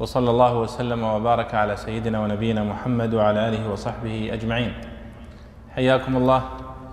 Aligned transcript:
وصلى 0.00 0.30
الله 0.30 0.58
وسلم 0.58 1.04
وبارك 1.04 1.54
على 1.54 1.76
سيدنا 1.76 2.20
ونبينا 2.20 2.64
محمد 2.64 3.14
وعلى 3.14 3.48
آله 3.48 3.70
وصحبه 3.70 4.30
أجمعين. 4.32 4.72
حياكم 5.74 6.16
الله 6.16 6.42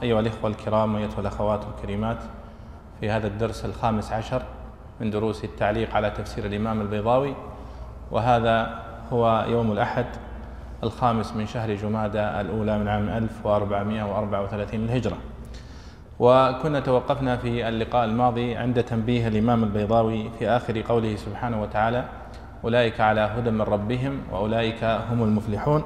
أيها 0.03 0.19
الإخوة 0.19 0.49
الكرام 0.49 0.95
وأيتها 0.95 1.19
الأخوات 1.19 1.61
الكريمات 1.63 2.17
في 2.99 3.09
هذا 3.09 3.27
الدرس 3.27 3.65
الخامس 3.65 4.11
عشر 4.11 4.41
من 5.01 5.09
دروس 5.09 5.43
التعليق 5.43 5.95
على 5.95 6.09
تفسير 6.09 6.45
الإمام 6.45 6.81
البيضاوي 6.81 7.35
وهذا 8.11 8.79
هو 9.13 9.45
يوم 9.47 9.71
الأحد 9.71 10.05
الخامس 10.83 11.33
من 11.35 11.47
شهر 11.47 11.75
جمادى 11.75 12.19
الأولى 12.19 12.79
من 12.79 12.87
عام 12.87 13.09
1434 13.09 14.79
للهجرة. 14.79 15.17
وكنا 16.19 16.79
توقفنا 16.79 17.37
في 17.37 17.67
اللقاء 17.69 18.05
الماضي 18.05 18.55
عند 18.55 18.83
تنبيه 18.83 19.27
الإمام 19.27 19.63
البيضاوي 19.63 20.29
في 20.39 20.49
آخر 20.49 20.81
قوله 20.81 21.15
سبحانه 21.15 21.61
وتعالى 21.61 22.05
أولئك 22.63 23.01
على 23.01 23.21
هدى 23.21 23.51
من 23.51 23.61
ربهم 23.61 24.21
وأولئك 24.31 24.83
هم 24.83 25.23
المفلحون. 25.23 25.83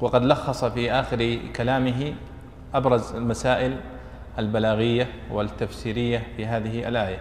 وقد 0.00 0.24
لخص 0.24 0.64
في 0.64 0.92
آخر 0.92 1.38
كلامه 1.56 2.14
أبرز 2.74 3.14
المسائل 3.14 3.76
البلاغية 4.38 5.08
والتفسيرية 5.30 6.22
في 6.36 6.46
هذه 6.46 6.88
الآية. 6.88 7.18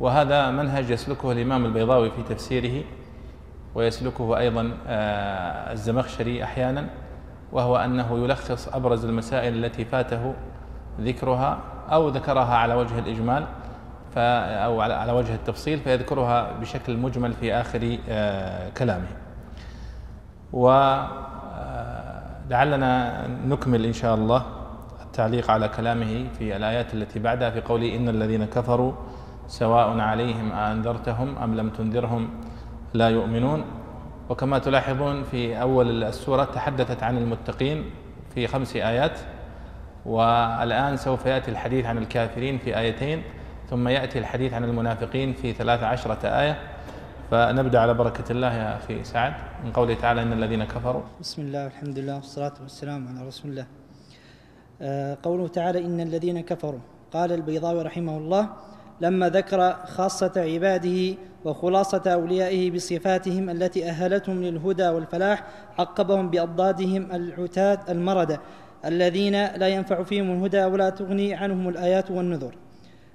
وهذا 0.00 0.50
منهج 0.50 0.90
يسلكه 0.90 1.32
الإمام 1.32 1.64
البيضاوي 1.64 2.10
في 2.10 2.22
تفسيره 2.22 2.84
ويسلكه 3.74 4.38
أيضا 4.38 4.72
آه، 4.86 5.72
الزمخشري 5.72 6.44
أحيانا 6.44 6.86
وهو 7.52 7.76
أنه 7.76 8.24
يلخص 8.24 8.68
أبرز 8.68 9.04
المسائل 9.04 9.64
التي 9.64 9.84
فاته 9.84 10.34
ذكرها 11.00 11.58
أو 11.92 12.08
ذكرها 12.08 12.54
على 12.56 12.74
وجه 12.74 12.98
الإجمال. 12.98 13.46
أو 14.18 14.80
على 14.80 15.12
وجه 15.12 15.34
التفصيل 15.34 15.78
فيذكرها 15.78 16.52
بشكل 16.52 16.96
مجمل 16.96 17.32
في 17.32 17.54
آخر 17.54 17.98
آه، 18.08 18.70
كلامه. 18.70 19.06
ولعلنا 22.48 23.22
نكمل 23.46 23.84
إن 23.84 23.92
شاء 23.92 24.14
الله 24.14 24.42
التعليق 25.02 25.50
على 25.50 25.68
كلامه 25.68 26.26
في 26.38 26.56
الآيات 26.56 26.94
التي 26.94 27.18
بعدها 27.18 27.50
في 27.50 27.60
قوله 27.60 27.96
إن 27.96 28.08
الذين 28.08 28.44
كفروا 28.44 28.92
سواء 29.46 29.98
عليهم 29.98 30.52
أنذرتهم 30.52 31.38
أم 31.38 31.54
لم 31.54 31.70
تنذرهم 31.70 32.28
لا 32.94 33.08
يؤمنون. 33.08 33.64
وكما 34.28 34.58
تلاحظون 34.58 35.22
في 35.22 35.60
أول 35.60 36.04
السورة 36.04 36.44
تحدثت 36.44 37.02
عن 37.02 37.18
المتقين 37.18 37.84
في 38.34 38.46
خمس 38.46 38.76
آيات 38.76 39.18
والآن 40.06 40.96
سوف 40.96 41.26
يأتي 41.26 41.50
الحديث 41.50 41.86
عن 41.86 41.98
الكافرين 41.98 42.58
في 42.58 42.78
آيتين. 42.78 43.22
ثم 43.70 43.88
يأتي 43.88 44.18
الحديث 44.18 44.52
عن 44.52 44.64
المنافقين 44.64 45.32
في 45.32 45.52
ثلاث 45.52 45.82
عشرة 45.82 46.26
آية. 46.26 46.58
فنبدأ 47.30 47.80
على 47.80 47.94
بركة 47.94 48.32
الله 48.32 48.54
يا 48.54 48.76
أخي 48.76 49.04
سعد. 49.04 49.32
من 49.64 49.72
قوله 49.72 49.94
تعالى 49.94 50.22
إن 50.22 50.32
الذين 50.32 50.64
كفروا. 50.64 51.02
بسم 51.20 51.42
الله 51.42 51.64
والحمد 51.64 51.98
لله 51.98 52.14
والصلاة 52.16 52.52
والسلام 52.62 53.08
على 53.08 53.26
رسول 53.26 53.50
الله. 53.50 53.66
آه، 54.82 55.18
قوله 55.22 55.48
تعالى 55.48 55.78
إن 55.78 56.00
الذين 56.00 56.40
كفروا. 56.40 56.80
قال 57.12 57.32
البيضاوي 57.32 57.82
رحمه 57.82 58.18
الله 58.18 58.48
لما 59.00 59.28
ذكر 59.28 59.72
خاصة 59.72 60.32
عباده 60.36 61.14
وخلاصة 61.44 62.02
أوليائه 62.06 62.70
بصفاتهم 62.70 63.50
التي 63.50 63.88
أهلتهم 63.88 64.42
للهدى 64.42 64.88
والفلاح 64.88 65.42
عقبهم 65.78 66.30
بأضدادهم 66.30 67.12
العتاد 67.12 67.90
المردة 67.90 68.40
الذين 68.84 69.32
لا 69.32 69.68
ينفع 69.68 70.02
فيهم 70.02 70.30
الهدى 70.30 70.64
ولا 70.64 70.90
تغني 70.90 71.34
عنهم 71.34 71.68
الآيات 71.68 72.10
والنذر. 72.10 72.54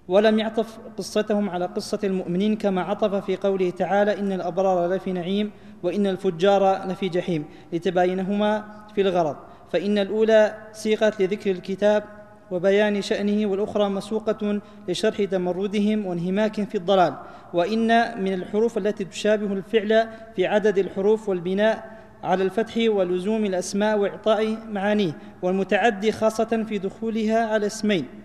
ولم 0.07 0.39
يعطف 0.39 0.79
قصتهم 0.97 1.49
على 1.49 1.65
قصة 1.65 1.99
المؤمنين 2.03 2.55
كما 2.55 2.81
عطف 2.81 3.25
في 3.25 3.35
قوله 3.35 3.69
تعالى 3.69 4.19
إن 4.19 4.31
الأبرار 4.31 4.93
لفي 4.93 5.11
نعيم 5.11 5.51
وإن 5.83 6.07
الفجار 6.07 6.87
لفي 6.87 7.09
جحيم 7.09 7.45
لتباينهما 7.73 8.65
في 8.95 9.01
الغرض. 9.01 9.35
فإن 9.71 9.97
الأولى 9.97 10.57
سيقت 10.71 11.21
لذكر 11.21 11.51
الكتاب 11.51 12.03
وبيان 12.51 13.01
شأنه 13.01 13.45
والأخرى 13.51 13.89
مسوقة 13.89 14.61
لشرح 14.87 15.23
تمردهم 15.23 16.05
وانهماك 16.05 16.69
في 16.69 16.75
الضلال. 16.75 17.13
وإن 17.53 17.87
من 18.23 18.33
الحروف 18.33 18.77
التي 18.77 19.05
تشابه 19.05 19.53
الفعل 19.53 20.07
في 20.35 20.45
عدد 20.45 20.77
الحروف 20.77 21.29
والبناء 21.29 22.01
على 22.23 22.43
الفتح 22.43 22.73
ولزوم 22.77 23.45
الأسماء 23.45 23.97
وإعطاء 23.97 24.57
معانيه 24.69 25.17
والمتعدي 25.41 26.11
خاصة 26.11 26.65
في 26.69 26.77
دخولها 26.77 27.45
على 27.45 27.65
اسمين. 27.65 28.20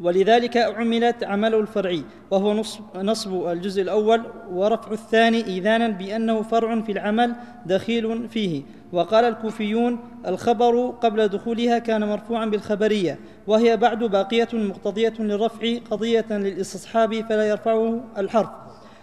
ولذلك 0.00 0.56
عملت 0.56 1.24
عمله 1.24 1.60
الفرعي 1.60 2.02
وهو 2.30 2.52
نصب, 2.54 2.82
نصب 2.96 3.46
الجزء 3.46 3.82
الأول 3.82 4.22
ورفع 4.50 4.92
الثاني 4.92 5.46
إيذانا 5.46 5.88
بأنه 5.88 6.42
فرع 6.42 6.80
في 6.80 6.92
العمل 6.92 7.34
دخيل 7.66 8.28
فيه. 8.28 8.62
وقال 8.92 9.24
الكوفيون 9.24 9.98
الخبر 10.26 10.90
قبل 10.90 11.28
دخولها 11.28 11.78
كان 11.78 12.08
مرفوعا 12.08 12.46
بالخبرية 12.46 13.18
وهي 13.46 13.76
بعد 13.76 14.04
باقية 14.04 14.48
مقتضية 14.52 15.12
للرفع 15.18 15.78
قضية 15.90 16.26
للاستصحاب 16.30 17.24
فلا 17.28 17.48
يرفعه 17.48 18.04
الحرف. 18.18 18.48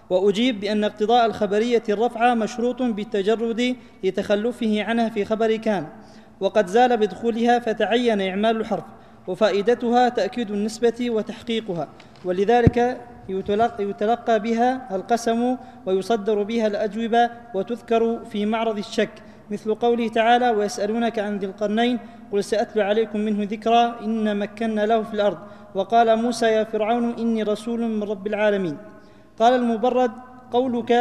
وأجيب 0.10 0.60
بأن 0.60 0.84
اقتضاء 0.84 1.26
الخبرية 1.26 1.84
الرفع 1.90 2.34
مشروط 2.34 2.82
بالتجرد 2.82 3.76
لتخلفه 4.04 4.84
عنها 4.84 5.10
في 5.10 5.26
خبر 5.26 5.56
كان. 5.56 5.88
وقد 6.40 6.68
زال 6.68 6.98
بدخولها 6.98 7.60
فتعين 7.60 8.22
إعمال 8.22 8.58
الحرف. 8.58 8.84
وفائدتها 9.28 10.10
تأكيد 10.10 10.52
النسبة 10.52 11.10
وتحقيقها 11.10 11.88
ولذلك 12.26 13.02
يتلقى, 13.30 13.84
يتلقى 13.84 14.40
بها 14.40 14.96
القسم 14.96 15.58
ويصدر 15.86 16.44
بها 16.44 16.68
الأجوبة 16.68 17.30
وتذكر 17.54 18.26
في 18.26 18.46
معرض 18.46 18.78
الشك. 18.78 19.10
مثل 19.52 19.76
قوله 19.76 20.08
تعالى 20.08 20.50
ويسألونك 20.50 21.20
عن 21.20 21.38
ذي 21.38 21.46
القرنين 21.46 22.00
قل 22.32 22.44
سأتلو 22.44 22.82
عليكم 22.82 23.20
منه 23.20 23.44
ذكرى 23.44 23.96
إن 24.02 24.38
مكنا 24.38 24.86
له 24.86 25.04
في 25.04 25.14
الأرض 25.14 25.38
وقال 25.76 26.16
موسى 26.16 26.46
يا 26.46 26.64
فرعون 26.64 27.14
إني 27.20 27.44
رسول 27.44 27.82
من 27.82 28.04
رب 28.04 28.28
العالمين 28.28 28.78
قال 29.40 29.54
المبرد 29.54 30.12
قولك 30.52 30.92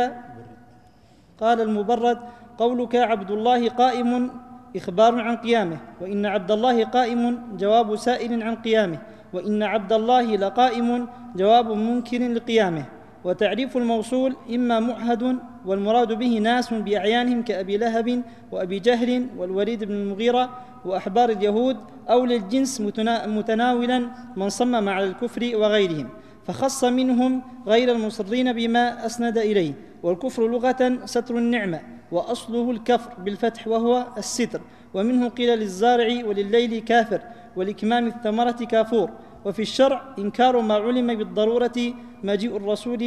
قال 1.40 1.60
المبرد 1.60 2.18
قولك 2.58 2.96
عبد 2.96 3.30
الله 3.30 3.68
قائم 3.68 4.30
إخبار 4.76 5.20
عن 5.20 5.36
قيامه. 5.36 5.78
وإن 6.00 6.26
عبد 6.26 6.50
الله 6.50 6.84
قائم 6.84 7.38
جواب 7.58 7.96
سائل 7.96 8.42
عن 8.42 8.54
قيامه. 8.56 8.98
وإن 9.32 9.62
عبد 9.62 9.92
الله 9.92 10.36
لقائم 10.36 11.08
جواب 11.36 11.70
منكر 11.70 12.18
لقيامه. 12.18 12.84
وتعريف 13.24 13.76
الموصول 13.76 14.36
إما 14.54 14.80
معهد 14.80 15.38
والمراد 15.66 16.12
به 16.12 16.38
ناس 16.38 16.74
بأعيانهم 16.74 17.42
كأبي 17.42 17.76
لهب 17.76 18.22
وأبي 18.52 18.78
جهل 18.78 19.26
والوليد 19.36 19.84
بن 19.84 19.94
المغيرة 19.94 20.50
وأحبار 20.84 21.30
اليهود 21.30 21.76
أو 22.10 22.24
للجنس 22.24 22.80
متناولا 23.26 23.98
من 24.36 24.48
صمم 24.48 24.88
على 24.88 25.06
الكفر 25.06 25.50
وغيرهم. 25.54 26.08
فخص 26.46 26.84
منهم 26.84 27.42
غير 27.66 27.92
المصرين 27.92 28.52
بما 28.52 29.06
أسند 29.06 29.38
إليه. 29.38 29.72
والكفر 30.02 30.48
لغة 30.48 30.98
ستر 31.04 31.38
النعمة. 31.38 31.80
وأصله 32.12 32.70
الكفر 32.70 33.10
بالفتح 33.18 33.68
وهو 33.68 34.06
الستر. 34.18 34.60
ومنه 34.94 35.28
قيل 35.28 35.58
للزارع 35.58 36.08
ولليل 36.26 36.78
كافر 36.78 37.20
ولكمام 37.56 38.06
الثمرة 38.06 38.60
كافور. 38.72 39.10
وفي 39.44 39.62
الشرع 39.62 40.02
إنكار 40.18 40.60
ما 40.60 40.74
علم 40.74 41.14
بالضرورة 41.14 41.78
مجيء 42.22 42.56
الرسول 42.56 43.02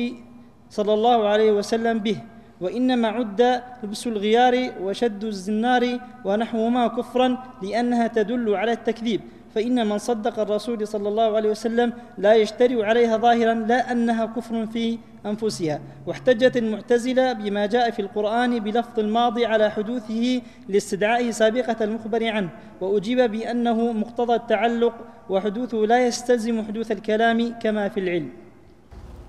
صلى 0.69 0.93
الله 0.93 1.27
عليه 1.27 1.51
وسلم 1.51 1.99
به. 1.99 2.17
وإنما 2.61 3.07
عد 3.07 3.61
لبس 3.83 4.07
الغيار 4.07 4.55
وشد 4.81 5.23
الزنار 5.23 5.99
ونحوهما 6.25 6.87
كفرا 6.87 7.37
لأنها 7.63 8.07
تدل 8.07 8.55
على 8.55 8.71
التكذيب. 8.71 9.21
فإن 9.55 9.87
من 9.89 9.97
صدق 9.97 10.39
الرسول 10.39 10.87
صلى 10.87 11.07
الله 11.09 11.35
عليه 11.35 11.49
وسلم 11.49 11.93
لا 12.17 12.33
يشتري 12.33 12.83
عليها 12.83 13.17
ظاهرا 13.17 13.53
لا 13.53 13.91
أنها 13.91 14.25
كفر 14.25 14.65
في 14.65 14.97
أنفسها 15.25 15.79
واحتجت 16.05 16.57
المعتزلة 16.57 17.33
بما 17.33 17.65
جاء 17.65 17.91
في 17.91 18.01
القرآن 18.01 18.59
بلفظ 18.59 18.99
الماضي 18.99 19.45
على 19.45 19.69
حدوثه 19.69 20.41
لاستدعاء 20.69 21.31
سابقة 21.31 21.83
المخبر 21.83 22.27
عنه 22.27 22.49
وأجيب 22.81 23.31
بأنه 23.31 23.91
مقتضى 23.91 24.35
التعلق 24.35 24.93
وحدوثه 25.29 25.77
لا 25.77 26.07
يستلزم 26.07 26.65
حدوث 26.67 26.91
الكلام 26.91 27.59
كما 27.63 27.89
في 27.89 27.99
العلم. 27.99 28.29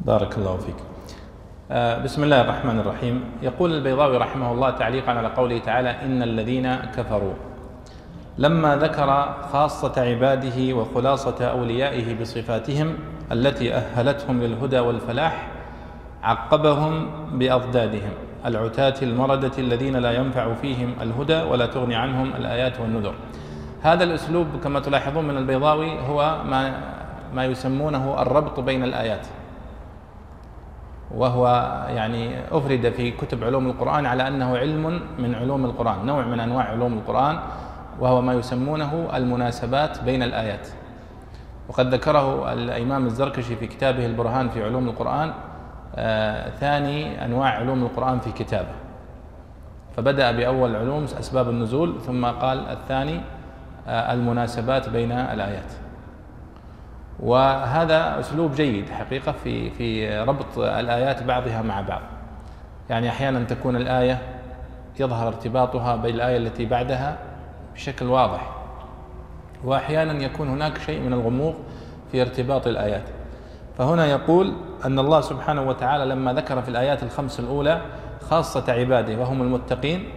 بارك 0.00 0.38
الله 0.38 0.56
فيك. 0.56 0.76
آه، 1.70 2.04
بسم 2.04 2.24
الله 2.24 2.40
الرحمن 2.40 2.78
الرحيم. 2.78 3.24
يقول 3.42 3.74
البيضاوي 3.74 4.16
رحمه 4.16 4.52
الله 4.52 4.70
تعليقا 4.70 5.12
على 5.12 5.28
قوله 5.28 5.58
تعالى 5.58 5.90
إن 5.90 6.22
الذين 6.22 6.74
كفروا. 6.76 7.34
لما 8.38 8.76
ذكر 8.76 9.34
خاصة 9.52 10.00
عباده 10.00 10.74
وخلاصة 10.74 11.44
أوليائه 11.44 12.20
بصفاتهم 12.20 12.98
التي 13.32 13.74
أهلتهم 13.74 14.42
للهدى 14.42 14.78
والفلاح 14.78 15.55
عقبهم 16.22 17.06
بأضدادهم. 17.32 18.10
العتاة 18.46 18.94
المردة 19.02 19.52
الذين 19.58 19.96
لا 19.96 20.12
ينفع 20.12 20.54
فيهم 20.54 20.94
الهدى 21.02 21.42
ولا 21.42 21.66
تغني 21.66 21.94
عنهم 21.94 22.32
الآيات 22.36 22.80
والنذر. 22.80 23.14
هذا 23.82 24.04
الأسلوب 24.04 24.46
كما 24.64 24.80
تلاحظون 24.80 25.24
من 25.24 25.36
البيضاوي 25.36 26.00
هو 26.00 26.42
ما 26.44 26.80
ما 27.34 27.44
يسمونه 27.44 28.22
الربط 28.22 28.60
بين 28.60 28.84
الآيات. 28.84 29.26
وهو 31.14 31.46
يعني 31.88 32.40
أفرد 32.52 32.92
في 32.96 33.10
كتب 33.10 33.44
علوم 33.44 33.66
القرآن 33.66 34.06
على 34.06 34.28
أنه 34.28 34.56
علم 34.58 35.00
من 35.18 35.34
علوم 35.34 35.64
القرآن 35.64 36.06
نوع 36.06 36.24
من 36.24 36.40
أنواع 36.40 36.64
علوم 36.64 36.92
القرآن 36.92 37.38
وهو 38.00 38.22
ما 38.22 38.34
يسمونه 38.34 39.08
المناسبات 39.14 40.02
بين 40.02 40.22
الآيات. 40.22 40.68
وقد 41.68 41.94
ذكره 41.94 42.52
الإمام 42.52 43.06
الزركشي 43.06 43.56
في 43.56 43.66
كتابه 43.66 44.06
البرهان 44.06 44.48
في 44.48 44.64
علوم 44.64 44.88
القرآن 44.88 45.28
آه 45.28 45.55
ثاني 46.60 47.24
أنواع 47.24 47.48
علوم 47.48 47.82
القرآن 47.82 48.20
في 48.20 48.32
كتابه. 48.32 48.74
فبدأ 49.96 50.32
بأول 50.32 50.76
علوم 50.76 51.04
أسباب 51.04 51.48
النزول 51.48 52.00
ثم 52.00 52.26
قال 52.26 52.58
الثاني 52.58 53.20
آه 53.88 54.12
المناسبات 54.12 54.88
بين 54.88 55.12
الآيات. 55.12 55.72
وهذا 57.20 58.20
أسلوب 58.20 58.54
جيد 58.54 58.90
حقيقة 58.90 59.32
في 59.32 59.70
في 59.70 60.18
ربط 60.20 60.58
الآيات 60.58 61.22
بعضها 61.22 61.62
مع 61.62 61.80
بعض. 61.80 62.02
يعني 62.90 63.08
أحيانا 63.08 63.44
تكون 63.44 63.76
الآية 63.76 64.18
يظهر 65.00 65.28
ارتباطها 65.28 65.96
بالآية 65.96 66.36
التي 66.36 66.66
بعدها 66.66 67.18
بشكل 67.74 68.06
واضح 68.06 68.50
وأحيانا 69.64 70.12
يكون 70.12 70.48
هناك 70.48 70.78
شيء 70.78 71.00
من 71.00 71.12
الغموض 71.12 71.54
في 72.12 72.22
ارتباط 72.22 72.66
الآيات. 72.66 73.02
فهنا 73.78 74.06
يقول 74.06 74.52
أن 74.84 74.98
الله 74.98 75.20
سبحانه 75.20 75.62
وتعالى 75.68 76.04
لما 76.04 76.32
ذكر 76.32 76.62
في 76.62 76.68
الآيات 76.68 77.02
الخمس 77.02 77.40
الأولى 77.40 77.80
خاصة 78.30 78.72
عباده 78.72 79.16
وهم 79.20 79.42
المتقين 79.42 80.08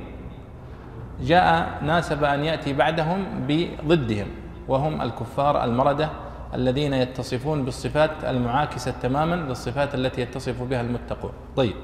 جاء 1.21 1.69
ناسب 1.81 2.23
أن 2.23 2.43
يأتي 2.43 2.73
بعدهم 2.73 3.25
بضدهم 3.47 4.27
وهم 4.67 5.01
الكفار 5.01 5.63
المردة 5.63 6.09
الذين 6.53 6.93
يتصفون 6.93 7.65
بالصفات 7.65 8.11
المعاكسة 8.23 8.93
تماما 9.01 9.35
للصفات 9.35 9.95
التي 9.95 10.21
يتصف 10.21 10.63
بها 10.63 10.81
المتقون. 10.81 11.31
طيب. 11.55 11.75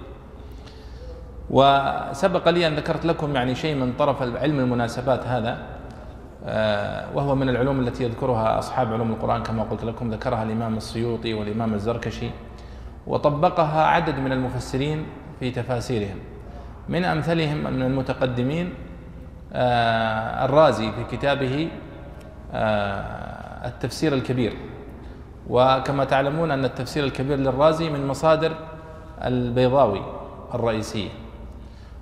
وسبق 1.49 2.49
لي 2.49 2.67
أن 2.67 2.75
ذكرت 2.75 3.05
لكم 3.05 3.35
يعني 3.35 3.55
شيء 3.55 3.75
من 3.75 3.93
طرف 3.93 4.21
علم 4.21 4.59
المناسبات 4.59 5.27
هذا. 5.27 5.74
وهو 7.13 7.35
من 7.35 7.49
العلوم 7.49 7.79
التي 7.79 8.03
يذكرها 8.03 8.59
أصحاب 8.59 8.93
علوم 8.93 9.11
القرآن 9.11 9.43
كما 9.43 9.63
قلت 9.63 9.83
لكم 9.83 10.11
ذكرها 10.11 10.43
الإمام 10.43 10.77
السيوطي 10.77 11.33
والإمام 11.33 11.73
الزركشي 11.73 12.29
وطبقها 13.07 13.83
عدد 13.83 14.19
من 14.19 14.31
المفسرين 14.31 15.05
في 15.39 15.51
تفاسيرهم. 15.51 16.17
من 16.89 17.05
أمثلهم 17.05 17.57
من 17.57 17.81
المتقدمين 17.81 18.73
آه، 19.53 20.45
الرازي 20.45 20.91
في 20.91 21.17
كتابه 21.17 21.69
آه، 22.53 23.67
التفسير 23.67 24.13
الكبير. 24.13 24.53
وكما 25.49 26.05
تعلمون 26.05 26.51
أن 26.51 26.65
التفسير 26.65 27.03
الكبير 27.03 27.37
للرازي 27.37 27.89
من 27.89 28.07
مصادر 28.07 28.51
البيضاوي 29.23 30.01
الرئيسية. 30.53 31.09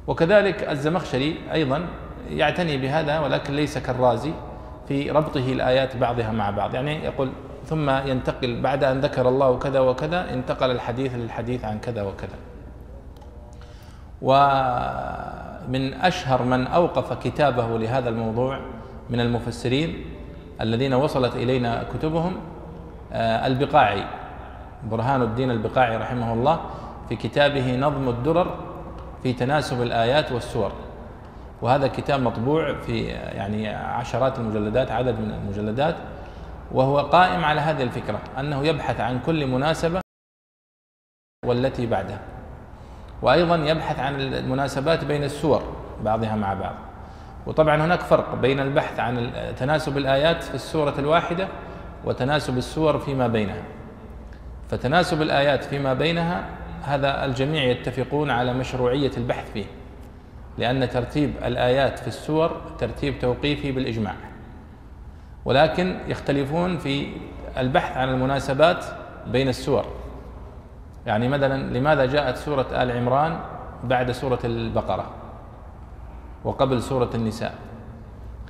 وكذلك 0.08 0.70
الزمخشري 0.70 1.36
أيضا 1.54 1.86
يعتني 2.30 2.78
بهذا 2.78 3.20
ولكن 3.20 3.54
ليس 3.54 3.78
كالرازي 3.78 4.34
في 4.88 5.12
ربطه 5.12 5.54
الآيات 5.54 5.98
بعضها 5.98 6.32
مع 6.32 6.50
بعض. 6.50 6.76
يعني 6.76 7.06
يقول 7.06 7.30
ثم 7.66 7.90
ينتقل 7.90 8.62
بعد 8.62 8.84
أن 8.84 9.00
ذكر 9.00 9.30
الله 9.30 9.58
كذا 9.58 9.80
وكذا 9.80 10.34
انتقل 10.34 10.72
الحديث 10.72 11.16
للحديث 11.16 11.66
عن 11.66 11.80
كذا 11.80 12.02
وكذا. 12.02 12.38
ومن 14.22 15.94
أشهر 15.94 16.44
من 16.44 16.68
أوقف 16.68 17.14
كتابه 17.14 17.78
لهذا 17.78 18.10
الموضوع 18.10 18.60
من 19.10 19.20
المفسرين 19.20 20.06
الذين 20.62 20.94
وصلت 20.94 21.36
إلينا 21.36 21.84
كتبهم 21.94 22.36
آه، 23.14 23.48
البقاعي 23.48 24.04
برهان 24.92 25.22
الدين 25.22 25.52
البقاعي 25.52 25.98
رحمه 25.98 26.34
الله 26.34 26.60
في 27.10 27.16
كتابه 27.16 27.76
نظم 27.76 28.10
الدرر 28.10 28.56
في 29.24 29.34
تناسب 29.34 29.82
الآيات 29.82 30.32
والسور. 30.32 30.72
وهذا 31.64 31.88
كتاب 31.88 32.22
مطبوع 32.22 32.74
في 32.74 33.04
يعني 33.08 33.68
عشرات 33.70 34.40
المجلدات 34.40 34.92
عدد 34.92 35.20
من 35.20 35.32
المجلدات 35.32 35.96
وهو 36.72 37.00
قائم 37.00 37.46
على 37.46 37.62
هذه 37.62 37.84
الفكرة 37.84 38.20
أنه 38.40 38.68
يبحث 38.68 39.00
عن 39.00 39.20
كل 39.20 39.48
مناسبة 39.48 40.02
والتي 41.46 41.86
بعدها 41.86 42.20
وأيضا 43.22 43.56
يبحث 43.56 44.00
عن 44.00 44.22
المناسبات 44.22 45.06
بين 45.06 45.24
السور 45.24 45.64
بعضها 46.02 46.36
مع 46.36 46.54
بعض 46.54 46.76
وطبعا 47.48 47.76
هناك 47.76 48.00
فرق 48.00 48.36
بين 48.36 48.60
البحث 48.60 49.00
عن 49.00 49.32
تناسب 49.58 49.98
الآيات 49.98 50.44
في 50.44 50.56
السورة 50.56 51.00
الواحدة 51.00 51.48
وتناسب 52.06 52.58
السور 52.58 53.00
فيما 53.00 53.28
بينها 53.28 53.64
فتناسب 54.70 55.22
الآيات 55.22 55.64
فيما 55.64 55.94
بينها 55.94 56.46
هذا 56.84 57.26
الجميع 57.26 57.64
يتفقون 57.64 58.32
على 58.32 58.54
مشروعية 58.54 59.12
البحث 59.18 59.52
فيه. 59.52 59.66
لأن 60.58 60.90
ترتيب 60.90 61.34
الآيات 61.46 62.00
في 62.00 62.08
السور 62.08 62.62
ترتيب 62.80 63.20
توقيفي 63.20 63.72
بالإجماع. 63.72 64.16
ولكن 65.46 66.00
يختلفون 66.08 66.78
في 66.78 67.08
البحث 67.58 67.98
عن 67.98 68.10
المناسبات 68.10 68.86
بين 69.28 69.48
السور. 69.50 69.86
يعني 71.06 71.28
مثلا 71.28 71.78
لماذا 71.78 72.06
جاءت 72.06 72.38
سورة 72.38 72.66
آل 72.72 72.92
عمران 72.92 73.40
بعد 73.84 74.12
سورة 74.12 74.40
البقرة 74.44 75.06
وقبل 76.44 76.82
سورة 76.82 77.10
النساء؟ 77.16 77.56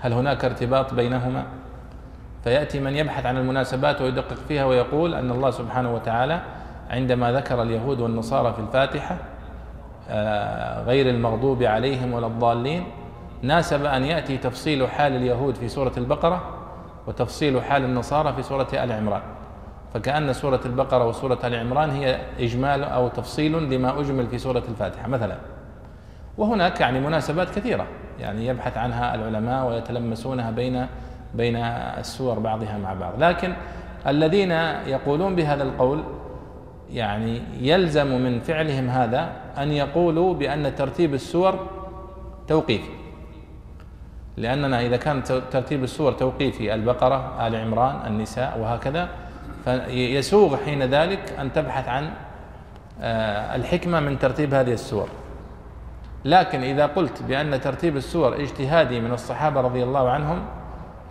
هل 0.02 0.14
هناك 0.14 0.46
ارتباط 0.46 0.94
بينهما؟ 0.94 1.46
فيأتي 2.44 2.80
من 2.80 2.96
يبحث 2.96 3.26
عن 3.26 3.38
المناسبات 3.38 4.02
ويدقق 4.02 4.38
فيها 4.48 4.66
ويقول 4.66 5.14
أن 5.14 5.32
الله 5.32 5.52
سبحانه 5.52 5.94
وتعالى 5.96 6.42
عندما 6.90 7.32
ذكر 7.32 7.62
اليهود 7.62 8.00
والنصارى 8.00 8.54
في 8.54 8.60
الفاتحة 8.60 9.18
غير 10.86 11.10
المغضوب 11.10 11.64
عليهم 11.64 12.14
ولا 12.14 12.28
الضالين. 12.28 12.84
ناسب 13.42 13.86
أن 13.86 14.04
يأتي 14.04 14.38
تفصيل 14.38 14.88
حال 14.88 15.16
اليهود 15.16 15.56
في 15.56 15.68
سورة 15.68 15.92
البقرة 15.98 16.42
وتفصيل 17.08 17.62
حال 17.62 17.84
النصارى 17.84 18.34
في 18.34 18.44
سورة 18.44 18.68
آل 18.74 18.92
عمران. 18.92 19.22
فكأن 19.94 20.34
سورة 20.34 20.60
البقرة 20.66 21.08
وسورة 21.08 21.39
آل 21.44 21.56
عمران 21.56 21.89
هي 21.89 22.20
إجمال 22.39 22.84
أو 22.84 23.08
تفصيل 23.08 23.70
لما 23.70 24.00
أجمل 24.00 24.27
في 24.27 24.38
سورة 24.38 24.63
الفاتحة 24.70 25.08
مثلا. 25.08 25.36
وهناك 26.38 26.80
يعني 26.80 27.00
مناسبات 27.00 27.50
كثيرة 27.50 27.86
يعني 28.20 28.48
يبحث 28.48 28.77
عنها 28.77 29.16
العلماء 29.16 29.68
ويتلمسونها 29.68 30.51
بين 30.51 30.88
بين 31.34 31.56
السور 31.56 32.39
بعضها 32.39 32.77
مع 32.77 32.94
بعض. 32.94 33.13
لكن 33.24 33.54
الذين 34.08 34.51
يقولون 34.88 35.36
بهذا 35.36 35.63
القول 35.63 36.04
يعني 36.92 37.42
يلزم 37.62 38.22
من 38.22 38.40
فعلهم 38.40 38.90
هذا 38.90 39.32
أن 39.58 39.72
يقولوا 39.72 40.34
بأن 40.34 40.75
ترتيب 40.75 41.13
السور 41.13 41.68
توقيفي. 42.48 42.90
لأننا 44.38 44.82
إذا 44.82 44.98
كان 44.98 45.24
ترتيب 45.24 45.84
السور 45.84 46.12
توقيفي 46.12 46.74
البقرة 46.74 47.48
آل 47.48 47.56
عمران 47.56 48.08
النساء 48.08 48.60
وهكذا 48.60 49.10
فيسوغ 49.66 50.58
حين 50.58 50.84
ذلك 50.84 51.34
أن 51.40 51.54
تبحث 51.54 51.88
عن 51.88 52.10
آه، 53.02 53.56
الحكمة 53.56 54.00
من 54.00 54.20
ترتيب 54.20 54.54
هذه 54.54 54.74
السور. 54.74 55.08
لكن 56.25 56.62
إذا 56.62 56.86
قلت 56.86 57.24
بأن 57.24 57.62
ترتيب 57.62 57.98
السور 57.98 58.36
اجتهادي 58.36 59.00
من 59.00 59.12
الصحابة 59.12 59.62
رضي 59.62 59.84
الله 59.84 60.10
عنهم 60.10 60.46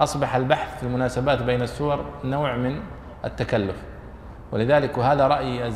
أصبح 0.01 0.37
البحث 0.37 0.79
في 0.81 0.87
المناسبات 0.87 1.43
بين 1.43 1.63
السور 1.63 2.05
نوع 2.25 2.57
من 2.57 2.81
التكلف. 3.25 3.92
ولذلك 4.53 4.99
وهذا 4.99 5.27
رأي 5.27 5.67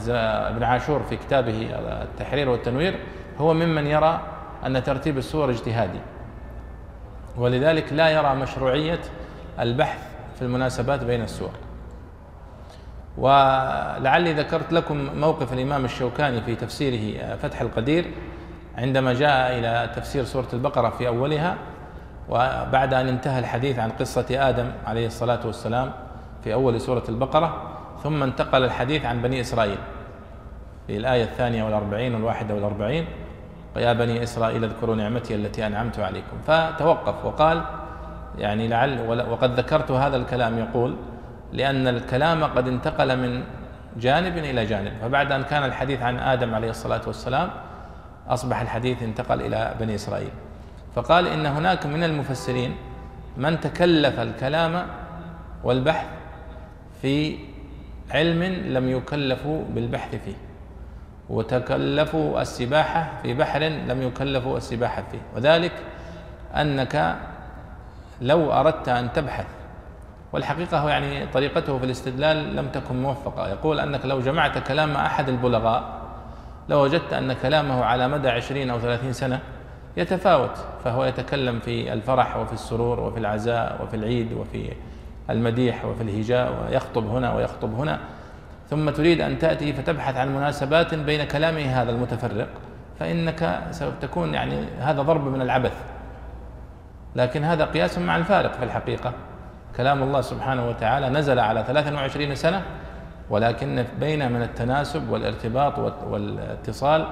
ابن 0.49 0.63
عاشور 0.63 1.03
في 1.03 1.17
كتابه 1.17 1.71
التحرير 2.03 2.49
والتنوير 2.49 2.99
هو 3.39 3.55
ممن 3.55 3.87
يرى 3.87 4.21
أن 4.67 4.83
ترتيب 4.83 5.19
السور 5.19 5.51
اجتهادي. 5.51 5.99
ولذلك 7.37 7.93
لا 7.93 8.09
يرى 8.09 8.35
مشروعية 8.35 9.01
البحث 9.61 9.99
في 10.39 10.43
المناسبات 10.43 11.05
بين 11.05 11.23
السور. 11.23 11.51
ولعلي 13.19 14.33
ذكرت 14.33 14.73
لكم 14.73 15.09
موقف 15.21 15.53
الإمام 15.53 15.85
الشوكاني 15.85 16.41
في 16.41 16.55
تفسيره 16.55 17.37
فتح 17.37 17.61
القدير 17.61 18.11
عندما 18.79 19.13
جاء 19.13 19.59
إلى 19.59 19.91
تفسير 19.97 20.25
سورة 20.25 20.49
البقرة 20.53 20.89
في 20.89 21.09
أولها 21.09 21.57
وبعد 22.29 22.95
أن 22.95 23.09
انتهى 23.09 23.39
الحديث 23.39 23.79
عن 23.79 23.91
قصة 23.91 24.27
آدم 24.31 24.71
عليه 24.87 25.07
الصلاة 25.07 25.47
والسلام 25.47 25.93
في 26.45 26.53
أول 26.55 26.81
سورة 26.81 27.03
البقرة 27.09 27.76
ثم 28.07 28.23
انتقل 28.23 28.65
الحديث 28.65 29.05
عن 29.05 29.23
بني 29.23 29.41
إسرائيل 29.41 29.79
في 30.87 30.97
الآية 30.97 31.25
الثانية 31.25 31.65
والأربعين 31.65 32.15
والواحدة 32.15 32.55
والأربعين 32.55 33.07
يا 33.77 33.93
بني 33.93 34.23
إسرائيل 34.23 34.65
اذكروا 34.65 34.97
نعمتي 34.97 35.35
التي 35.35 35.67
أنعمت 35.67 35.99
عليكم. 35.99 36.37
فتوقف 36.47 37.25
وقال 37.25 37.63
يعني 38.39 38.69
لعل 38.69 39.27
وقد 39.31 39.61
ذكرت 39.61 39.91
هذا 39.91 40.17
الكلام 40.17 40.59
يقول 40.59 40.97
لأن 41.53 41.89
الكلام 41.89 42.45
قد 42.45 42.69
انتقل 42.69 43.17
من 43.19 43.43
جانب 43.97 44.39
إلى 44.39 44.65
جانب. 44.67 44.93
فبعد 45.03 45.33
أن 45.33 45.43
كان 45.43 45.65
الحديث 45.65 46.03
عن 46.03 46.19
آدم 46.19 46.55
عليه 46.55 46.71
الصلاة 46.71 47.03
والسلام 47.07 47.51
أصبح 48.29 48.61
الحديث 48.61 49.03
انتقل 49.03 49.41
إلى 49.41 49.75
بني 49.81 49.95
إسرائيل. 49.95 50.31
فقال 50.95 51.27
إن 51.27 51.47
هناك 51.47 51.87
من 51.87 52.05
المفسرين 52.05 52.77
من 53.37 53.61
تكلف 53.61 54.21
الكلام 54.21 54.87
والبحث 55.65 56.07
في 57.03 57.39
علم 58.11 58.43
لم 58.43 58.89
يكلفوا 58.89 59.65
بالبحث 59.75 60.15
فيه 60.15 60.35
وتكلفوا 61.31 62.43
السباحة 62.43 63.09
في 63.23 63.35
بحر 63.35 63.61
لم 63.63 64.03
يكلفوا 64.03 64.57
السباحة 64.57 65.03
فيه. 65.11 65.19
وذلك 65.37 65.73
أنك 66.55 67.17
لو 68.21 68.53
أردت 68.53 68.89
أن 68.89 69.13
تبحث 69.13 69.47
والحقيقة 70.33 70.79
هو 70.79 70.89
يعني 70.89 71.27
طريقته 71.27 71.79
في 71.79 71.85
الاستدلال 71.85 72.57
لم 72.57 72.69
تكن 72.69 73.03
موفقة. 73.03 73.49
يقول 73.49 73.81
أنك 73.81 74.07
لو 74.07 74.21
جمعت 74.21 74.59
كلام 74.59 74.91
أحد 74.97 75.29
البلغاء 75.29 76.07
لوجدت 76.69 77.13
أن 77.13 77.33
كلامه 77.33 77.85
على 77.85 78.09
مدى 78.09 78.29
عشرين 78.29 78.71
أو 78.71 78.79
ثلاثين 78.79 79.13
سنة 79.13 79.41
يتفاوت 79.97 80.51
فهو 80.85 81.05
يتكلم 81.05 81.61
في 81.61 81.93
الفرح 81.93 82.37
وفي 82.37 82.53
السرور 82.53 83.01
وفي 83.01 83.19
العزاء 83.19 83.83
وفي 83.83 83.97
العيد 83.97 84.33
وفي 84.33 84.73
المديح 85.31 85.85
وفي 85.85 86.03
الهجاء 86.03 86.53
ويخطب 86.63 87.07
هنا 87.07 87.35
ويخطب 87.35 87.75
هنا. 87.75 87.99
ثم 88.71 88.91
تريد 88.91 89.21
أن 89.21 89.39
تأتي 89.39 89.73
فتبحث 89.73 90.17
عن 90.17 90.37
مناسبات 90.37 90.95
بين 90.95 91.25
كلامه 91.25 91.83
هذا 91.83 91.91
المتفرق 91.91 92.49
فإنك 92.99 93.61
سوف 93.71 93.95
تكون 94.01 94.35
يعني 94.35 94.65
هذا 94.81 95.03
ضرب 95.03 95.27
من 95.29 95.43
العبث. 95.43 95.77
لكن 97.17 97.45
هذا 97.45 97.65
قياس 97.65 97.99
مع 97.99 98.17
الفارق 98.17 98.53
في 98.53 98.65
الحقيقة. 98.65 99.13
كلام 99.77 100.03
الله 100.03 100.21
سبحانه 100.21 100.69
وتعالى 100.69 101.09
نزل 101.09 101.39
على 101.39 101.65
23 101.65 102.35
سنة 102.35 102.63
ولكن 103.31 103.85
بين 104.01 104.33
من 104.33 104.43
التناسب 104.43 105.11
والارتباط 105.11 105.79
والاتصال 106.05 107.07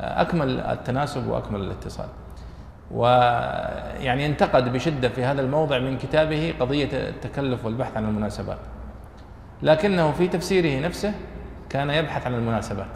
أكمل 0.00 0.60
التناسب 0.60 1.26
وأكمل 1.26 1.60
الاتصال. 1.60 2.06
ويعني 2.90 4.26
انتقد 4.26 4.72
بشدة 4.72 5.08
في 5.08 5.24
هذا 5.24 5.40
الموضع 5.40 5.78
من 5.78 5.98
كتابه 5.98 6.54
قضية 6.60 6.88
التكلف 6.92 7.64
والبحث 7.64 7.96
عن 7.96 8.04
المناسبات. 8.04 8.58
لكنه 9.62 10.12
في 10.12 10.28
تفسيره 10.28 10.86
نفسه 10.86 11.14
كان 11.70 11.90
يبحث 11.90 12.26
عن 12.26 12.34
المناسبات 12.34 12.86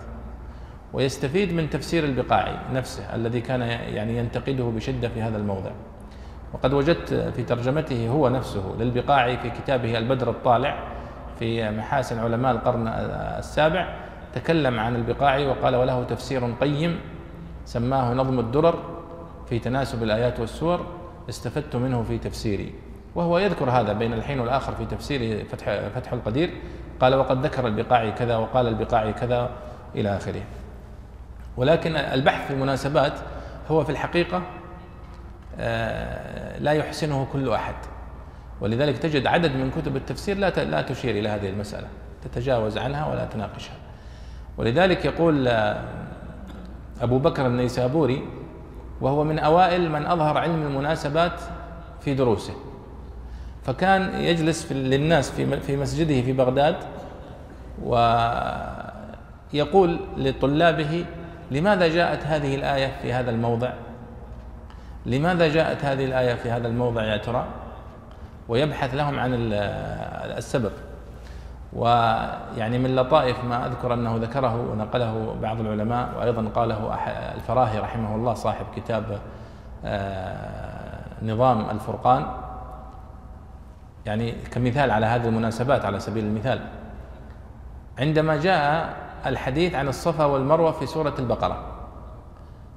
ويستفيد 0.92 1.52
من 1.52 1.70
تفسير 1.70 2.04
البقاعي 2.04 2.56
نفسه 2.72 3.14
الذي 3.14 3.40
كان 3.40 3.60
يعني 3.62 4.18
ينتقده 4.18 4.64
بشدة 4.64 5.08
في 5.08 5.22
هذا 5.22 5.36
الموضع. 5.36 5.70
وقد 6.52 6.72
وجدت 6.72 7.14
في 7.14 7.42
ترجمته 7.42 8.08
هو 8.08 8.28
نفسه 8.28 8.74
للبقاعي 8.78 9.38
في 9.38 9.50
كتابه 9.50 9.98
البدر 9.98 10.30
الطالع 10.30 10.78
في 11.38 11.70
محاسن 11.70 12.18
علماء 12.18 12.52
القرن 12.52 12.88
السابع 13.38 13.88
تكلم 14.34 14.80
عن 14.80 14.96
البقاعي 14.96 15.46
وقال 15.46 15.76
وله 15.76 16.04
تفسير 16.04 16.52
قيم 16.60 17.00
سماه 17.64 18.14
نظم 18.14 18.38
الدرر 18.38 18.99
في 19.50 19.58
تناسب 19.58 20.02
الآيات 20.02 20.40
والسور 20.40 20.86
استفدت 21.28 21.76
منه 21.76 22.02
في 22.02 22.18
تفسيري. 22.18 22.74
وهو 23.14 23.38
يذكر 23.38 23.70
هذا 23.70 23.92
بين 23.92 24.12
الحين 24.12 24.40
والآخر 24.40 24.74
في 24.74 24.86
تفسير 24.86 25.44
فتح, 25.44 25.88
فتح 25.94 26.12
القدير. 26.12 26.50
قال 27.00 27.14
وقد 27.14 27.46
ذكر 27.46 27.66
البقاعي 27.66 28.12
كذا 28.12 28.36
وقال 28.36 28.68
البقاعي 28.68 29.12
كذا 29.12 29.50
إلى 29.94 30.16
آخره. 30.16 30.42
ولكن 31.56 31.96
البحث 31.96 32.46
في 32.46 32.52
المناسبات 32.52 33.12
هو 33.70 33.84
في 33.84 33.90
الحقيقة 33.90 34.42
آه، 35.58 36.58
لا 36.58 36.72
يحسنه 36.72 37.26
كل 37.32 37.52
أحد. 37.52 37.74
ولذلك 38.60 38.98
تجد 38.98 39.26
عدد 39.26 39.56
من 39.56 39.70
كتب 39.70 39.96
التفسير 39.96 40.38
لا 40.38 40.64
لا 40.64 40.82
تشير 40.82 41.18
إلى 41.18 41.28
هذه 41.28 41.48
المسألة. 41.48 41.88
تتجاوز 42.24 42.78
عنها 42.78 43.10
ولا 43.10 43.24
تناقشها. 43.24 43.74
ولذلك 44.58 45.04
يقول 45.04 45.48
آه، 45.48 45.84
أبو 47.02 47.18
بكر 47.18 47.46
النيسابوري 47.46 48.39
وهو 49.00 49.24
من 49.24 49.38
أوائل 49.38 49.90
من 49.90 50.06
أظهر 50.06 50.38
علم 50.38 50.62
المناسبات 50.62 51.40
في 52.00 52.14
دروسه. 52.14 52.54
فكان 53.64 54.14
يجلس 54.14 54.72
للناس 54.72 55.30
في 55.30 55.60
في 55.60 55.76
مسجده 55.76 56.22
في 56.22 56.32
بغداد 56.32 56.76
ويقول 59.52 60.00
لطلابه 60.16 61.04
لماذا 61.50 61.88
جاءت 61.88 62.24
هذه 62.24 62.54
الآية 62.54 62.92
في 63.02 63.12
هذا 63.12 63.30
الموضع؟ 63.30 63.72
لماذا 65.06 65.48
جاءت 65.48 65.84
هذه 65.84 66.04
الآية 66.04 66.34
في 66.34 66.50
هذا 66.50 66.68
الموضع 66.68 67.04
يا 67.04 67.16
ترى؟ 67.16 67.46
ويبحث 68.48 68.94
لهم 68.94 69.18
عن 69.18 69.30
السبب. 69.32 70.72
ويعني 71.72 72.78
من 72.78 72.96
لطائف 72.96 73.44
ما 73.44 73.66
أذكر 73.66 73.94
أنه 73.94 74.16
ذكره 74.16 74.70
ونقله 74.72 75.36
بعض 75.42 75.60
العلماء 75.60 76.08
وأيضا 76.18 76.48
قاله 76.54 76.94
الفراهي 77.34 77.78
رحمه 77.78 78.14
الله 78.14 78.34
صاحب 78.34 78.66
كتاب 78.76 79.18
آه، 79.84 81.00
نظام 81.22 81.70
الفرقان. 81.70 82.26
يعني 84.06 84.32
كمثال 84.32 84.90
على 84.90 85.06
هذه 85.06 85.28
المناسبات 85.28 85.84
على 85.84 86.00
سبيل 86.00 86.24
المثال. 86.24 86.60
عندما 87.98 88.36
جاء 88.36 88.96
الحديث 89.26 89.74
عن 89.74 89.88
الصفا 89.88 90.24
والمروة 90.24 90.72
في 90.72 90.86
سورة 90.86 91.14
البقرة 91.18 91.64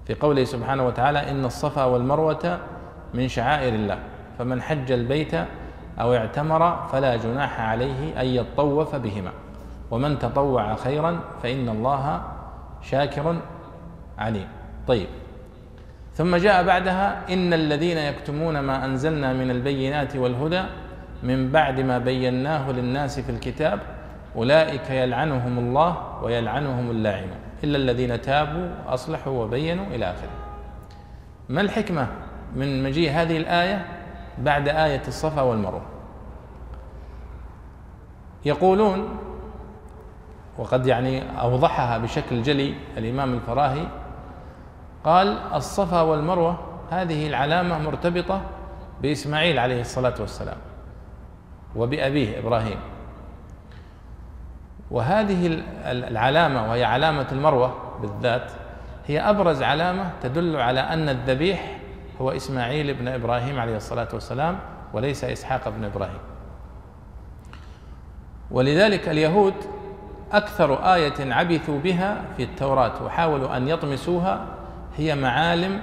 في 0.05 0.13
قوله 0.13 0.43
سبحانه 0.43 0.88
وتعالى 0.88 1.31
إن 1.31 1.45
الصفا 1.45 1.83
والمروة 1.83 2.59
من 3.13 3.27
شعائر 3.27 3.73
الله 3.75 4.00
فمن 4.39 4.62
حج 4.62 4.91
البيت 4.91 5.35
أو 6.00 6.15
اعتمر 6.15 6.88
فلا 6.88 7.15
جناح 7.15 7.59
عليه 7.62 8.21
أن 8.21 8.25
يطوف 8.25 8.95
بهما. 8.95 9.31
ومن 9.91 10.19
تطوع 10.19 10.75
خيرا 10.75 11.19
فإن 11.43 11.69
الله 11.69 12.21
شاكر 12.81 13.35
عليم. 14.17 14.47
طيب. 14.88 15.07
ثم 16.13 16.35
جاء 16.35 16.63
بعدها 16.63 17.33
إن 17.33 17.53
الذين 17.53 17.97
يكتمون 17.97 18.59
ما 18.59 18.85
أنزلنا 18.85 19.33
من 19.33 19.51
البينات 19.51 20.15
والهدى 20.15 20.63
من 21.23 21.51
بعد 21.51 21.79
ما 21.79 21.97
بيناه 21.97 22.71
للناس 22.71 23.19
في 23.19 23.29
الكتاب 23.31 23.79
أولئك 24.35 24.89
يلعنهم 24.89 25.59
الله 25.59 25.97
ويلعنهم 26.23 26.91
اللاعنون 26.91 27.38
إلا 27.63 27.77
الذين 27.77 28.21
تابوا 28.21 28.69
أصلحوا 28.88 29.43
وبينوا 29.43 29.85
إلى 29.85 30.05
آخره. 30.05 30.29
ما 31.50 31.62
الحكمة 31.62 32.07
من 32.55 32.83
مجيء 32.83 33.12
هذه 33.12 33.38
الآية؟ 33.38 33.85
بعد 34.37 34.67
آية 34.67 35.01
الصفا 35.07 35.41
والمروة. 35.41 35.81
يقولون 38.45 39.09
وقد 40.57 40.87
يعني 40.87 41.41
أوضحها 41.41 41.97
بشكل 41.97 42.43
جلي 42.43 42.75
الإمام 42.97 43.33
الفراهي 43.33 43.87
قال 45.03 45.37
الصفا 45.53 46.01
والمروة 46.01 46.57
هذه 46.91 47.27
العلامة 47.27 47.79
مرتبطة 47.79 48.41
بإسماعيل 49.01 49.59
عليه 49.59 49.81
الصلاة 49.81 50.13
والسلام 50.19 50.57
وبأبيه 51.75 52.39
إبراهيم. 52.39 52.77
وهذه 54.91 55.63
العلامة 55.85 56.69
وهي 56.69 56.83
علامة 56.83 57.27
المروة 57.31 57.73
بالذات 58.01 58.51
هي 59.07 59.19
أبرز 59.19 59.61
علامة 59.63 60.11
تدل 60.23 60.55
على 60.55 60.79
أن 60.79 61.09
الذبيح 61.09 61.77
هو 62.24 62.32
إسماعيل 62.32 62.94
بن 62.94 63.08
إبراهيم 63.08 63.60
عليه 63.60 63.77
الصلاة 63.77 64.08
والسلام 64.13 64.60
وليس 64.94 65.24
إسحاق 65.24 65.70
بن 65.70 65.84
إبراهيم. 65.84 66.20
ولذلك 68.51 69.10
اليهود 69.10 69.53
أكثر 70.32 70.94
آية 70.94 71.34
عبثوا 71.34 71.80
بها 71.80 72.22
في 72.38 72.44
التوراة 72.44 73.03
وحاولوا 73.03 73.58
أن 73.58 73.68
يطمسوها 73.68 74.46
هي 74.98 75.15
معالم 75.15 75.82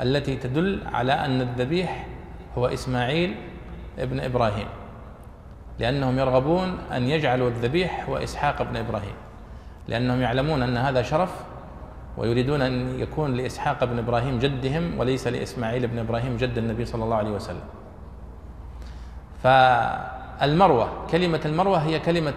التي 0.00 0.36
تدل 0.36 0.80
على 0.92 1.12
أن 1.12 1.40
الذبيح 1.40 2.06
هو 2.58 2.66
إسماعيل 2.66 3.34
ابن 3.98 4.20
إبراهيم 4.20 4.66
لأنهم 5.78 6.18
يرغبون 6.18 6.78
أن 6.92 7.02
يجعلوا 7.02 7.48
الذبيح 7.48 8.08
هو 8.08 8.16
إسحاق 8.16 8.62
بن 8.62 8.76
إبراهيم 8.76 9.14
لأنهم 9.88 10.20
يعلمون 10.20 10.62
أن 10.62 10.76
هذا 10.76 11.02
شرف 11.02 11.30
ويريدون 12.18 12.62
أن 12.62 13.00
يكون 13.00 13.34
لإسحاق 13.34 13.84
بن 13.84 13.98
إبراهيم 13.98 14.38
جدهم 14.38 14.98
وليس 14.98 15.26
لإسماعيل 15.26 15.86
بن 15.86 15.98
إبراهيم 15.98 16.36
جد 16.36 16.58
النبي 16.58 16.84
صلى 16.84 17.04
الله 17.04 17.16
عليه 17.16 17.30
وسلم. 17.30 17.66
فالمروة 19.42 20.88
كلمة 21.10 21.40
المروة 21.44 21.78
هي 21.78 21.98
كلمة 21.98 22.34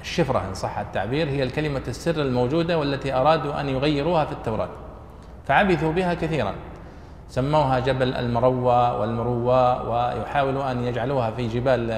الشفرة 0.00 0.44
إن 0.48 0.54
صح 0.54 0.78
التعبير 0.78 1.28
هي 1.28 1.42
الكلمة 1.42 1.82
السر 1.88 2.22
الموجودة 2.22 2.78
والتي 2.78 3.12
أرادوا 3.12 3.60
أن 3.60 3.68
يغيروها 3.68 4.24
في 4.24 4.32
التوراة. 4.32 4.68
فعبثوا 5.46 5.92
بها 5.92 6.14
كثيرا. 6.14 6.54
سموها 7.28 7.78
جبل 7.78 8.14
المروة 8.14 9.00
والمروة 9.00 9.88
ويحاولوا 9.90 10.70
أن 10.70 10.84
يجعلوها 10.84 11.30
في 11.30 11.48
جبال 11.48 11.90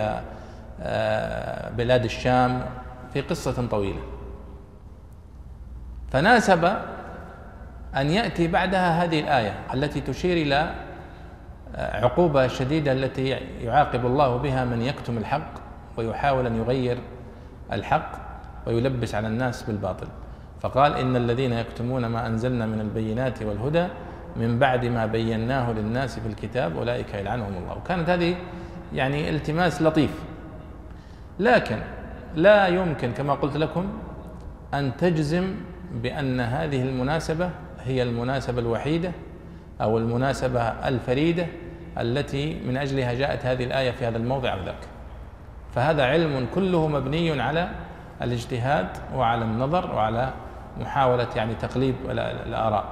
آه، 0.83 1.71
بلاد 1.71 2.05
الشام 2.05 2.63
في 3.13 3.21
قصة 3.21 3.67
طويلة. 3.71 4.01
فناسب 6.13 6.73
أن 7.97 8.11
يأتي 8.11 8.49
بعدها 8.49 9.05
هذه 9.05 9.21
الآية 9.21 9.55
التي 9.75 10.01
تشير 10.01 10.37
إلى 10.37 10.75
عقوبة 11.77 12.47
شديدة 12.47 12.93
التي 12.93 13.29
يعاقب 13.63 14.07
الله 14.07 14.37
بها 14.37 14.65
من 14.65 14.83
يكتم 14.83 15.19
الحق 15.19 15.53
ويحاول 15.97 16.47
أن 16.47 16.57
يغير 16.57 16.99
الحق 17.73 18.13
ويلبس 18.67 19.15
على 19.15 19.29
الناس 19.29 19.63
بالباطل. 19.63 20.07
فقال 20.61 20.95
إن 20.95 21.17
الذين 21.17 21.53
يكتمون 21.53 22.07
ما 22.07 22.27
أنزلنا 22.27 22.67
من 22.67 22.81
البينات 22.81 23.43
والهدى 23.43 23.87
من 24.37 24.59
بعد 24.59 24.85
ما 24.85 25.07
بيناه 25.07 25.73
للناس 25.73 26.19
في 26.19 26.29
الكتاب 26.29 26.77
أولئك 26.77 27.15
يلعنهم 27.15 27.55
الله. 27.63 27.77
وكانت 27.77 28.11
هذه 28.11 28.37
يعني 28.95 29.31
التماس 29.31 29.83
لطيف. 29.83 30.11
لكن 31.41 31.79
لا 32.35 32.67
يمكن 32.67 33.13
كما 33.13 33.35
قلت 33.35 33.57
لكم 33.57 33.87
أن 34.75 34.97
تجزم 34.97 35.55
بأن 35.95 36.41
هذه 36.41 36.83
المناسبة 36.83 37.51
هي 37.85 38.03
المناسبة 38.03 38.61
الوحيدة 38.61 39.13
أو 39.81 39.99
المناسبة 39.99 40.61
الفريدة 40.61 41.47
التي 41.99 42.61
من 42.69 42.77
أجلها 42.77 43.15
جاءت 43.15 43.47
هذه 43.47 43.65
الآية 43.65 43.91
في 43.91 44.07
هذا 44.07 44.17
الموضع 44.17 44.53
أو 44.53 44.59
ذاك. 44.65 44.89
فهذا 45.75 46.05
علم 46.05 46.47
كله 46.55 46.89
مبني 46.89 47.41
على 47.41 47.69
الاجتهاد 48.23 48.87
وعلى 49.15 49.45
النظر 49.45 49.95
وعلى 49.95 50.31
محاولة 50.81 51.27
يعني 51.37 51.55
تقليب 51.55 51.95
الآراء. 52.47 52.85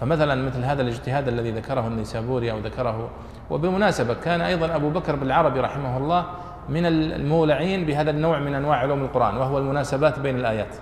فمثلا 0.00 0.34
مثل 0.34 0.64
هذا 0.64 0.82
الاجتهاد 0.82 1.28
الذي 1.28 1.50
ذكره 1.50 1.86
النيسابوري 1.86 2.50
أو 2.50 2.58
ذكره 2.58 3.10
وبمناسبة 3.50 4.14
كان 4.14 4.40
أيضا 4.40 4.76
أبو 4.76 4.90
بكر 4.90 5.16
بالعربي 5.16 5.60
رحمه 5.60 5.96
الله 5.96 6.26
من 6.68 6.86
المولعين 6.86 7.84
بهذا 7.86 8.10
النوع 8.10 8.38
من 8.38 8.54
أنواع 8.54 8.76
علوم 8.76 9.02
القرآن 9.02 9.36
وهو 9.36 9.58
المناسبات 9.58 10.18
بين 10.18 10.36
الآيات. 10.36 10.74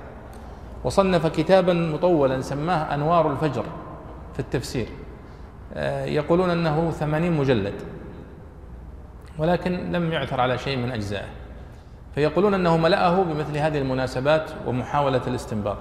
وصنف 0.85 1.27
كتابا 1.27 1.73
مطولا 1.73 2.41
سماه 2.41 2.95
أنوار 2.95 3.31
الفجر 3.31 3.65
في 4.33 4.41
التفسير. 4.41 4.89
آه، 5.75 6.05
يقولون 6.05 6.51
أنه 6.51 6.91
ثمانين 6.91 7.33
مجلد 7.33 7.75
ولكن 9.39 9.93
لم 9.93 10.13
يعثر 10.13 10.41
على 10.41 10.59
شيء 10.59 10.77
من 10.77 10.93
أجزائه. 10.93 11.29
فيقولون 12.15 12.55
أنه 12.55 12.77
ملأه 12.77 13.23
بمثل 13.23 13.57
هذه 13.57 13.79
المناسبات 13.79 14.51
ومحاولة 14.67 15.21
الاستنباط. 15.27 15.79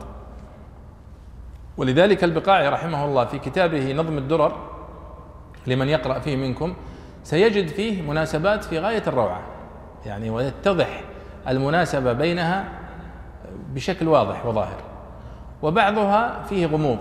ولذلك 1.78 2.24
البقاعي 2.24 2.70
رحمه 2.70 3.06
الله 3.06 3.26
في 3.26 3.40
كتابه 3.40 3.94
نظم 3.94 4.18
الدرر 4.18 4.56
لمن 5.68 5.90
يقرأ 5.90 6.20
فيه 6.20 6.36
منكم 6.36 6.74
سيجد 7.24 7.68
فيه 7.68 8.02
مناسبات 8.02 8.64
في 8.64 8.80
غاية 8.80 9.04
الروعة 9.08 9.42
يعني 10.06 10.30
ويتضح 10.30 11.02
المناسبة 11.48 12.14
بينها 12.14 12.66
بشكل 13.70 14.08
واضح 14.08 14.46
وظاهر. 14.46 14.93
وبعضها 15.64 16.44
فيه 16.50 16.66
غموض 16.66 17.00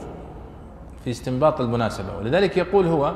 في 1.04 1.10
استنباط 1.10 1.60
المناسبة. 1.60 2.16
ولذلك 2.16 2.56
يقول 2.56 2.86
هو 2.86 3.14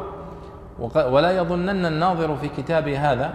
ولا 0.96 1.30
يظنن 1.30 1.86
الناظر 1.86 2.36
في 2.36 2.48
كتابي 2.48 2.98
هذا 2.98 3.34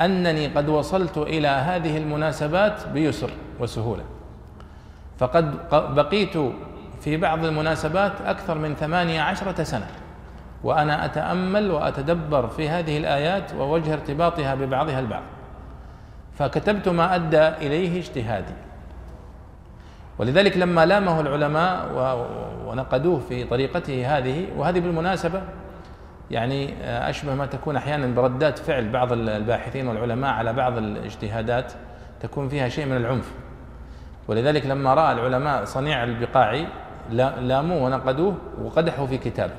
أنني 0.00 0.46
قد 0.46 0.68
وصلت 0.68 1.18
إلى 1.18 1.48
هذه 1.48 1.98
المناسبات 1.98 2.88
بيسر 2.88 3.30
وسهولة. 3.60 4.04
فقد 5.18 5.54
بقيت 5.94 6.38
في 7.00 7.16
بعض 7.16 7.44
المناسبات 7.44 8.12
أكثر 8.20 8.58
من 8.58 8.74
ثمانية 8.74 9.20
عشرة 9.20 9.62
سنة 9.62 9.86
وأنا 10.64 11.04
أتأمل 11.04 11.70
وأتدبر 11.70 12.48
في 12.48 12.68
هذه 12.68 12.98
الآيات 12.98 13.54
ووجه 13.54 13.92
ارتباطها 13.92 14.54
ببعضها 14.54 15.00
البعض. 15.00 15.22
فكتبت 16.38 16.88
ما 16.88 17.14
أدى 17.14 17.48
إليه 17.48 17.98
اجتهادي. 17.98 18.54
ولذلك 20.18 20.56
لما 20.56 20.86
لامه 20.86 21.20
العلماء 21.20 21.88
ونقدوه 22.66 23.18
في 23.18 23.44
طريقته 23.44 24.18
هذه 24.18 24.46
وهذه 24.56 24.80
بالمناسبة 24.80 25.42
يعني 26.30 26.74
أشبه 26.82 27.34
ما 27.34 27.46
تكون 27.46 27.76
أحيانا 27.76 28.06
بردات 28.06 28.58
فعل 28.58 28.88
بعض 28.88 29.12
الباحثين 29.12 29.88
والعلماء 29.88 30.30
على 30.30 30.52
بعض 30.52 30.76
الاجتهادات 30.76 31.72
تكون 32.20 32.48
فيها 32.48 32.68
شيء 32.68 32.86
من 32.86 32.96
العنف. 32.96 33.32
ولذلك 34.28 34.66
لما 34.66 34.94
رأى 34.94 35.12
العلماء 35.12 35.64
صنيع 35.64 36.04
البقاعي 36.04 36.66
لاموه 37.40 37.82
ونقدوه 37.82 38.34
وقدحوا 38.62 39.06
في 39.06 39.18
كتابه. 39.18 39.54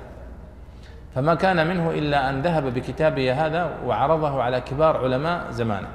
فما 1.16 1.36
كان 1.36 1.68
منه 1.68 1.92
إلا 1.92 2.30
أن 2.30 2.42
ذهب 2.42 2.74
بكتابه 2.74 3.46
هذا 3.46 3.72
وعرضه 3.86 4.44
على 4.44 4.62
كبار 4.62 4.98
علماء 4.98 5.52
زمانه 5.52 5.88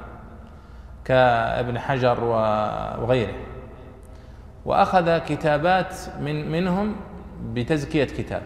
كابن 1.05 1.79
حجر 1.79 2.23
وغيره. 2.99 3.33
وأخذ 4.65 5.17
كتابات 5.17 5.95
من 6.21 6.51
منهم 6.51 6.95
بتزكية 7.53 8.03
كتاب 8.03 8.41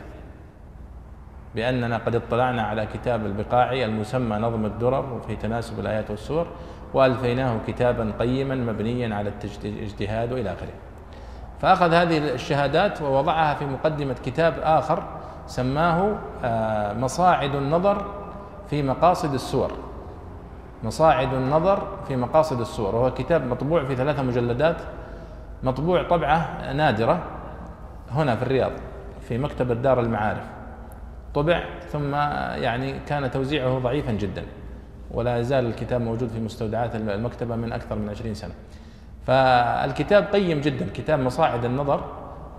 بأننا 1.56 1.98
قد 1.98 2.16
اطلعنا 2.16 2.62
على 2.62 2.86
كتاب 2.86 3.26
البقاعي 3.26 3.86
المسمى 3.86 4.38
نظم 4.38 4.66
الدرر 4.66 5.22
في 5.28 5.36
تناسب 5.36 5.80
الآيات 5.80 6.10
والسور 6.10 6.48
وألفيناه 6.94 7.58
كتابا 7.68 8.12
قيما 8.20 8.56
مبنيا 8.56 9.16
على 9.16 9.32
الاجتهاد 9.64 10.32
وإلى 10.32 10.54
آخره. 10.54 10.74
فأخذ 11.62 11.94
هذه 11.94 12.18
الشهادات 12.18 13.02
ووضعها 13.02 13.54
في 13.54 13.66
مقدمة 13.66 14.16
كتاب 14.26 14.54
آخر 14.64 15.04
سماه 15.48 16.16
آه، 16.44 16.94
مصاعد 16.94 17.56
النظر 17.56 18.06
في 18.70 18.84
مقاصد 18.84 19.34
السور. 19.34 19.72
مصاعد 20.84 21.34
النظر 21.34 21.88
في 22.08 22.16
مقاصد 22.16 22.60
السور 22.60 22.96
وهو 22.96 23.14
كتاب 23.14 23.48
مطبوع 23.48 23.84
في 23.84 23.96
ثلاثة 23.96 24.24
مجلدات 24.24 24.78
مطبوع 25.64 26.04
طبعة 26.04 26.72
نادرة 26.74 27.24
هنا 28.12 28.36
في 28.36 28.44
الرياض 28.44 28.72
في 29.22 29.38
مكتبة 29.38 29.74
دار 29.74 30.00
المعارف. 30.00 30.44
طبع 31.34 31.64
ثم 31.92 32.14
يعني 32.64 33.00
كان 33.00 33.32
توزيعه 33.32 33.80
ضعيفا 33.80 34.12
جدا 34.12 34.44
ولا 35.12 35.38
يزال 35.38 35.66
الكتاب 35.66 36.02
موجود 36.02 36.30
في 36.30 36.40
مستودعات 36.40 36.96
المكتبة 36.96 37.56
من 37.56 37.72
أكثر 37.72 37.96
من 37.96 38.10
عشرين 38.10 38.34
سنة. 38.34 38.54
فالكتاب 39.28 40.24
قيم 40.24 40.62
جدا 40.62 40.88
كتاب 40.94 41.20
مصاعد 41.20 41.66
النظر 41.66 42.04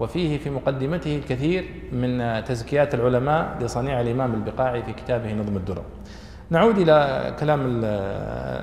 وفيه 0.00 0.38
في 0.38 0.50
مقدمته 0.50 1.16
الكثير 1.16 1.64
من 1.92 2.44
تزكيات 2.44 2.94
العلماء 2.94 3.56
لصنيع 3.60 4.00
الإمام 4.00 4.34
البقاعي 4.34 4.82
في 4.82 4.92
كتابه 4.92 5.34
نظم 5.34 5.56
الدرر. 5.56 5.82
نعود 6.50 6.78
إلى 6.78 7.34
كلام 7.40 7.60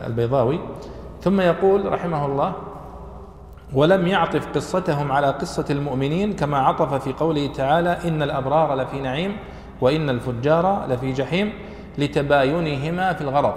البيضاوي. 0.07 0.59
ثم 1.21 1.41
يقول 1.41 1.91
رحمه 1.91 2.25
الله 2.25 2.53
ولم 3.73 4.07
يعطف 4.07 4.47
قصتهم 4.55 5.11
على 5.11 5.27
قصة 5.27 5.65
المؤمنين 5.69 6.33
كما 6.33 6.57
عطف 6.57 6.93
في 6.93 7.13
قوله 7.13 7.47
تعالى 7.47 7.97
إن 8.07 8.21
الأبرار 8.21 8.75
لفي 8.75 9.01
نعيم 9.01 9.37
وإن 9.81 10.09
الفجار 10.09 10.85
لفي 10.89 11.13
جحيم 11.13 11.53
لتباينهما 11.97 13.13
في 13.13 13.21
الغرض. 13.21 13.53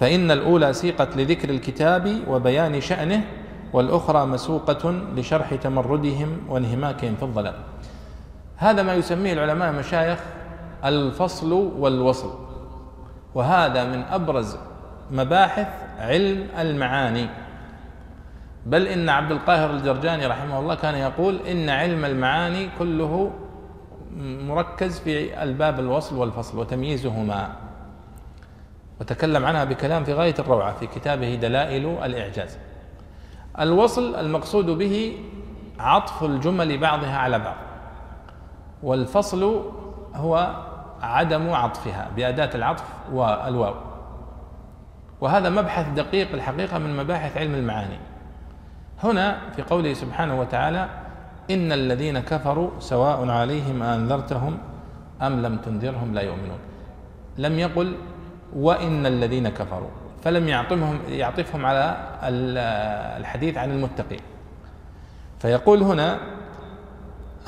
فإن 0.00 0.30
الأولى 0.30 0.72
سيقت 0.72 1.16
لذكر 1.16 1.50
الكتاب 1.50 2.18
وبيان 2.28 2.80
شأنه 2.80 3.24
والأخرى 3.72 4.26
مسوقة 4.26 4.90
لشرح 5.16 5.54
تمردهم 5.54 6.38
وانهماكهم 6.48 7.16
في 7.16 7.22
الظلام 7.22 7.54
هذا 8.56 8.82
ما 8.82 8.94
يسميه 8.94 9.32
العلماء 9.32 9.72
مشايخ 9.72 10.18
الفصل 10.84 11.52
والوصل 11.52 12.30
وهذا 13.34 13.84
من 13.84 14.02
أبرز 14.02 14.56
مباحث 15.10 15.68
علم 15.98 16.46
المعاني. 16.58 17.26
بل 18.68 18.86
إن 18.86 19.08
عبد 19.08 19.30
القاهر 19.30 19.70
الجرجاني 19.70 20.26
رحمه 20.26 20.58
الله 20.58 20.74
كان 20.74 20.94
يقول 20.94 21.36
إن 21.36 21.68
علم 21.68 22.04
المعاني 22.04 22.68
كله 22.78 23.30
مركز 24.20 25.00
في 25.00 25.42
الباب 25.42 25.80
الوصل 25.80 26.16
والفصل 26.16 26.58
وتمييزهما. 26.58 27.50
وتكلم 29.00 29.44
عنها 29.44 29.64
بكلام 29.64 30.04
في 30.04 30.12
غاية 30.12 30.34
الروعة 30.38 30.72
في 30.72 30.86
كتابه 30.86 31.34
دلائل 31.34 31.86
الإعجاز. 32.04 32.58
الوصل 33.60 34.14
المقصود 34.14 34.66
به 34.66 35.18
عطف 35.78 36.24
الجمل 36.24 36.78
بعضها 36.78 37.16
على 37.18 37.38
بعض 37.38 37.56
والفصل 38.82 39.62
هو 40.14 40.56
عدم 41.02 41.50
عطفها 41.50 42.10
بأداة 42.16 42.50
العطف 42.54 42.84
والواو. 43.12 43.74
وهذا 45.20 45.48
مبحث 45.48 45.88
دقيق 45.88 46.32
الحقيقة 46.34 46.78
من 46.78 46.96
مباحث 46.96 47.36
علم 47.36 47.54
المعاني. 47.54 47.98
هنا 49.02 49.38
في 49.56 49.62
قوله 49.62 49.94
سبحانه 49.94 50.40
وتعالى 50.40 50.88
إن 51.50 51.72
الذين 51.72 52.18
كفروا 52.18 52.70
سواء 52.78 53.30
عليهم 53.30 53.82
أنذرتهم 53.82 54.58
أم 55.22 55.42
لم 55.42 55.56
تنذرهم 55.56 56.14
لا 56.14 56.22
يؤمنون. 56.22 56.58
لم 57.38 57.58
يقل 57.58 57.96
وإن 58.56 59.06
الذين 59.06 59.48
كفروا 59.48 59.88
فلم 60.24 60.48
يعطفهم 60.48 60.98
يعطفهم 61.08 61.66
على 61.66 61.96
الحديث 63.20 63.56
عن 63.56 63.70
المتقين. 63.70 64.20
فيقول 65.38 65.82
هنا 65.82 66.18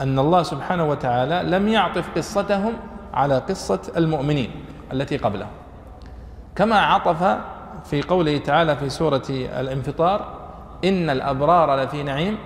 أن 0.01 0.19
الله 0.19 0.43
سبحانه 0.43 0.85
وتعالى 0.85 1.43
لم 1.43 1.69
يعطف 1.69 2.17
قصتهم 2.17 2.73
على 3.15 3.39
قصة 3.39 3.81
المؤمنين 3.97 4.51
التي 4.93 5.17
قبله 5.17 5.47
كما 6.57 6.81
عطف 6.81 7.39
في 7.85 8.03
قوله 8.03 8.39
تعالى 8.39 8.77
في 8.77 8.89
سورة 8.89 9.23
الانفطار 9.31 10.40
إن 10.85 11.11
الأبرار 11.11 11.83
لفي 11.83 12.03
نعيم 12.03 12.39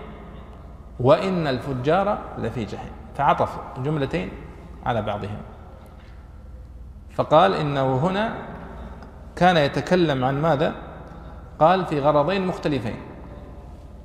وإن 1.00 1.46
الفجار 1.46 2.18
لفي 2.38 2.64
جحيم. 2.64 2.92
فعطف 3.16 3.58
جملتين 3.78 4.30
على 4.86 5.02
بعضهم. 5.02 5.38
فقال 7.10 7.54
إنه 7.54 7.96
هنا 7.96 8.34
كان 9.36 9.56
يتكلم 9.56 10.24
عن 10.24 10.42
ماذا؟ 10.42 10.74
قال 11.60 11.86
في 11.86 12.00
غرضين 12.00 12.46
مختلفين. 12.46 12.96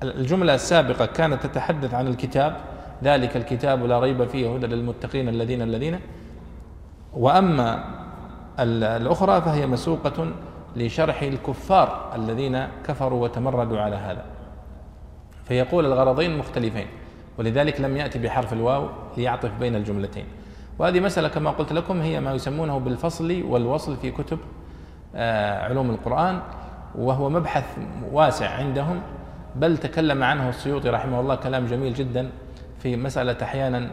الجملة 0.04 0.56
السابقة 0.56 1.06
كانت 1.06 1.46
تتحدث 1.46 1.94
عن 1.94 2.08
الكتاب 2.08 2.58
ذلك 3.04 3.38
الكتاب 3.38 3.86
لا 3.86 4.00
ريب 4.00 4.24
فيه 4.28 4.56
هدى 4.56 4.68
للمتقين 4.68 5.30
الذين 5.30 5.62
الذين. 5.62 6.00
وأما 7.14 7.84
الأخرى 8.60 9.42
فهي 9.42 9.68
مسوقة 9.68 10.32
لشرح 10.76 11.22
الكفار 11.22 12.12
الذين 12.16 12.68
كفروا 12.88 13.24
وتمردوا 13.24 13.80
على 13.80 13.96
هذا. 13.96 14.26
فيقول 15.44 15.86
الغرضين 15.86 16.38
مختلفين 16.38 16.88
ولذلك 17.38 17.82
لم 17.82 17.98
يأتي 17.98 18.20
بحرف 18.20 18.54
الواو 18.54 18.90
ليعطف 19.18 19.52
بين 19.60 19.76
الجملتين. 19.76 20.26
وهذه 20.80 21.00
مسألة 21.00 21.28
كما 21.28 21.50
قلت 21.50 21.74
لكم 21.74 22.02
هي 22.02 22.20
ما 22.20 22.34
يسمونه 22.34 22.80
بالفصل 22.80 23.44
والوصل 23.44 23.98
في 23.98 24.12
كتب 24.12 24.40
آه، 25.16 25.64
علوم 25.64 25.90
القرآن 25.90 26.40
وهو 26.96 27.30
مبحث 27.30 27.78
واسع 28.12 28.50
عندهم. 28.50 29.02
بل 29.56 29.78
تكلم 29.78 30.24
عنه 30.24 30.50
السيوطي 30.50 30.90
رحمه 30.90 31.20
الله 31.20 31.36
كلام 31.36 31.66
جميل 31.66 31.94
جدا 31.94 32.30
في 32.80 32.96
مسألة 32.96 33.38
أحيانا 33.44 33.90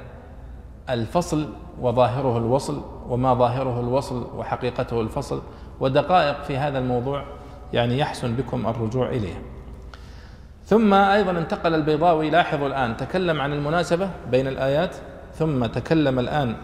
الفصل 0.91 1.49
وظاهره 1.81 2.39
الوصل 2.39 2.83
وما 3.09 3.35
ظاهره 3.35 3.81
الوصل 3.81 4.27
وحقيقته 4.37 5.01
الفصل. 5.01 5.43
ودقائق 5.81 6.43
في 6.43 6.57
هذا 6.57 6.79
الموضوع 6.79 7.25
يعني 7.73 7.99
يحسن 7.99 8.35
بكم 8.37 8.67
الرجوع 8.67 9.09
إليه. 9.09 9.35
ثم 10.65 10.95
أيضا 10.95 11.31
انتقل 11.31 11.75
البيضاوي 11.75 12.31
لاحظوا 12.31 12.67
الآن 12.67 12.97
تكلم 12.97 13.41
عن 13.41 13.53
المناسبة 13.53 14.11
بين 14.31 14.47
الآيات 14.47 14.97
ثم 15.35 15.67
تكلم 15.67 16.19
الآن 16.19 16.57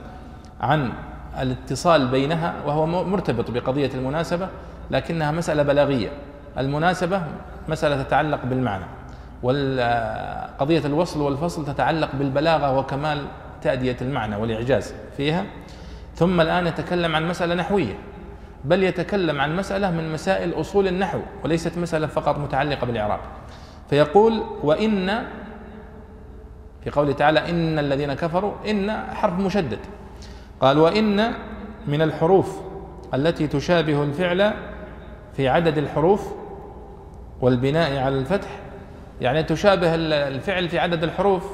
عن 0.60 0.92
الاتصال 1.40 2.08
بينها 2.08 2.54
وهو 2.66 2.86
مرتبط 2.86 3.50
بقضية 3.50 3.90
المناسبة 3.94 4.48
لكنها 4.90 5.30
مسألة 5.30 5.62
بلاغية. 5.62 6.08
المناسبة 6.58 7.22
مسألة 7.68 8.02
تتعلق 8.02 8.44
بالمعنى 8.44 8.84
وقضية 9.42 10.86
الوصل 10.86 11.20
والفصل 11.20 11.64
تتعلق 11.64 12.10
بالبلاغة 12.14 12.78
وكمال 12.78 13.24
تأدية 13.62 13.96
المعنى 14.00 14.36
والإعجاز 14.36 14.94
فيها. 15.16 15.44
ثم 16.14 16.40
الآن 16.40 16.66
يتكلم 16.66 17.16
عن 17.16 17.28
مسألة 17.28 17.54
نحوية. 17.54 17.94
بل 18.64 18.82
يتكلم 18.82 19.40
عن 19.40 19.56
مسألة 19.56 19.90
من 19.90 20.12
مسائل 20.12 20.60
أصول 20.60 20.88
النحو 20.88 21.18
وليست 21.44 21.78
مسألة 21.78 22.06
فقط 22.06 22.38
متعلقة 22.38 22.86
بالإعراب. 22.86 23.20
فيقول 23.90 24.42
وإن 24.62 25.24
في 26.84 26.90
قوله 26.90 27.12
تعالى 27.12 27.50
إن 27.50 27.78
الذين 27.78 28.14
كفروا 28.14 28.52
إن 28.70 28.90
حرف 29.14 29.38
مشدد. 29.38 29.78
قال 30.60 30.78
وإن 30.78 31.32
من 31.86 32.02
الحروف 32.02 32.60
التي 33.14 33.46
تشابه 33.46 34.02
الفعل 34.02 34.52
في 35.36 35.48
عدد 35.48 35.78
الحروف 35.78 36.32
والبناء 37.40 37.98
على 37.98 38.18
الفتح 38.18 38.48
يعني 39.20 39.42
تشابه 39.42 39.94
الفعل 39.94 40.68
في 40.68 40.78
عدد 40.78 41.04
الحروف 41.04 41.44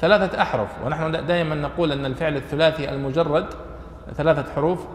ثلاثة 0.00 0.42
أحرف. 0.42 0.68
ونحن 0.84 1.26
دائما 1.26 1.54
نقول 1.54 1.92
أن 1.92 2.06
الفعل 2.06 2.36
الثلاثي 2.36 2.90
المجرد 2.90 3.46
ثلاثة 4.16 4.52
حروف 4.54 4.86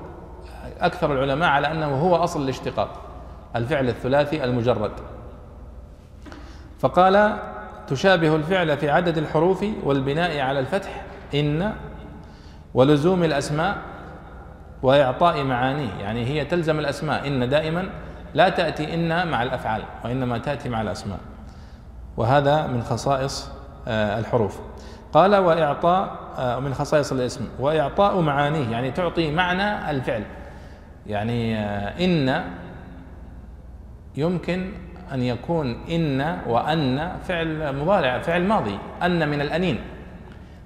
أكثر 0.80 1.13
العلماء 1.13 1.49
على 1.49 1.71
أنه 1.71 1.95
هو 1.95 2.15
أصل 2.15 2.43
الاشتقاق 2.43 2.89
الفعل 3.56 3.89
الثلاثي 3.89 4.43
المجرد. 4.43 4.91
فقال 6.80 7.38
تشابه 7.88 8.36
الفعل 8.36 8.77
في 8.77 8.89
عدد 8.89 9.17
الحروف 9.17 9.65
والبناء 9.84 10.39
على 10.39 10.60
الفتح 10.60 11.01
إن 11.36 11.73
ولزوم 12.73 13.23
الأسماء 13.23 13.77
وإعطاء 14.84 15.43
معانيه 15.43 15.93
يعني 15.99 16.25
هي 16.25 16.45
تلزم 16.45 16.80
الأسماء 16.80 17.27
إن 17.27 17.49
دائما 17.49 17.89
لا 18.34 18.49
تأتي 18.49 18.93
إن 18.93 19.27
مع 19.27 19.43
الأفعال 19.43 19.84
وإنما 20.06 20.38
تأتي 20.38 20.69
مع 20.69 20.82
الأسماء. 20.82 21.19
وهذا 22.17 22.67
من 22.67 22.84
خصائص 22.84 23.49
آه، 23.88 24.19
الحروف. 24.19 24.60
قال 25.13 25.36
وإعطاء 25.36 26.17
آه، 26.38 26.60
من 26.60 26.73
خصائص 26.73 27.12
الاسم 27.12 27.47
وإعطاء 27.60 28.19
معانيه 28.19 28.71
يعني 28.71 28.91
تعطي 28.91 29.32
معنى 29.32 29.91
الفعل. 29.91 30.23
يعني 31.07 31.57
آه، 31.57 32.05
إن 32.05 32.43
يمكن 34.17 34.71
أن 35.13 35.21
يكون 35.21 35.77
إن 35.91 36.37
وأن 36.47 37.11
فعل 37.27 37.75
مضارع 37.75 38.19
فعل 38.19 38.43
ماضي 38.43 38.77
أن 39.03 39.29
من 39.29 39.41
الأنين 39.41 39.79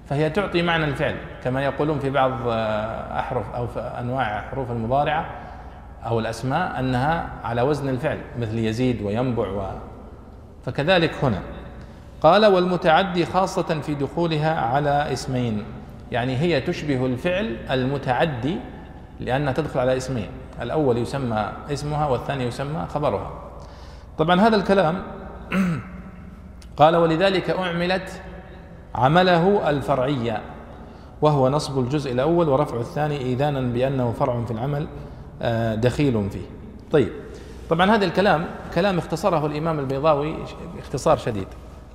فهي 0.06 0.30
تعطي 0.30 0.62
معنى 0.62 0.84
الفعل 0.84 1.16
كما 1.44 1.64
يقولون 1.64 1.98
في 1.98 2.10
بعض 2.10 2.32
آه، 2.48 3.20
أحرف 3.20 3.54
أو 3.54 3.66
في 3.66 3.80
أنواع 3.80 4.40
حروف 4.50 4.70
المضارعة 4.70 5.26
أو 6.06 6.20
الأسماء 6.20 6.80
أنها 6.80 7.28
على 7.44 7.62
وزن 7.62 7.88
الفعل 7.88 8.18
مثل 8.38 8.58
يزيد 8.58 9.02
وينبع 9.02 9.48
و 9.48 9.62
فكذلك 10.64 11.14
هنا. 11.22 11.42
قال 12.22 12.46
والمتعدي 12.46 13.26
خاصة 13.26 13.80
في 13.80 13.94
دخولها 13.94 14.60
على 14.60 15.12
اسمين 15.12 15.64
يعني 16.12 16.36
هي 16.36 16.60
تشبه 16.60 17.06
الفعل 17.06 17.56
المتعدي 17.70 18.56
لأنها 19.20 19.52
تدخل 19.52 19.80
على 19.80 19.96
اسمين. 19.96 20.28
الأول 20.62 20.98
يسمى 20.98 21.52
اسمها 21.70 22.06
والثاني 22.08 22.44
يسمى 22.44 22.86
خبرها. 22.88 23.30
طبعا 24.18 24.40
هذا 24.40 24.56
الكلام 24.56 25.02
قال 26.76 26.96
ولذلك 26.96 27.50
أعملت 27.50 28.22
عمله 28.94 29.70
الفرعي 29.70 30.40
وهو 31.22 31.48
نصب 31.48 31.78
الجزء 31.78 32.12
الأول 32.12 32.48
ورفع 32.48 32.80
الثاني 32.80 33.18
إيذانا 33.18 33.60
بأنه 33.60 34.12
فرع 34.12 34.44
في 34.44 34.50
العمل 34.50 34.86
آه، 35.42 35.74
دخيل 35.74 36.30
فيه. 36.30 36.46
طيب. 36.90 37.08
طبعا 37.70 37.90
هذا 37.90 38.04
الكلام 38.04 38.44
كلام 38.74 38.98
اختصره 38.98 39.46
الإمام 39.46 39.78
البيضاوي 39.78 40.36
اختصار 40.78 41.16
شديد. 41.16 41.46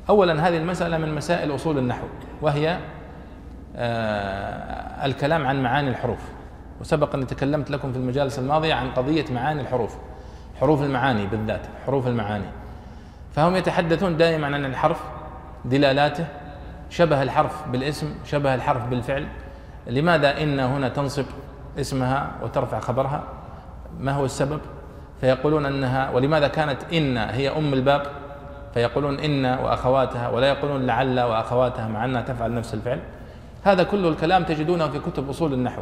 أولا 0.10 0.48
هذه 0.48 0.58
المسألة 0.58 0.98
من 0.98 1.16
مسائل 1.16 1.56
أصول 1.56 1.78
النحو 1.78 2.08
وهي 2.42 2.80
آه، 3.76 5.06
الكلام 5.06 5.48
عن 5.48 5.64
معاني 5.64 5.90
الحروف. 5.90 6.37
وسبق 6.82 7.16
أني 7.16 7.26
تكلمت 7.26 7.72
لكم 7.72 7.92
في 7.92 7.98
المجالس 7.98 8.40
الماضية 8.40 8.74
عن 8.74 8.92
قضية 8.92 9.26
معاني 9.32 9.62
الحروف. 9.62 9.96
حروف 10.60 10.82
المعاني 10.82 11.28
بالذات 11.28 11.62
حروف 11.86 12.08
المعاني. 12.08 12.46
فهم 13.36 13.56
يتحدثون 13.56 14.18
دائما 14.18 14.48
عن 14.48 14.66
الحرف 14.66 15.04
دلالاته 15.66 16.26
شبه 16.90 17.24
الحرف 17.24 17.68
بالاسم 17.68 18.16
شبه 18.26 18.56
الحرف 18.56 18.88
بالفعل. 18.88 19.28
لماذا 19.88 20.44
إن 20.44 20.60
هنا 20.60 20.90
تنصب 20.90 21.26
اسمها 21.80 22.32
وترفع 22.44 22.80
خبرها؟ 22.80 23.24
ما 24.00 24.12
هو 24.12 24.26
السبب؟ 24.26 24.60
فيقولون 25.22 25.66
أنها 25.66 26.10
ولماذا 26.10 26.48
كانت 26.48 26.94
إن 26.94 27.18
هي 27.18 27.50
أم 27.50 27.74
الباب 27.74 28.04
فيقولون 28.74 29.20
إن 29.20 29.46
وأخواتها 29.46 30.30
ولا 30.30 30.48
يقولون 30.48 30.86
لعل 30.86 31.20
وأخواتها 31.20 31.88
مع 31.88 32.06
أنها 32.06 32.22
تفعل 32.22 32.56
نفس 32.56 32.74
الفعل. 32.74 33.00
هذا 33.64 33.84
كل 33.84 34.06
الكلام 34.06 34.44
تجدونه 34.44 34.88
في 34.88 35.00
كتب 35.00 35.30
أصول 35.30 35.54
النحو. 35.54 35.82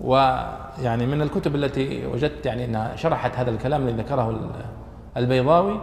ويعني 0.00 1.06
من 1.06 1.22
الكتب 1.22 1.54
التي 1.54 2.06
وجدت 2.06 2.46
يعني 2.46 2.64
إنها 2.64 2.96
شرحت 2.96 3.36
هذا 3.36 3.50
الكلام 3.50 3.88
الذي 3.88 4.02
ذكره 4.02 4.50
البيضاوي 5.16 5.80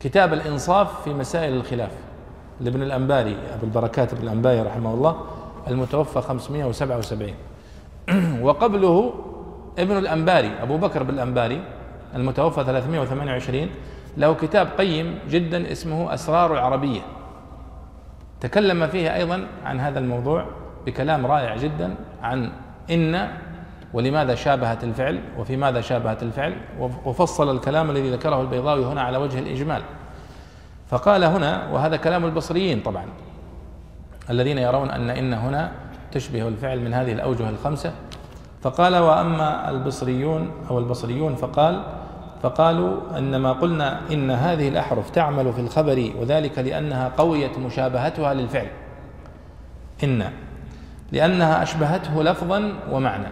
كتاب 0.00 0.32
الإنصاف 0.32 1.02
في 1.02 1.14
مسائل 1.14 1.54
الخلاف 1.54 1.90
لابن 2.60 2.82
الأنباري 2.82 3.36
أبو 3.54 3.66
البركات 3.66 4.12
ابن 4.12 4.22
الأنباري 4.22 4.62
رحمه 4.62 4.94
الله 4.94 5.20
المتوفى 5.68 6.20
577 6.20 7.32
وقبله 8.46 9.14
ابن 9.78 9.98
الأنباري 9.98 10.50
أبو 10.62 10.76
بكر 10.76 11.02
بن 11.02 11.14
الأنباري 11.14 11.62
المتوفى 12.14 12.64
328 12.64 13.70
له 14.16 14.34
كتاب 14.34 14.68
قيم 14.78 15.18
جدا 15.28 15.72
اسمه 15.72 16.14
أسرار 16.14 16.52
العربية. 16.52 17.00
تكلم 18.40 18.86
فيه 18.86 19.14
أيضا 19.14 19.46
عن 19.64 19.80
هذا 19.80 19.98
الموضوع 19.98 20.46
بكلام 20.86 21.26
رائع 21.26 21.56
جدا. 21.56 21.94
عن 22.22 22.50
إن 22.90 23.28
ولماذا 23.92 24.34
شابهت 24.34 24.84
الفعل 24.84 25.20
وفي 25.38 25.56
ماذا 25.56 25.80
شابهت 25.80 26.22
الفعل 26.22 26.56
وفصل 27.04 27.56
الكلام 27.56 27.90
الذي 27.90 28.10
ذكره 28.10 28.40
البيضاوي 28.40 28.84
هنا 28.84 29.02
على 29.02 29.18
وجه 29.18 29.38
الإجمال. 29.38 29.82
فقال 30.88 31.24
هنا 31.24 31.68
وهذا 31.72 31.96
كلام 31.96 32.24
البصريين 32.24 32.80
طبعا 32.80 33.04
الذين 34.30 34.58
يرون 34.58 34.90
أن 34.90 35.10
إن 35.10 35.32
هنا 35.32 35.72
تشبه 36.12 36.48
الفعل 36.48 36.80
من 36.80 36.94
هذه 36.94 37.12
الأوجه 37.12 37.48
الخمسة. 37.48 37.92
فقال 38.62 38.96
وأما 38.96 39.70
البصريون 39.70 40.50
أو 40.70 40.78
البصريون 40.78 41.34
فقال 41.34 41.82
فقالوا 42.42 43.18
إنما 43.18 43.52
قلنا 43.52 44.00
إن 44.12 44.30
هذه 44.30 44.68
الأحرف 44.68 45.10
تعمل 45.10 45.52
في 45.52 45.60
الخبر 45.60 46.12
وذلك 46.20 46.58
لأنها 46.58 47.12
قويت 47.18 47.58
مشابهتها 47.58 48.34
للفعل. 48.34 48.68
إن 50.04 50.32
لأنها 51.12 51.62
أشبهته 51.62 52.22
لفظا 52.22 52.72
ومعنى. 52.90 53.28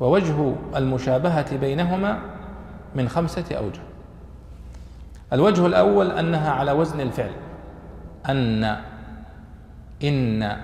ووجه 0.00 0.54
المشابهة 0.76 1.56
بينهما 1.56 2.18
من 2.94 3.08
خمسة 3.08 3.56
أوجه. 3.56 3.80
الوجه 5.32 5.66
الأول 5.66 6.10
أنها 6.10 6.50
على 6.50 6.72
وزن 6.72 7.00
الفعل. 7.00 7.30
أن 8.28 8.76
إن. 10.04 10.56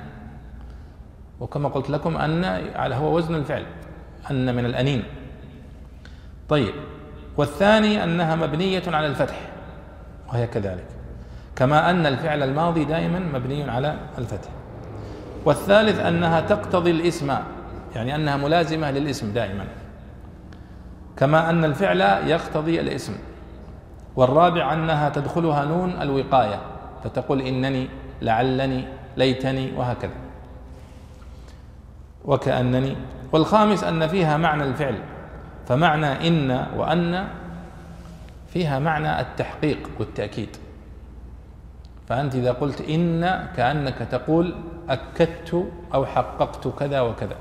وكما 1.40 1.68
قلت 1.68 1.90
لكم 1.90 2.16
أن 2.16 2.44
على 2.74 2.94
هو 2.94 3.16
وزن 3.16 3.34
الفعل. 3.34 3.66
أن 4.30 4.54
من 4.54 4.64
الأنين. 4.64 5.04
طيب. 6.48 6.74
والثاني 7.36 8.04
أنها 8.04 8.36
مبنية 8.36 8.82
على 8.86 9.06
الفتح. 9.06 9.40
وهي 10.28 10.46
كذلك. 10.46 10.86
كما 11.56 11.90
أن 11.90 12.06
الفعل 12.06 12.42
الماضي 12.42 12.84
دائما 12.84 13.18
مبني 13.18 13.70
على 13.70 13.96
الفتح. 14.18 14.55
والثالث 15.46 16.00
أنها 16.00 16.40
تقتضي 16.40 16.90
الإسم 16.90 17.34
يعني 17.94 18.14
أنها 18.14 18.36
ملازمة 18.36 18.90
للإسم 18.90 19.32
دائما. 19.32 19.64
كما 21.16 21.50
أن 21.50 21.64
الفعل 21.64 22.00
يقتضي 22.28 22.80
الإسم. 22.80 23.12
والرابع 24.16 24.72
أنها 24.72 25.08
تدخلها 25.08 25.64
نون 25.64 26.02
الوقاية 26.02 26.60
فتقول 27.04 27.40
إنني 27.40 27.88
لعلني 28.22 28.84
ليتني 29.16 29.72
وهكذا. 29.76 30.14
وكأنني. 32.24 32.96
والخامس 33.32 33.84
أن 33.84 34.06
فيها 34.06 34.36
معنى 34.36 34.64
الفعل 34.64 34.98
فمعنى 35.66 36.28
إن 36.28 36.66
وأن 36.76 37.28
فيها 38.48 38.78
معنى 38.78 39.20
التحقيق 39.20 39.88
والتأكيد. 39.98 40.56
فأنت 42.06 42.34
إذا 42.34 42.52
قلت 42.52 42.80
إن 42.80 43.46
كأنك 43.56 43.98
تقول 43.98 44.54
أكدت 44.88 45.66
أو 45.94 46.06
حققت 46.06 46.68
كذا 46.68 47.00
وكذا. 47.00 47.36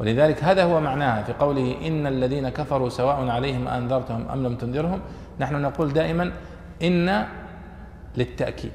ولذلك 0.00 0.44
هذا 0.44 0.64
هو 0.64 0.80
معناها 0.80 1.22
في 1.22 1.32
قوله 1.32 1.76
إن 1.86 2.06
الذين 2.06 2.48
كفروا 2.48 2.88
سواء 2.88 3.28
عليهم 3.28 3.68
أنذرتهم 3.68 4.28
أم 4.28 4.46
لم 4.46 4.54
تنذرهم 4.54 5.00
نحن 5.40 5.62
نقول 5.62 5.92
دائما 5.92 6.32
إن 6.82 7.26
للتأكيد. 8.16 8.72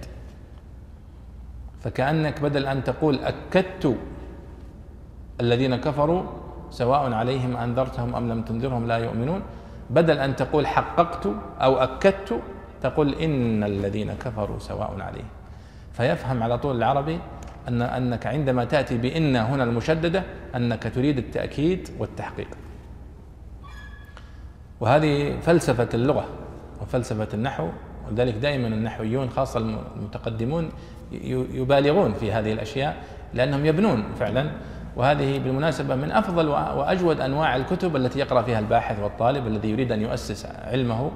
فكأنك 1.81 2.41
بدل 2.41 2.65
أن 2.65 2.83
تقول 2.83 3.19
أكدت 3.23 3.97
الذين 5.41 5.75
كفروا 5.75 6.23
سواء 6.69 7.13
عليهم 7.13 7.57
أنذرتهم 7.57 8.15
أم 8.15 8.29
لم 8.29 8.41
تنذرهم 8.41 8.87
لا 8.87 8.97
يؤمنون 8.97 9.41
بدل 9.89 10.19
أن 10.19 10.35
تقول 10.35 10.67
حققت 10.67 11.27
أو 11.61 11.77
أكدت 11.77 12.41
تقول 12.83 13.13
إن 13.13 13.63
الذين 13.63 14.13
كفروا 14.13 14.59
سواء 14.59 14.95
عليهم 14.99 15.27
فيفهم 15.93 16.43
على 16.43 16.57
طول 16.57 16.77
العربي 16.77 17.19
أن 17.67 17.81
أنك 17.81 18.27
عندما 18.27 18.65
تأتي 18.65 18.97
بإن 18.97 19.35
هنا 19.35 19.63
المشددة 19.63 20.23
أنك 20.55 20.91
تريد 20.95 21.17
التأكيد 21.17 21.89
والتحقيق. 21.99 22.47
وهذه 24.79 25.39
فلسفة 25.39 25.89
اللغة 25.93 26.25
وفلسفة 26.81 27.27
النحو 27.33 27.69
ولذلك 28.07 28.33
دائما 28.33 28.67
النحويون 28.67 29.29
خاصة 29.29 29.59
المتقدمون 29.95 30.69
يبالغون 31.53 32.13
في 32.13 32.31
هذه 32.31 32.53
الأشياء 32.53 32.97
لأنهم 33.33 33.65
يبنون 33.65 34.03
فعلا. 34.19 34.51
وهذه 34.95 35.39
بالمناسبة 35.39 35.95
من 35.95 36.11
أفضل 36.11 36.47
وأجود 36.47 37.21
أنواع 37.21 37.55
الكتب 37.55 37.95
التي 37.95 38.19
يقرأ 38.19 38.41
فيها 38.41 38.59
الباحث 38.59 38.99
والطالب 38.99 39.47
الذي 39.47 39.69
يريد 39.69 39.91
أن 39.91 40.01
يؤسس 40.01 40.45
علمه. 40.45 41.11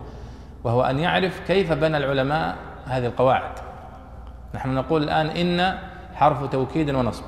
وهو 0.64 0.82
أن 0.82 1.00
يعرف 1.00 1.40
كيف 1.48 1.74
بنى 1.74 1.98
العلماء 1.98 2.56
هذه 2.86 3.06
القواعد 3.06 3.52
نحن 4.56 4.70
نقول 4.70 5.04
الآن 5.04 5.28
إن 5.28 5.78
حرف 6.16 6.52
توكيد 6.52 6.90
ونصب 6.90 7.24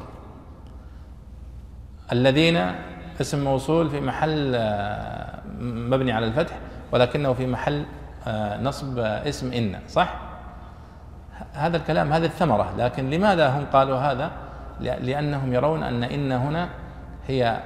الذين 2.12 2.72
اسم 3.22 3.44
موصول 3.44 3.90
في 3.90 4.02
محل 4.02 4.52
آه، 4.56 5.40
مبني 5.62 6.12
على 6.12 6.26
الفتح 6.26 6.58
ولكنه 6.92 7.34
في 7.34 7.48
محل 7.48 7.86
آه، 8.28 8.62
نصب 8.62 9.00
اسم 9.00 9.54
إن 9.54 9.80
صح؟ 9.88 10.16
هذا 11.54 11.78
الكلام 11.78 12.14
هذه 12.14 12.26
الثمرة 12.26 12.74
لكن 12.78 13.10
لماذا 13.10 13.50
هم 13.50 13.66
قالوا 13.74 13.98
هذا؟ 13.98 14.32
لأنهم 14.80 15.54
يرون 15.54 15.84
أن 15.84 16.04
إن 16.04 16.32
هنا 16.32 16.70
هي 17.28 17.60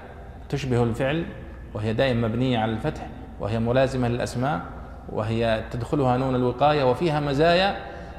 تشبه 0.50 0.84
الفعل 0.84 1.26
وهي 1.74 1.94
دائما 1.94 2.28
مبنية 2.28 2.60
على 2.60 2.72
الفتح 2.72 3.08
وهي 3.40 3.60
ملازمة 3.60 4.08
للأسماء 4.08 4.62
وهي 5.10 5.64
تدخلها 5.72 6.18
نون 6.18 6.36
الوقاية 6.36 6.84
وفيها 6.84 7.20
مزايا 7.20 7.78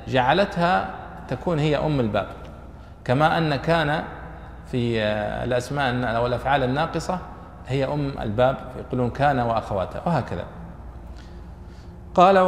جعلتها 0.09 0.91
تكون 1.29 1.59
هي 1.59 1.77
أم 1.77 2.01
الباب. 2.01 2.27
كما 3.05 3.39
أن 3.39 3.57
كان 3.57 4.05
في 4.67 5.03
الأسماء 5.45 6.17
أو 6.17 6.27
الأفعال 6.27 6.63
الناقصة 6.63 7.19
هي 7.67 7.85
أم 7.85 8.15
الباب 8.21 8.57
يقولون 8.79 9.11
كان 9.11 9.41
وأخواتها 9.41 10.03
وهكذا. 10.07 10.45
قال 12.15 12.39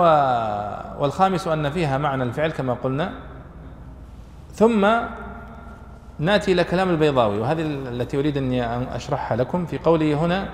والخامس 0.99 1.49
أن 1.49 1.70
فيها 1.70 1.99
معنى 1.99 2.22
الفعل 2.22 2.51
كما 2.51 2.75
قلنا. 2.75 3.12
ثم 4.53 4.88
ناتي 6.18 6.53
إلى 6.53 6.64
كلام 6.64 6.90
البيضاوي 6.90 7.38
وهذه 7.38 7.62
التي 7.62 8.18
أريد 8.18 8.37
أن 8.37 8.53
أشرحها 8.94 9.37
لكم 9.37 9.66
في 9.66 9.79
قوله 9.79 10.14
هنا. 10.14 10.49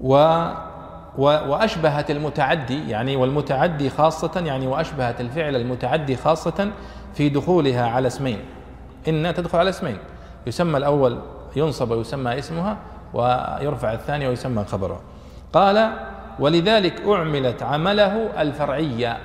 و 0.00 0.16
وأشبهت 1.18 2.10
المتعدي 2.10 2.90
يعني 2.90 3.16
والمتعدي 3.16 3.90
خاصة 3.90 4.42
يعني 4.46 4.66
وأشبهت 4.66 5.20
الفعل 5.20 5.56
المتعدي 5.56 6.16
خاصة 6.16 6.70
في 7.14 7.28
دخولها 7.28 7.86
على 7.86 8.06
اسمين. 8.06 8.38
ان 9.08 9.34
تدخل 9.34 9.58
على 9.58 9.70
اسمين. 9.70 9.98
يسمى 10.46 10.78
الأول 10.78 11.18
ينصب 11.56 11.90
ويسمى 11.90 12.38
اسمها 12.38 12.76
ويرفع 13.14 13.92
الثاني 13.92 14.28
ويسمى 14.28 14.64
خبره. 14.64 15.00
قال 15.52 15.92
ولذلك 16.38 17.02
أعملت 17.08 17.62
عمله 17.62 18.42
الفرعية. 18.42 19.18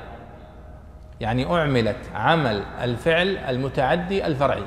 يعني 1.21 1.55
أعملت 1.55 1.97
عمل 2.15 2.63
الفعل 2.81 3.37
المتعدي 3.37 4.25
الفرعي. 4.25 4.63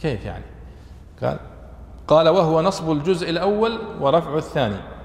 كيف 0.00 0.24
يعني؟ 0.24 0.44
قال 1.22 1.38
قال 2.08 2.28
وهو 2.28 2.62
نصب 2.62 2.92
الجزء 2.92 3.30
الأول 3.30 3.78
ورفع 4.00 4.36
الثاني. 4.36 4.97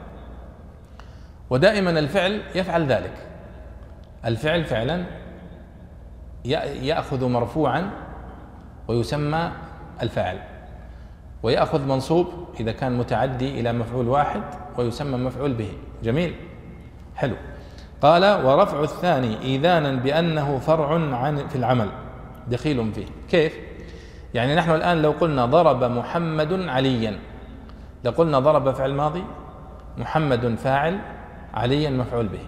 ودائما 1.54 1.90
الفعل 1.90 2.42
يفعل 2.56 2.86
ذلك. 2.86 3.14
الفعل 4.26 4.66
فعلا 4.66 5.06
يأخذ 6.82 7.26
مرفوعا 7.30 7.90
ويسمى 8.88 9.52
الفاعل. 10.02 10.38
ويأخذ 11.44 11.86
منصوب 11.86 12.28
إذا 12.60 12.72
كان 12.72 12.98
متعدي 12.98 13.60
إلى 13.60 13.74
مفعول 13.74 14.08
واحد 14.08 14.42
ويسمى 14.78 15.18
مفعول 15.18 15.54
به. 15.54 15.74
جميل. 16.04 16.36
حلو. 17.16 17.36
قال 18.02 18.46
ورفع 18.46 18.84
الثاني 18.84 19.42
إيذانا 19.42 19.92
بأنه 19.92 20.60
فرع 20.60 21.16
عن 21.18 21.48
في 21.48 21.56
العمل. 21.56 21.90
دخيل 22.48 22.94
فيه. 22.94 23.06
كيف؟ 23.30 23.58
يعني 24.34 24.56
نحن 24.56 24.72
الآن 24.72 25.02
لو 25.02 25.12
قلنا 25.12 25.46
ضرب 25.46 25.84
محمد 25.84 26.54
عليا 26.54 27.20
لقلنا 28.04 28.40
ضرب 28.40 28.72
فعل 28.72 28.94
ماضي 28.94 29.24
محمد 29.98 30.56
فاعل 30.56 31.00
عليا 31.54 31.90
مفعول 31.90 32.28
به. 32.28 32.40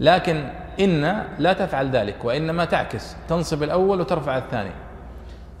لكن 0.00 0.48
إن 0.80 1.24
لا 1.38 1.52
تفعل 1.52 1.90
ذلك 1.90 2.24
وإنما 2.24 2.64
تعكس 2.64 3.16
تنصب 3.28 3.62
الأول 3.62 4.00
وترفع 4.00 4.38
الثاني. 4.38 4.70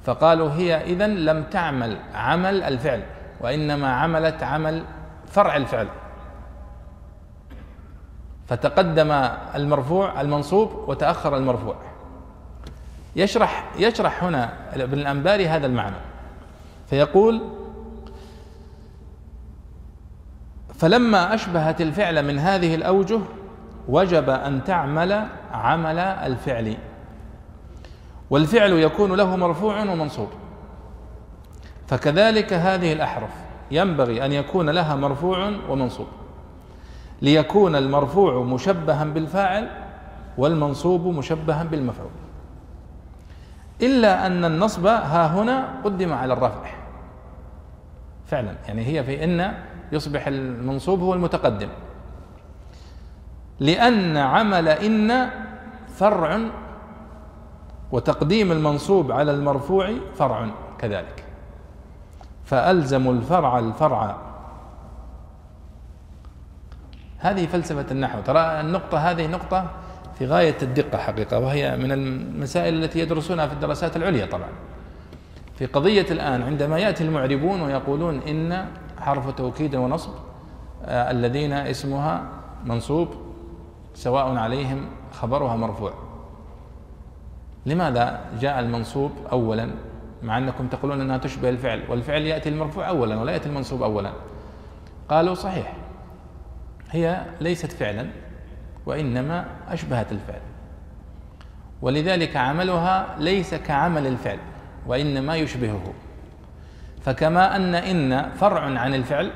فقالوا 0.04 0.50
هي 0.50 0.76
إذن 0.76 1.10
لم 1.10 1.42
تعمل 1.42 1.96
عمل 2.14 2.62
الفعل 2.62 3.02
وإنما 3.40 3.92
عملت 3.92 4.42
عمل 4.42 4.84
فرع 5.26 5.56
الفعل. 5.56 5.88
فتقدم 8.48 9.12
المرفوع 9.54 10.20
المنصوب 10.20 10.88
وتأخر 10.88 11.36
المرفوع. 11.36 11.76
يشرح 13.16 13.70
يشرح 13.78 14.24
هنا 14.24 14.52
ابن 14.74 14.98
الأنباري 14.98 15.48
هذا 15.48 15.66
المعنى. 15.66 15.96
فيقول 16.90 17.42
فلما 20.82 21.34
أشبهت 21.34 21.80
الفعل 21.80 22.26
من 22.26 22.38
هذه 22.38 22.74
الأوجه 22.74 23.18
وجب 23.88 24.30
أن 24.30 24.64
تعمل 24.64 25.26
عمل 25.52 25.98
الفعل. 25.98 26.76
والفعل 28.30 28.72
يكون 28.72 29.12
له 29.14 29.36
مرفوع 29.36 29.82
ومنصوب. 29.82 30.28
فكذلك 31.86 32.52
هذه 32.52 32.92
الأحرف 32.92 33.30
ينبغي 33.70 34.24
أن 34.24 34.32
يكون 34.32 34.70
لها 34.70 34.96
مرفوع 34.96 35.52
ومنصوب. 35.68 36.06
ليكون 37.22 37.76
المرفوع 37.76 38.42
مشبها 38.42 39.04
بالفاعل 39.04 39.68
والمنصوب 40.38 41.06
مشبها 41.06 41.64
بالمفعول. 41.64 42.10
إلا 43.82 44.26
أن 44.26 44.44
النصب 44.44 44.86
ها 44.86 45.26
هنا 45.26 45.68
قدم 45.84 46.12
على 46.12 46.32
الرفع. 46.32 46.70
فعلا 48.26 48.54
يعني 48.68 48.86
هي 48.86 49.04
في 49.04 49.24
إن 49.24 49.54
يصبح 49.92 50.26
المنصوب 50.26 51.00
هو 51.00 51.14
المتقدم. 51.14 51.68
لأن 53.60 54.16
عمل 54.16 54.68
إن 54.68 55.30
فرع 55.94 56.40
وتقديم 57.92 58.52
المنصوب 58.52 59.12
على 59.12 59.30
المرفوع 59.30 59.92
فرع 60.14 60.48
كذلك. 60.78 61.24
فألزم 62.44 63.10
الفرع 63.10 63.58
الفرع. 63.58 64.16
هذه 67.18 67.46
فلسفة 67.46 67.86
النحو. 67.90 68.20
ترى 68.20 68.40
النقطة 68.60 68.98
هذه 68.98 69.26
نقطة 69.26 69.70
في 70.18 70.26
غاية 70.26 70.56
الدقة 70.62 70.98
حقيقة 70.98 71.38
وهي 71.38 71.76
من 71.76 71.92
المسائل 71.92 72.84
التي 72.84 72.98
يدرسونها 72.98 73.46
في 73.46 73.52
الدراسات 73.52 73.96
العليا 73.96 74.26
طبعا. 74.26 74.48
في 75.58 75.66
قضية 75.66 76.06
الآن 76.10 76.42
عندما 76.42 76.78
يأتي 76.78 77.04
المعربون 77.04 77.60
ويقولون 77.60 78.18
إن 78.18 78.66
حرف 79.02 79.30
توكيد 79.30 79.74
ونصب 79.74 80.12
آه 80.84 81.10
الذين 81.10 81.52
اسمها 81.52 82.22
منصوب 82.64 83.08
سواء 83.94 84.36
عليهم 84.36 84.86
خبرها 85.12 85.56
مرفوع. 85.56 85.92
لماذا 87.66 88.20
جاء 88.40 88.60
المنصوب 88.60 89.10
أولا؟ 89.32 89.70
مع 90.22 90.38
أنكم 90.38 90.66
تقولون 90.66 91.00
أنها 91.00 91.18
تشبه 91.18 91.48
الفعل 91.48 91.82
والفعل 91.88 92.22
يأتي 92.22 92.48
المرفوع 92.48 92.88
أولا 92.88 93.20
ولا 93.20 93.32
يأتي 93.32 93.48
المنصوب 93.48 93.82
أولا. 93.82 94.12
قالوا 95.08 95.34
صحيح 95.34 95.72
هي 96.90 97.22
ليست 97.40 97.72
فعلا 97.72 98.06
وإنما 98.86 99.46
أشبهت 99.68 100.12
الفعل. 100.12 100.40
ولذلك 101.82 102.36
عملها 102.36 103.16
ليس 103.18 103.54
كعمل 103.54 104.06
الفعل 104.06 104.38
وإنما 104.86 105.36
يشبهه. 105.36 105.92
فكما 107.02 107.56
أن 107.56 107.74
إن 107.74 108.30
فرع 108.30 108.60
عن 108.60 108.94
الفعل 108.94 109.30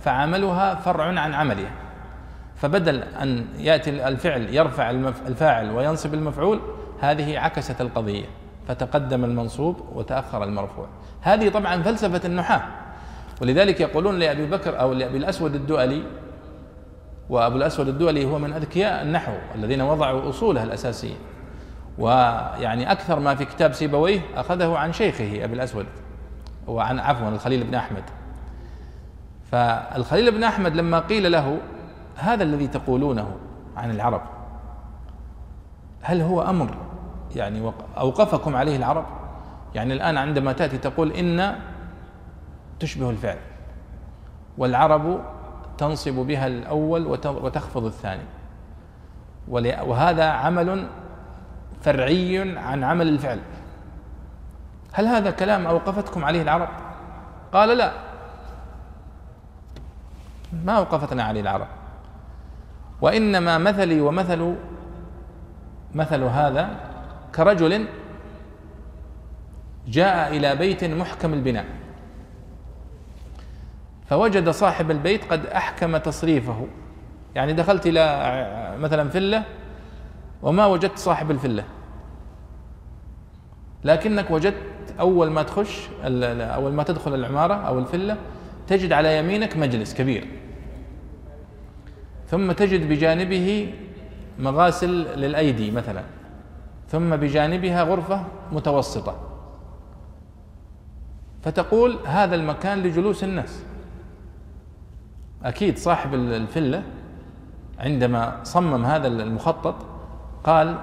فعملها 0.00 0.74
فرع 0.74 1.04
عن 1.04 1.34
عملها 1.34 1.70
فبدل 2.56 3.02
أن 3.02 3.46
يأتي 3.58 4.08
الفعل 4.08 4.54
يرفع 4.54 4.90
الفاعل 5.26 5.70
وينصب 5.70 6.14
المفعول 6.14 6.60
هذه 7.00 7.38
عكست 7.38 7.80
القضية. 7.80 8.24
فتقدم 8.68 9.24
المنصوب 9.24 9.80
وتأخر 9.94 10.44
المرفوع. 10.44 10.86
هذه 11.20 11.48
طبعا 11.48 11.82
فلسفة 11.82 12.20
النحاة. 12.24 12.62
ولذلك 13.42 13.80
يقولون 13.80 14.18
لأبي 14.18 14.46
بكر 14.46 14.80
أو 14.80 14.92
لأبي 14.92 15.18
الأسود 15.18 15.54
الدؤلي 15.54 16.02
وأبو 17.30 17.56
الأسود 17.56 17.88
الدؤلي 17.88 18.24
هو 18.24 18.38
من 18.38 18.52
أذكياء 18.52 19.02
النحو 19.02 19.32
الذين 19.54 19.80
وضعوا 19.80 20.30
أصوله 20.30 20.62
الأساسية. 20.62 21.14
ويعني 21.98 22.92
أكثر 22.92 23.20
ما 23.20 23.34
في 23.34 23.44
كتاب 23.44 23.72
سيبويه 23.72 24.20
أخذه 24.36 24.76
عن 24.76 24.92
شيخه 24.92 25.44
أبي 25.44 25.54
الأسود. 25.54 25.86
وعن 26.66 26.98
عفوا 26.98 27.28
الخليل 27.28 27.64
بن 27.64 27.74
أحمد. 27.74 28.02
فالخليل 29.50 30.30
بن 30.30 30.44
أحمد 30.44 30.76
لما 30.76 30.98
قيل 30.98 31.32
له 31.32 31.58
هذا 32.16 32.42
الذي 32.42 32.66
تقولونه 32.66 33.36
عن 33.76 33.90
العرب 33.90 34.22
هل 36.02 36.20
هو 36.20 36.42
أمر 36.42 36.76
يعني 37.36 37.72
أوقفكم 37.98 38.56
عليه 38.56 38.76
العرب؟ 38.76 39.04
يعني 39.74 39.92
الآن 39.92 40.16
عندما 40.16 40.52
تأتي 40.52 40.78
تقول 40.78 41.12
إن 41.12 41.54
تشبه 42.80 43.10
الفعل 43.10 43.38
والعرب 44.58 45.20
تنصب 45.78 46.12
بها 46.14 46.46
الأول 46.46 47.06
وتخفض 47.24 47.84
الثاني. 47.84 48.22
وهذا 49.86 50.24
عمل 50.24 50.86
فرعي 51.82 52.58
عن 52.58 52.84
عمل 52.84 53.08
الفعل. 53.08 53.38
هل 54.92 55.06
هذا 55.06 55.30
كلام 55.30 55.66
أوقفتكم 55.66 56.24
عليه 56.24 56.42
العرب؟ 56.42 56.68
قال 57.52 57.68
لا. 57.68 57.92
ما 60.64 60.72
أوقفتنا 60.72 61.22
عليه 61.22 61.40
العرب. 61.40 61.66
وإنما 63.00 63.58
مثلي 63.58 64.00
ومثل 64.00 64.56
مثل 65.94 66.22
هذا 66.22 66.70
كرجل 67.34 67.86
جاء 69.88 70.36
إلى 70.36 70.56
بيت 70.56 70.84
محكم 70.84 71.32
البناء 71.34 71.64
فوجد 74.06 74.48
صاحب 74.48 74.90
البيت 74.90 75.32
قد 75.32 75.46
أحكم 75.46 75.96
تصريفه. 75.96 76.66
يعني 77.34 77.52
دخلت 77.52 77.86
إلى 77.86 78.76
مثلا 78.78 79.10
فلة 79.10 79.44
وما 80.42 80.66
وجدت 80.66 80.98
صاحب 80.98 81.30
الفلة. 81.30 81.64
لكنك 83.84 84.30
وجدت 84.30 84.56
أول 85.00 85.30
ما 85.30 85.42
تخش 85.42 85.88
أول 86.04 86.72
ما 86.72 86.82
تدخل 86.82 87.14
العمارة 87.14 87.54
أو 87.54 87.78
الفلة 87.78 88.16
تجد 88.66 88.92
على 88.92 89.18
يمينك 89.18 89.56
مجلس 89.56 89.94
كبير. 89.94 90.26
ثم 92.28 92.52
تجد 92.52 92.88
بجانبه 92.88 93.74
مغاسل 94.38 94.90
للأيدي 94.90 95.70
مثلا. 95.70 96.02
ثم 96.88 97.16
بجانبها 97.16 97.82
غرفة 97.82 98.24
متوسطة. 98.52 99.16
فتقول 101.42 101.98
هذا 102.06 102.34
المكان 102.34 102.78
لجلوس 102.78 103.24
الناس. 103.24 103.62
أكيد 105.44 105.78
صاحب 105.78 106.14
الفلة 106.14 106.82
عندما 107.78 108.40
صمم 108.44 108.84
هذا 108.84 109.08
المخطط 109.08 109.74
قال 110.44 110.76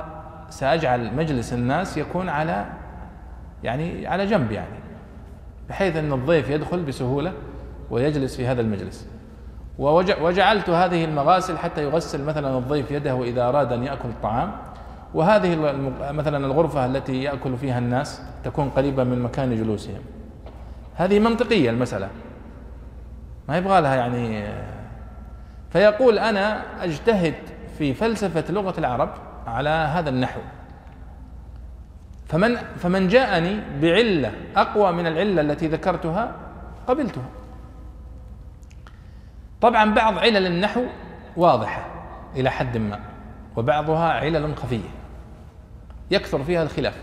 سأجعل 0.50 1.16
مجلس 1.16 1.54
الناس 1.54 1.98
يكون 1.98 2.30
على 2.30 2.66
يعني 3.68 4.08
على 4.08 4.26
جنب 4.26 4.52
يعني 4.52 4.80
بحيث 5.70 5.96
أن 5.96 6.14
الضيف 6.14 6.50
يدخل 6.50 6.84
بسهولة 6.84 7.34
ويجلس 7.90 8.36
في 8.36 8.48
هذا 8.48 8.62
المجلس. 8.62 9.08
وجعلت 10.22 10.70
هذه 10.70 11.06
المغاسل 11.06 11.58
حتى 11.58 11.84
يغسل 11.84 12.24
مثلا 12.24 12.58
الضيف 12.58 12.92
يده 12.92 13.24
إذا 13.24 13.50
أراد 13.50 13.74
أن 13.74 13.84
يأكل 13.84 14.10
الطعام. 14.10 14.52
وهذه 15.14 15.56
مثلا 16.12 16.46
الغرفة 16.46 16.86
التي 16.86 17.24
يأكل 17.24 17.58
فيها 17.58 17.80
الناس 17.80 18.22
تكون 18.44 18.70
قريبة 18.70 19.04
من 19.04 19.22
مكان 19.22 19.56
جلوسهم. 19.56 20.02
هذه 20.96 21.20
منطقية 21.20 21.70
المسألة 21.70 22.10
ما 23.50 23.58
يبغى 23.58 23.82
لها 23.82 23.96
يعني. 23.96 24.46
فيقول 25.70 26.20
أنا 26.20 26.62
أجتهد 26.84 27.36
في 27.78 27.94
فلسفة 27.94 28.54
لغة 28.54 28.80
العرب 28.80 29.10
على 29.48 29.70
هذا 29.70 30.10
النحو. 30.10 30.40
فمن 32.28 32.56
فمن 32.56 33.08
جاءني 33.08 33.60
بعلة 33.82 34.32
أقوى 34.56 34.92
من 34.92 35.08
العلة 35.08 35.42
التي 35.42 35.68
ذكرتها 35.68 36.36
قبلتها. 36.88 37.30
طبعا 39.62 39.94
بعض 39.94 40.18
علل 40.18 40.46
النحو 40.46 40.84
واضحة 41.38 41.86
إلى 42.36 42.50
حد 42.50 42.78
ما 42.78 43.00
وبعضها 43.56 44.14
علل 44.14 44.58
خفية 44.58 44.90
يكثر 46.12 46.44
فيها 46.44 46.64
الخلاف. 46.64 46.98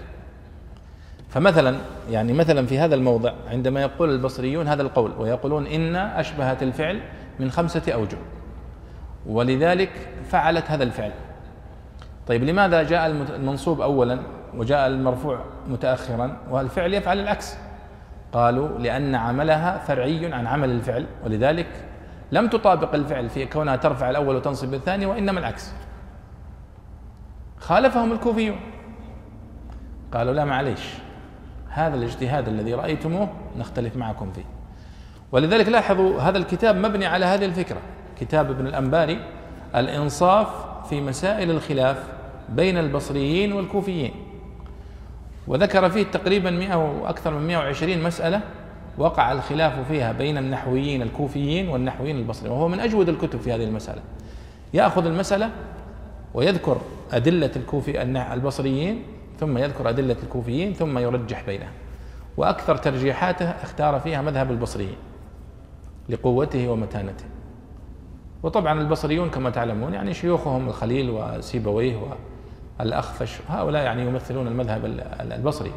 فمثلا 1.29 1.77
يعني 2.11 2.33
مثلا 2.33 2.67
في 2.67 2.79
هذا 2.79 2.95
الموضع 2.95 3.33
عندما 3.51 3.83
يقول 3.83 4.11
البصريون 4.11 4.69
هذا 4.69 4.83
القول 4.83 5.13
ويقولون 5.19 5.67
إن 5.67 5.97
أشبهت 5.97 6.63
الفعل 6.63 7.01
من 7.41 7.51
خمسة 7.51 7.93
أوجه 7.93 8.19
ولذلك 9.27 10.09
فعلت 10.31 10.71
هذا 10.71 10.85
الفعل. 10.85 11.13
طيب 12.27 12.45
لماذا 12.45 12.83
جاء 12.83 13.07
المنصوب 13.07 13.81
أولا؟ 13.81 14.19
وجاء 14.57 14.87
المرفوع 14.87 15.41
متأخرا 15.69 16.37
والفعل 16.51 16.95
يفعل 16.95 17.21
العكس. 17.21 17.57
قالوا 18.33 18.79
لأن 18.79 19.15
عملها 19.15 19.79
فرعي 19.79 20.33
عن 20.33 20.47
عمل 20.47 20.71
الفعل 20.71 21.07
ولذلك 21.25 21.67
لم 22.33 22.49
تطابق 22.49 22.95
الفعل 22.95 23.29
في 23.29 23.47
كونها 23.47 23.77
ترفع 23.77 24.11
الأول 24.11 24.37
وتنصب 24.37 24.75
الثاني 24.75 25.07
وإنما 25.07 25.41
العكس. 25.41 25.73
خالفهم 27.59 28.13
الكوفيون. 28.13 28.57
قالوا 30.13 30.35
لا 30.35 30.45
معليش 30.45 30.95
هذا 31.69 31.95
الاجتهاد 31.95 32.49
الذي 32.49 32.75
رأيتموه 32.75 33.29
نختلف 33.59 33.97
معكم 33.97 34.33
فيه. 34.33 34.45
ولذلك 35.33 35.69
لاحظوا 35.69 36.21
هذا 36.21 36.39
الكتاب 36.39 36.77
مبني 36.77 37.07
على 37.07 37.25
هذه 37.27 37.45
الفكرة. 37.45 37.81
كتاب 38.21 38.51
ابن 38.51 38.67
الأنباري 38.67 39.21
الإنصاف 39.77 40.49
في 40.89 41.01
مسائل 41.01 41.51
الخلاف 41.51 42.09
بين 42.49 42.79
البصريين 42.79 43.53
والكوفيين. 43.53 44.15
وذكر 45.49 45.91
فيه 45.91 46.03
تقريبا 46.03 46.51
100 46.51 46.77
وأكثر 46.77 47.35
من 47.35 47.47
120 47.47 48.03
مسألة 48.03 48.41
وقع 48.99 49.33
الخلاف 49.33 49.89
فيها 49.89 50.13
بين 50.13 50.39
النحويين 50.39 51.03
الكوفيين 51.03 51.69
والنحويين 51.69 52.19
البصريين 52.19 52.53
وهو 52.53 52.69
من 52.69 52.81
أجود 52.81 53.09
الكتب 53.09 53.41
في 53.41 53.53
هذه 53.53 53.65
المسألة. 53.65 54.03
يأخذ 54.75 55.07
المسألة 55.07 55.51
ويذكر 56.35 56.77
أدلة 57.13 57.51
الكوفي 57.57 58.03
البصريين 58.03 59.03
ثم 59.41 59.59
يذكر 59.59 59.89
أدلة 59.89 60.17
الكوفيين 60.23 60.73
ثم 60.73 60.99
يرجح 60.99 61.43
بينها 61.47 61.71
وأكثر 62.37 62.77
ترجيحاته 62.77 63.51
اختار 63.51 64.01
فيها 64.01 64.23
مذهب 64.23 64.51
البصريين 64.51 64.97
لقوته 66.09 66.69
ومتانته. 66.69 67.25
وطبعا 68.43 68.81
البصريون 68.81 69.31
كما 69.31 69.51
تعلمون 69.51 69.95
يعني 69.95 70.15
شيوخهم 70.15 70.69
الخليل 70.69 71.11
وسيبويه 71.11 71.97
والأخفش 72.81 73.39
هؤلاء 73.49 73.85
يعني 73.85 74.03
يمثلون 74.03 74.47
المذهب 74.47 74.85
البصري. 75.21 75.73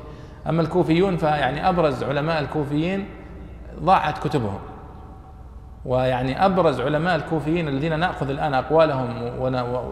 أما 0.49 0.61
الكوفيون 0.61 1.17
فيعني 1.17 1.69
أبرز 1.69 2.03
علماء 2.03 2.39
الكوفيين 2.41 3.05
ضاعت 3.79 4.27
كتبهم. 4.27 4.59
ويعني 5.85 6.45
أبرز 6.45 6.81
علماء 6.81 7.15
الكوفيين 7.15 7.67
الذين 7.67 7.99
نأخذ 7.99 8.29
الآن 8.29 8.53
أقوالهم 8.53 9.09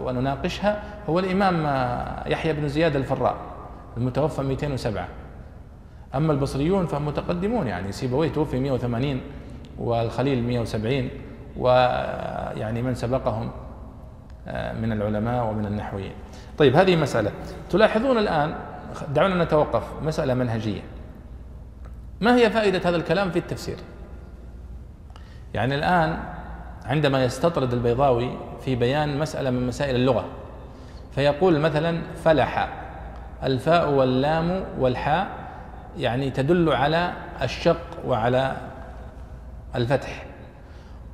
ونناقشها 0.05 0.83
هو 1.09 1.19
الإمام 1.19 1.63
يحيى 2.27 2.53
بن 2.53 2.67
زياد 2.67 2.95
الفراء 2.95 3.35
المتوفى 3.97 4.41
207 4.41 5.07
أما 6.15 6.33
البصريون 6.33 6.85
فهم 6.85 7.05
متقدمون 7.05 7.67
يعني 7.67 7.91
سيبويه 7.91 8.29
توفي 8.29 8.59
180 8.59 9.21
والخليل 9.79 10.43
170 10.43 11.09
ويعني 11.57 12.81
من 12.81 12.95
سبقهم 12.95 13.51
آه، 14.47 14.73
من 14.73 14.91
العلماء 14.91 15.45
ومن 15.45 15.65
النحويين. 15.65 16.13
طيب 16.57 16.75
هذه 16.75 16.95
مسألة. 16.95 17.31
تلاحظون 17.69 18.17
الآن 18.17 18.55
دعونا 19.13 19.43
نتوقف 19.43 19.83
مسألة 20.01 20.33
منهجية. 20.33 20.81
ما 22.21 22.35
هي 22.35 22.49
فائدة 22.49 22.89
هذا 22.89 22.95
الكلام 22.95 23.31
في 23.31 23.39
التفسير؟ 23.39 23.77
يعني 25.53 25.75
الآن 25.75 26.19
عندما 26.85 27.23
يستطرد 27.23 27.73
البيضاوي 27.73 28.37
في 28.61 28.75
بيان 28.75 29.19
مسألة 29.19 29.49
من 29.49 29.67
مسائل 29.67 29.95
اللغة 29.95 30.25
فيقول 31.15 31.59
مثلا 31.59 32.01
فلح 32.23 32.69
الفاء 33.43 33.89
واللام 33.89 34.63
والحاء 34.79 35.27
يعني 35.97 36.31
تدل 36.31 36.69
على 36.69 37.13
الشق 37.41 37.81
وعلى 38.07 38.55
الفتح. 39.75 40.25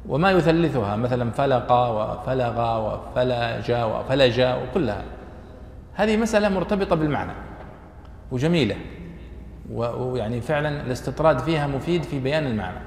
وما 0.07 0.31
يثلثها؟ 0.31 0.95
مثلا 0.95 1.31
فلق 1.31 1.71
وفلغ 1.71 2.79
وفلج 2.79 3.71
وفلج 3.71 4.41
وكلها. 4.41 5.03
هذه 5.93 6.17
مسألة 6.17 6.49
مرتبطة 6.49 6.95
بالمعنى 6.95 7.31
وجميلة 8.31 8.75
ويعني 9.71 10.41
فعلا 10.41 10.81
الاستطراد 10.81 11.39
فيها 11.39 11.67
مفيد 11.67 12.03
في 12.03 12.19
بيان 12.19 12.47
المعنى. 12.47 12.79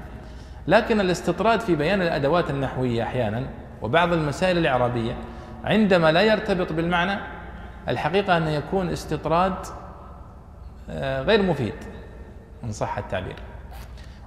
لكن 0.67 0.99
الاستطراد 0.99 1.59
في 1.59 1.75
بيان 1.75 2.01
الأدوات 2.01 2.49
النحوية 2.49 3.03
أحيانا 3.03 3.47
وبعض 3.81 4.13
المسائل 4.13 4.57
الإعرابية 4.57 5.13
عندما 5.63 6.11
لا 6.11 6.21
يرتبط 6.21 6.73
بالمعنى 6.73 7.19
الحقيقة 7.87 8.37
أن 8.37 8.47
يكون 8.47 8.89
استطراد 8.89 9.53
آه، 10.89 11.21
غير 11.21 11.41
مفيد 11.41 11.73
إن 12.63 12.71
صح 12.71 12.97
التعبير. 12.97 13.35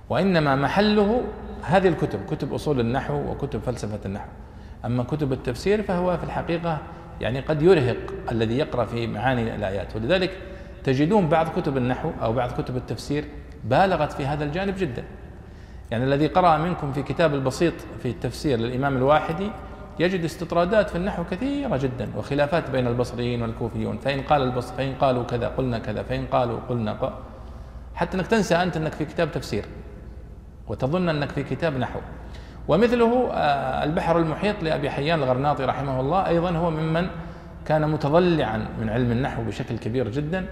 وإنما 0.09 0.57
محله 0.57 1.25
هذه 1.63 1.89
الكتب 1.89 2.27
كتب 2.31 2.55
أصول 2.55 2.81
النحو 2.81 3.31
وكتب 3.31 3.61
فلسفة 3.61 3.99
النحو. 4.07 4.29
أما 4.85 5.03
كتب 5.03 5.33
التفسير 5.33 5.83
فهو 5.83 6.17
في 6.17 6.25
الحقيقة 6.25 6.79
يعني 7.21 7.41
قد 7.41 7.63
يرهق 7.63 7.97
الذي 8.33 8.59
يقرأ 8.59 8.85
في 8.85 9.07
معاني 9.07 9.55
الآيات. 9.55 9.97
ولذلك 9.97 10.31
تجدون 10.85 11.29
بعض 11.29 11.49
كتب 11.49 11.77
النحو 11.77 12.11
أو 12.23 12.33
بعض 12.33 12.51
كتب 12.51 12.77
التفسير 12.77 13.25
بالغت 13.65 14.13
في 14.13 14.27
هذا 14.27 14.45
الجانب 14.45 14.75
جدا. 14.79 15.05
يعني 15.91 16.05
الذي 16.05 16.27
قرأ 16.27 16.59
منكم 16.59 16.93
في 16.93 17.03
كتاب 17.03 17.35
البسيط 17.35 17.75
في 18.03 18.11
التفسير 18.11 18.59
للإمام 18.59 18.97
الواحدي 18.97 19.51
يجد 19.99 20.25
استطرادات 20.25 20.91
في 20.91 20.97
النحو 20.97 21.25
كثيرة 21.25 21.77
جدا 21.77 22.09
وخلافات 22.17 22.71
بين 22.71 22.87
البصريين 22.87 23.43
والكوفيون. 23.43 23.99
فإن 23.99 24.21
قال 24.21 24.43
البصر 24.43 24.75
فإن 24.75 24.95
قالوا 24.95 25.25
كذا 25.25 25.49
قلنا 25.49 25.79
كذا. 25.79 26.03
فإن 26.03 26.27
قالوا 26.27 26.59
قلنا 26.69 26.93
قل 26.93 27.11
حتى 27.95 28.17
أنك 28.17 28.27
تنسى 28.27 28.55
أنت 28.55 28.77
أنك 28.77 28.93
في 28.93 29.05
كتاب 29.05 29.33
تفسير 29.33 29.65
وتظن 30.69 31.09
أنك 31.09 31.31
في 31.31 31.43
كتاب 31.43 31.77
نحو. 31.77 32.01
ومثله 32.69 33.31
آه، 33.33 33.85
البحر 33.85 34.19
المحيط 34.19 34.63
لأبي 34.63 34.91
حيان 34.91 35.19
الغرناطي 35.19 35.65
رحمه 35.65 36.01
الله 36.01 36.27
أيضا 36.27 36.51
هو 36.51 36.71
ممن 36.71 37.09
كان 37.67 37.91
متضلعا 37.91 38.69
من 38.81 38.91
علم 38.91 39.13
النحو 39.13 39.43
بشكل 39.43 39.79
كبير 39.79 40.09
جدا 40.09 40.47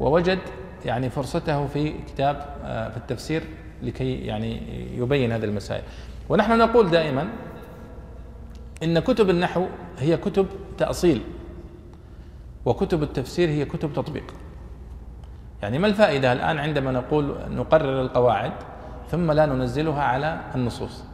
ووجد 0.00 0.38
يعني 0.84 1.10
فرصته 1.10 1.66
في 1.66 1.92
كتاب 2.08 2.46
آه، 2.64 2.88
في 2.88 2.96
التفسير 2.96 3.42
لكي 3.82 4.14
يعني 4.14 4.60
يبين 4.98 5.32
هذه 5.32 5.44
المسائل. 5.44 5.82
ونحن 6.28 6.58
نقول 6.58 6.90
دائما 6.90 7.28
إن 8.82 8.98
كتب 8.98 9.30
النحو 9.30 9.66
هي 9.98 10.16
كتب 10.16 10.46
تأصيل 10.78 11.22
وكتب 12.64 13.02
التفسير 13.02 13.48
هي 13.48 13.64
كتب 13.64 13.92
تطبيق. 13.92 14.34
يعني 15.62 15.78
ما 15.78 15.86
الفائدة 15.86 16.32
الآن 16.32 16.58
عندما 16.58 16.92
نقول 16.92 17.34
نقرر 17.50 18.00
القواعد 18.02 18.52
ثم 19.10 19.32
لا 19.32 19.46
ننزلها 19.46 20.02
على 20.02 20.40
النصوص؟ 20.54 21.04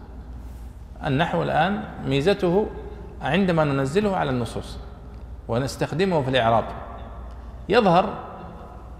النحو 1.06 1.42
الآن 1.42 1.82
ميزته 2.06 2.66
عندما 3.22 3.64
ننزله 3.64 4.16
على 4.16 4.30
النصوص 4.30 4.78
ونستخدمه 5.48 6.22
في 6.22 6.30
الإعراب. 6.30 6.64
يظهر 7.68 8.14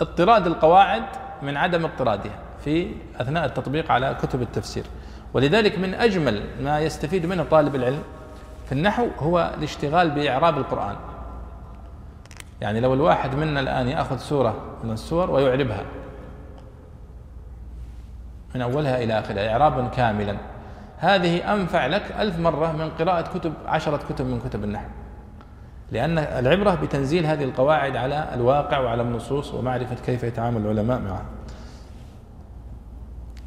اضطراد 0.00 0.46
القواعد 0.46 1.02
من 1.42 1.56
عدم 1.56 1.84
اضطرادها 1.84 2.38
في 2.64 2.94
أثناء 3.20 3.44
التطبيق 3.44 3.90
على 3.90 4.16
كتب 4.22 4.42
التفسير. 4.42 4.84
ولذلك 5.34 5.78
من 5.78 5.94
أجمل 5.94 6.42
ما 6.60 6.80
يستفيد 6.80 7.26
منه 7.26 7.44
طالب 7.50 7.74
العلم 7.74 8.02
في 8.66 8.72
النحو 8.72 9.06
هو 9.18 9.54
الاشتغال 9.58 10.10
بإعراب 10.10 10.58
القرآن. 10.58 10.96
يعني 12.60 12.80
لو 12.80 12.94
الواحد 12.94 13.34
منا 13.34 13.60
الآن 13.60 13.88
يأخذ 13.88 14.16
سورة 14.16 14.54
من 14.84 14.90
السور 14.90 15.30
ويعربها 15.30 15.84
من 18.54 18.62
أولها 18.62 19.02
إلى 19.02 19.18
آخرها 19.18 19.50
اعرابا 19.52 19.88
كاملا. 19.88 20.36
هذه 21.02 21.54
أنفع 21.54 21.86
لك 21.86 22.14
ألف 22.18 22.38
مرة 22.38 22.72
من 22.72 22.90
قراءة 22.90 23.38
كتب 23.38 23.52
عشرة 23.66 24.00
كتب 24.08 24.26
من 24.26 24.40
كتب 24.40 24.64
النحو. 24.64 24.88
لأن 25.90 26.18
العبرة 26.18 26.74
بتنزيل 26.74 27.26
هذه 27.26 27.44
القواعد 27.44 27.96
على 27.96 28.30
الواقع 28.34 28.78
وعلى 28.78 29.02
النصوص 29.02 29.54
ومعرفة 29.54 29.94
كيف 30.06 30.22
يتعامل 30.22 30.60
العلماء 30.60 31.00
معها. 31.00 31.24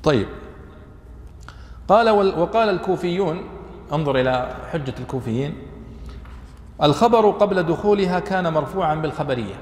طيب. 0.03 0.27
قال 1.87 2.09
وقال 2.39 2.69
الكوفيون 2.69 3.41
انظر 3.93 4.19
إلى 4.19 4.55
حجة 4.71 4.93
الكوفيين. 4.99 5.55
الخبر 6.83 7.29
قبل 7.29 7.63
دخولها 7.63 8.19
كان 8.19 8.53
مرفوعا 8.53 8.95
بالخبرية. 8.95 9.55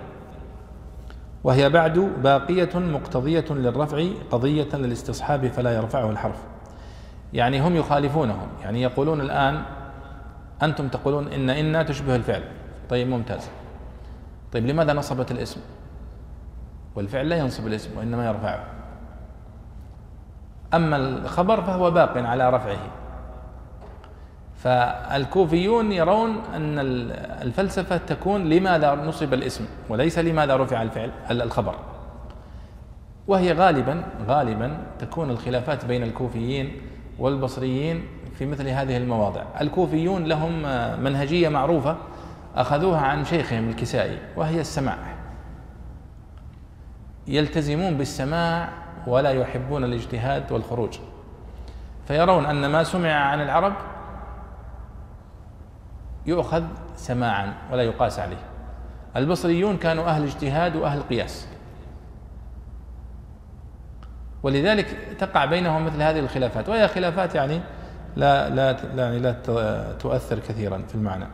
وهي 1.44 1.70
بعد 1.70 2.00
باقية 2.24 2.80
مقتضية 2.80 3.46
للرفع 3.50 4.06
قضية 4.32 4.70
للاستصحاب 4.76 5.48
فلا 5.48 5.76
يرفعه 5.76 6.10
الحرف. 6.10 6.53
يعني 7.34 7.62
هم 7.62 7.76
يخالفونهم 7.76 8.48
يعني 8.62 8.82
يقولون 8.82 9.22
الآن 9.22 9.64
أنتم 10.64 10.88
تقولون 10.88 11.28
إن 11.28 11.50
إن 11.50 11.86
تشبه 11.86 12.16
الفعل. 12.16 12.44
طيب 12.90 13.08
ممتاز. 13.08 13.50
طيب 14.52 14.66
لماذا 14.68 14.94
نصبت 14.94 15.32
الاسم؟ 15.32 15.62
والفعل 16.96 17.30
لا 17.30 17.36
ينصب 17.36 17.68
الاسم 17.68 17.98
وإنما 17.98 18.28
يرفعه. 18.28 18.64
أما 20.74 20.96
الخبر 20.96 21.62
فهو 21.62 21.92
باق 21.92 22.18
على 22.18 22.50
رفعه. 22.50 22.78
فالكوفيون 24.56 25.92
يرون 25.92 26.42
أن 26.56 26.80
الفلسفة 27.42 27.98
تكون 27.98 28.50
لماذا 28.50 28.96
نصب 28.96 29.34
الاسم 29.34 29.66
وليس 29.90 30.20
لماذا 30.20 30.56
رفع 30.56 30.82
الفعل 30.82 31.12
الخبر. 31.32 31.76
وهي 33.28 33.54
غالبا 33.54 34.04
غالبا 34.28 34.78
تكون 35.00 35.30
الخلافات 35.30 35.86
بين 35.86 36.04
الكوفيين 36.04 36.82
والبصريين 37.20 38.08
في 38.38 38.46
مثل 38.46 38.68
هذه 38.68 38.98
المواضع. 38.98 39.44
الكوفيون 39.62 40.24
لهم 40.24 40.62
منهجية 41.04 41.50
معروفة 41.50 41.98
أخذوها 42.56 43.00
عن 43.00 43.26
شيخهم 43.26 43.70
الكسائي 43.70 44.20
وهي 44.36 44.62
السماع. 44.62 44.98
يلتزمون 47.28 47.98
بالسماع 47.98 48.70
ولا 49.08 49.30
يحبون 49.30 49.84
الاجتهاد 49.84 50.52
والخروج. 50.52 50.98
فيرون 52.08 52.46
أن 52.46 52.66
ما 52.66 52.84
سمع 52.84 53.14
عن 53.14 53.42
العرب 53.42 53.74
يؤخذ 56.26 56.64
سماعا 56.96 57.54
ولا 57.72 57.84
يقاس 57.84 58.20
عليه. 58.20 58.44
البصريون 59.16 59.78
كانوا 59.78 60.06
أهل 60.06 60.24
اجتهاد 60.24 60.76
وأهل 60.76 61.02
قياس. 61.02 61.48
ولذلك 64.44 64.98
تقع 65.20 65.46
بينهم 65.46 65.86
مثل 65.86 66.02
هذه 66.02 66.20
الخلافات. 66.20 66.70
وهي 66.70 66.88
خلافات 66.88 67.36
يعني 67.36 67.60
لا 68.16 68.50
لا 68.50 68.78
يعني 68.96 69.20
لا 69.20 69.36
تؤثر 70.00 70.40
كثيرا 70.40 70.82
في 70.88 70.96
المعنى. 70.96 71.26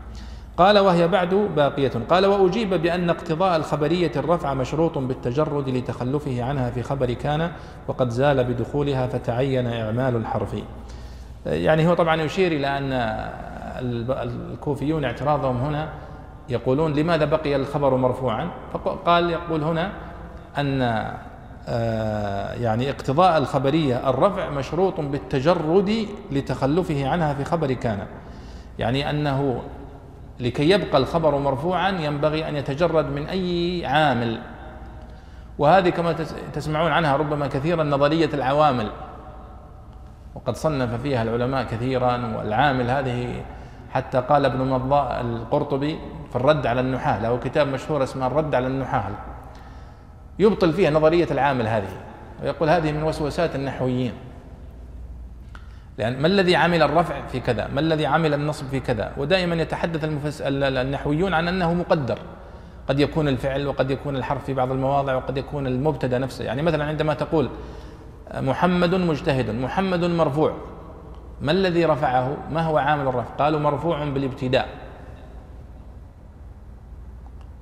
قال 0.57 0.79
وهي 0.79 1.07
بعد 1.07 1.33
باقية. 1.33 1.91
قال 2.09 2.25
وأجيب 2.25 2.73
بأن 2.73 3.09
اقتضاء 3.09 3.57
الخبرية 3.57 4.11
الرفع 4.15 4.53
مشروط 4.53 4.97
بالتجرد 4.97 5.69
لتخلفه 5.69 6.43
عنها 6.43 6.69
في 6.69 6.83
خبر 6.83 7.13
كان 7.13 7.51
وقد 7.87 8.09
زال 8.09 8.43
بدخولها 8.43 9.07
فتعين 9.07 9.67
إعمال 9.67 10.15
الحرف. 10.15 10.55
يعني 11.45 11.87
هو 11.87 11.93
طبعا 11.93 12.21
يشير 12.21 12.51
إلى 12.51 12.67
أن 12.77 12.91
الكوفيون 14.09 15.05
اعتراضهم 15.05 15.57
هنا 15.57 15.89
يقولون 16.49 16.93
لماذا 16.93 17.25
بقي 17.25 17.55
الخبر 17.55 17.95
مرفوعا؟ 17.95 18.49
فقال 18.73 19.29
يقول 19.29 19.63
هنا 19.63 19.91
أن 20.57 20.81
يعني 22.61 22.89
اقتضاء 22.89 23.37
الخبرية. 23.37 24.09
الرفع 24.09 24.49
مشروط 24.49 24.99
بالتجرد 24.99 26.07
لتخلفه 26.31 27.09
عنها 27.09 27.33
في 27.33 27.43
خبر 27.43 27.73
كان. 27.73 27.99
يعني 28.79 29.09
أنه 29.09 29.61
لكي 30.39 30.69
يبقى 30.69 30.97
الخبر 30.97 31.37
مرفوعا 31.37 31.89
ينبغي 31.89 32.49
أن 32.49 32.55
يتجرد 32.55 33.05
من 33.05 33.25
أي 33.25 33.85
عامل. 33.85 34.41
وهذه 35.57 35.89
كما 35.89 36.15
تسمعون 36.53 36.91
عنها 36.91 37.17
ربما 37.17 37.47
كثيرا 37.47 37.83
نظرية 37.83 38.29
العوامل. 38.33 38.91
وقد 40.35 40.55
صنف 40.55 41.01
فيها 41.01 41.23
العلماء 41.23 41.63
كثيرا 41.63 42.35
والعامل 42.37 42.89
هذه 42.89 43.43
حتى 43.91 44.19
قال 44.19 44.45
ابن 44.45 44.69
مضاء 44.69 45.21
القرطبي 45.21 45.99
في 46.29 46.35
الرد 46.35 46.67
على 46.67 46.81
النحاة. 46.81 47.21
له 47.21 47.37
كتاب 47.37 47.67
مشهور 47.67 48.03
اسمه 48.03 48.27
الرد 48.27 48.55
على 48.55 48.67
النحاة. 48.67 49.09
يبطل 50.39 50.73
فيها 50.73 50.89
نظرية 50.89 51.27
العامل 51.31 51.67
هذه 51.67 51.89
ويقول 52.43 52.69
هذه 52.69 52.91
من 52.91 53.03
وسوسات 53.03 53.55
النحويين. 53.55 54.13
لأن 55.97 56.21
ما 56.21 56.27
الذي 56.27 56.55
عمل 56.55 56.81
الرفع 56.81 57.27
في 57.27 57.39
كذا؟ 57.39 57.67
ما 57.67 57.79
الذي 57.79 58.05
عمل 58.05 58.33
النصب 58.33 58.67
في 58.67 58.79
كذا؟ 58.79 59.11
ودائما 59.17 59.55
يتحدث 59.55 60.03
المفس... 60.03 60.41
النحويون 60.41 61.33
عن 61.33 61.47
أنه 61.47 61.73
مقدر. 61.73 62.19
قد 62.89 62.99
يكون 62.99 63.27
الفعل 63.27 63.67
وقد 63.67 63.91
يكون 63.91 64.15
الحرف 64.15 64.45
في 64.45 64.53
بعض 64.53 64.71
المواضع 64.71 65.15
وقد 65.15 65.37
يكون 65.37 65.67
المبتدأ 65.67 66.17
نفسه. 66.17 66.45
يعني 66.45 66.61
مثلا 66.61 66.85
عندما 66.85 67.13
تقول 67.13 67.49
محمد 68.33 68.95
مجتهد 68.95 69.49
محمد 69.49 70.03
مرفوع 70.05 70.53
ما 71.41 71.51
الذي 71.51 71.85
رفعه؟ 71.85 72.37
ما 72.51 72.61
هو 72.61 72.77
عامل 72.77 73.07
الرفع؟ 73.07 73.29
قالوا 73.39 73.59
مرفوع 73.59 74.05
بالابتداء. 74.05 74.67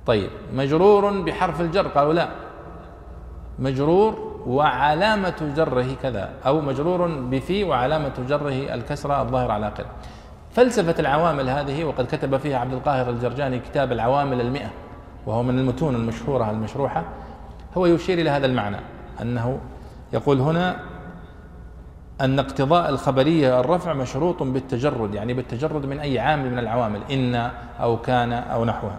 طيب 0.06 0.30
مجرور 0.54 1.20
بحرف 1.20 1.60
الجر؟ 1.60 1.88
قالوا 1.88 2.12
لا. 2.12 2.28
مجرور 3.58 4.42
وعلامة 4.46 5.52
جره 5.56 5.86
كذا 6.02 6.30
أو 6.46 6.60
مجرور 6.60 7.06
بفي 7.06 7.64
وعلامة 7.64 8.12
جره 8.28 8.74
الكسرة 8.74 9.22
الظاهر 9.22 9.50
على 9.50 9.68
آخره. 9.68 9.86
فلسفة 10.50 10.94
العوامل 10.98 11.50
هذه 11.50 11.84
وقد 11.84 12.06
كتب 12.06 12.36
فيها 12.36 12.58
عبد 12.58 12.72
القاهر 12.72 13.10
الجرجاني 13.10 13.58
كتاب 13.58 13.92
العوامل 13.92 14.40
المئة 14.40 14.70
وهو 15.26 15.42
من 15.42 15.58
المتون 15.58 15.94
المشهورة 15.94 16.50
المشروحة 16.50 17.04
هو 17.76 17.86
يشير 17.86 18.18
إلى 18.18 18.30
هذا 18.30 18.46
المعنى 18.46 18.76
أنه 19.22 19.58
يقول 20.12 20.40
هنا 20.40 20.76
أن 22.20 22.38
اقتضاء 22.38 22.88
الخبرية 22.90 23.60
الرفع 23.60 23.92
مشروط 23.92 24.42
بالتجرد 24.42 25.14
يعني 25.14 25.34
بالتجرد 25.34 25.86
من 25.86 26.00
أي 26.00 26.18
عامل 26.18 26.50
من 26.50 26.58
العوامل 26.58 27.00
إن 27.10 27.50
أو 27.80 27.96
كان 27.96 28.32
أو 28.32 28.64
نحوها. 28.64 28.96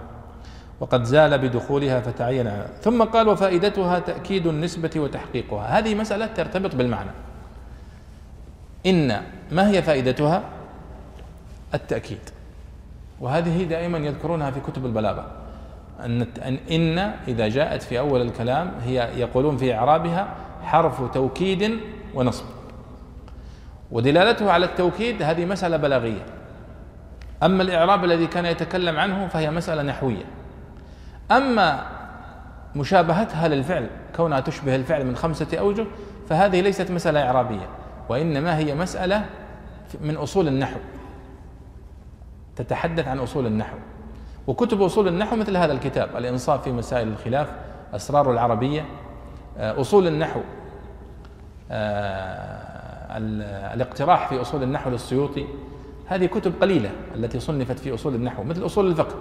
وقد 0.80 1.04
زال 1.04 1.38
بدخولها 1.38 2.00
فتعين 2.02 2.52
ثم 2.82 3.04
قال 3.04 3.28
وفائدتها 3.28 4.00
تأكيد 4.00 4.48
النسبة 4.48 4.92
وتحقيقها. 4.96 5.80
هذه 5.80 5.96
مسألة 5.96 6.26
ترتبط 6.26 6.76
بالمعنى. 6.76 7.12
إن 8.86 9.22
ما 9.52 9.70
هي 9.70 9.82
فائدتها؟ 9.82 10.44
التأكيد. 11.74 12.20
وهذه 13.20 13.64
دائما 13.64 13.98
يذكرونها 13.98 14.52
في 14.52 14.60
كتب 14.60 14.86
البلاغة. 14.86 15.28
أن 16.06 16.28
إن 16.72 16.98
إذا 17.28 17.48
جاءت 17.48 17.84
في 17.84 18.00
أول 18.00 18.22
الكلام 18.22 18.72
هي 18.86 19.10
يقولون 19.18 19.58
في 19.58 19.76
إعرابها 19.76 20.36
حرف 20.64 21.14
توكيد 21.14 21.80
ونصب. 22.14 22.46
ودلالته 23.92 24.52
على 24.52 24.66
التوكيد 24.66 25.22
هذه 25.22 25.46
مسألة 25.46 25.78
بلاغية. 25.78 26.26
أما 27.44 27.64
الإعراب 27.64 28.04
الذي 28.04 28.28
كان 28.28 28.46
يتكلم 28.46 29.00
عنه 29.00 29.28
فهي 29.28 29.52
مسألة 29.52 29.82
نحوية. 29.82 30.39
أما 31.32 31.86
مشابهتها 32.76 33.48
للفعل 33.48 33.90
كونها 34.16 34.40
تشبه 34.40 34.76
الفعل 34.76 35.06
من 35.06 35.16
خمسة 35.16 35.58
أوجه 35.60 35.86
فهذه 36.30 36.62
ليست 36.62 36.92
مسألة 36.92 37.24
إعرابية 37.24 37.70
وإنما 38.10 38.58
هي 38.58 38.76
مسألة 38.76 39.26
من 40.02 40.18
أصول 40.18 40.48
النحو. 40.48 40.80
تتحدث 42.56 43.08
عن 43.08 43.20
أصول 43.20 43.46
النحو. 43.46 43.78
وكتب 44.48 44.82
أصول 44.82 45.08
النحو 45.08 45.36
مثل 45.36 45.58
هذا 45.58 45.74
الكتاب 45.74 46.18
الإنصاف 46.18 46.64
في 46.64 46.72
مسائل 46.72 47.08
الخلاف 47.08 47.52
أسرار 47.94 48.32
العربية 48.32 48.86
آه، 49.58 49.82
أصول 49.82 50.08
النحو 50.08 50.42
آه، 51.72 53.18
الاقتراح 53.74 54.30
في 54.30 54.42
أصول 54.42 54.64
النحو 54.64 54.90
للسيوطي. 54.90 55.46
هذه 56.06 56.26
كتب 56.26 56.54
قليلة 56.62 56.92
التي 57.16 57.40
صنفت 57.40 57.80
في 57.80 57.94
أصول 57.94 58.16
النحو 58.16 58.44
مثل 58.44 58.66
أصول 58.66 58.88
الفقه. 58.88 59.16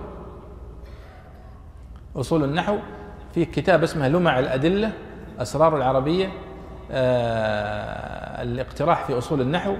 أصول 2.20 2.44
النحو 2.44 2.76
في 3.34 3.44
كتاب 3.44 3.82
اسمه 3.82 4.08
لمع 4.08 4.38
الأدلة 4.38 4.92
أسرار 5.38 5.76
العربية 5.76 6.28
آه، 6.90 8.42
الاقتراح 8.42 9.04
في 9.04 9.18
أصول 9.18 9.40
النحو 9.40 9.74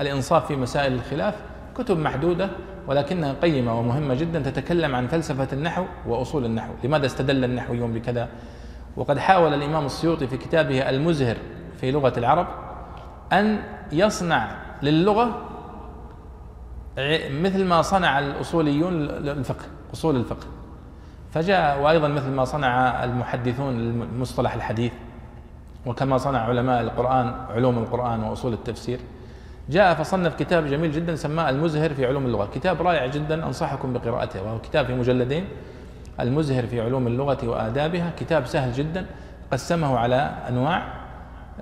الإنصاف 0.00 0.46
في 0.46 0.56
مسائل 0.56 0.92
الخلاف 0.92 1.34
كتب 1.74 1.98
محدودة 1.98 2.50
ولكنها 2.86 3.32
قيمة 3.32 3.78
ومهمة 3.78 4.14
جدا 4.14 4.40
تتكلم 4.40 4.94
عن 4.94 5.06
فلسفة 5.06 5.48
النحو 5.52 5.84
وأصول 6.06 6.44
النحو. 6.44 6.72
لماذا 6.84 7.06
استدل 7.06 7.44
النحويون 7.44 7.92
بكذا؟ 7.92 8.28
وقد 8.96 9.18
حاول 9.18 9.54
الإمام 9.54 9.86
السيوطي 9.86 10.26
في 10.26 10.36
كتابه 10.36 10.90
المزهر 10.90 11.36
في 11.80 11.90
لغة 11.90 12.12
العرب 12.18 12.46
أن 13.32 13.62
يصنع 13.92 14.56
للغة 14.82 15.48
مثل 17.30 17.64
ما 17.64 17.82
صنع 17.82 18.18
الأصوليون 18.18 19.02
الفقه 19.10 19.64
أصول 19.94 20.16
الفقه. 20.16 20.46
فجاء 21.32 21.82
وأيضا 21.82 22.08
مثل 22.08 22.30
ما 22.30 22.44
صنع 22.44 23.04
المحدثون 23.04 23.74
المصطلح 24.02 24.54
الحديث 24.54 24.92
وكما 25.86 26.18
صنع 26.18 26.38
علماء 26.38 26.80
القرآن 26.80 27.34
علوم 27.50 27.78
القرآن 27.78 28.22
وأصول 28.22 28.52
التفسير 28.52 28.98
جاء 29.68 29.94
فصنف 29.94 30.34
كتاب 30.34 30.66
جميل 30.66 30.92
جدا 30.92 31.16
سماه 31.16 31.50
المزهر 31.50 31.94
في 31.94 32.06
علوم 32.06 32.26
اللغة. 32.26 32.48
كتاب 32.54 32.82
رائع 32.82 33.06
جدا 33.06 33.46
أنصحكم 33.46 33.92
بقراءته 33.92 34.42
وهو 34.42 34.58
كتاب 34.58 34.86
في 34.86 34.94
مجلدين 34.94 35.44
المزهر 36.20 36.66
في 36.66 36.80
علوم 36.80 37.06
اللغة 37.06 37.48
وآدابها. 37.48 38.10
كتاب 38.18 38.46
سهل 38.46 38.72
جدا 38.72 39.06
قسمه 39.52 39.98
على 39.98 40.30
أنواع 40.48 40.82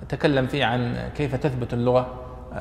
تكلم 0.09 0.47
فيه 0.47 0.65
عن 0.65 1.09
كيف 1.15 1.35
تثبت 1.35 1.73
اللغة 1.73 2.07